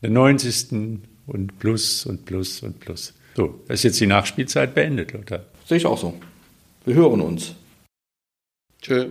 Der 0.03 0.11
90. 0.11 1.01
und 1.26 1.59
plus 1.59 2.07
und 2.07 2.24
plus 2.24 2.62
und 2.62 2.80
plus. 2.80 3.14
So, 3.36 3.61
das 3.68 3.80
ist 3.80 3.84
jetzt 3.84 4.01
die 4.01 4.07
Nachspielzeit 4.07 4.74
beendet, 4.74 5.12
Lothar. 5.12 5.44
Sehe 5.66 5.76
ich 5.76 5.86
auch 5.86 5.99
so. 5.99 6.14
Wir 6.84 6.94
hören 6.94 7.20
uns. 7.20 7.55
Tschö. 8.80 9.11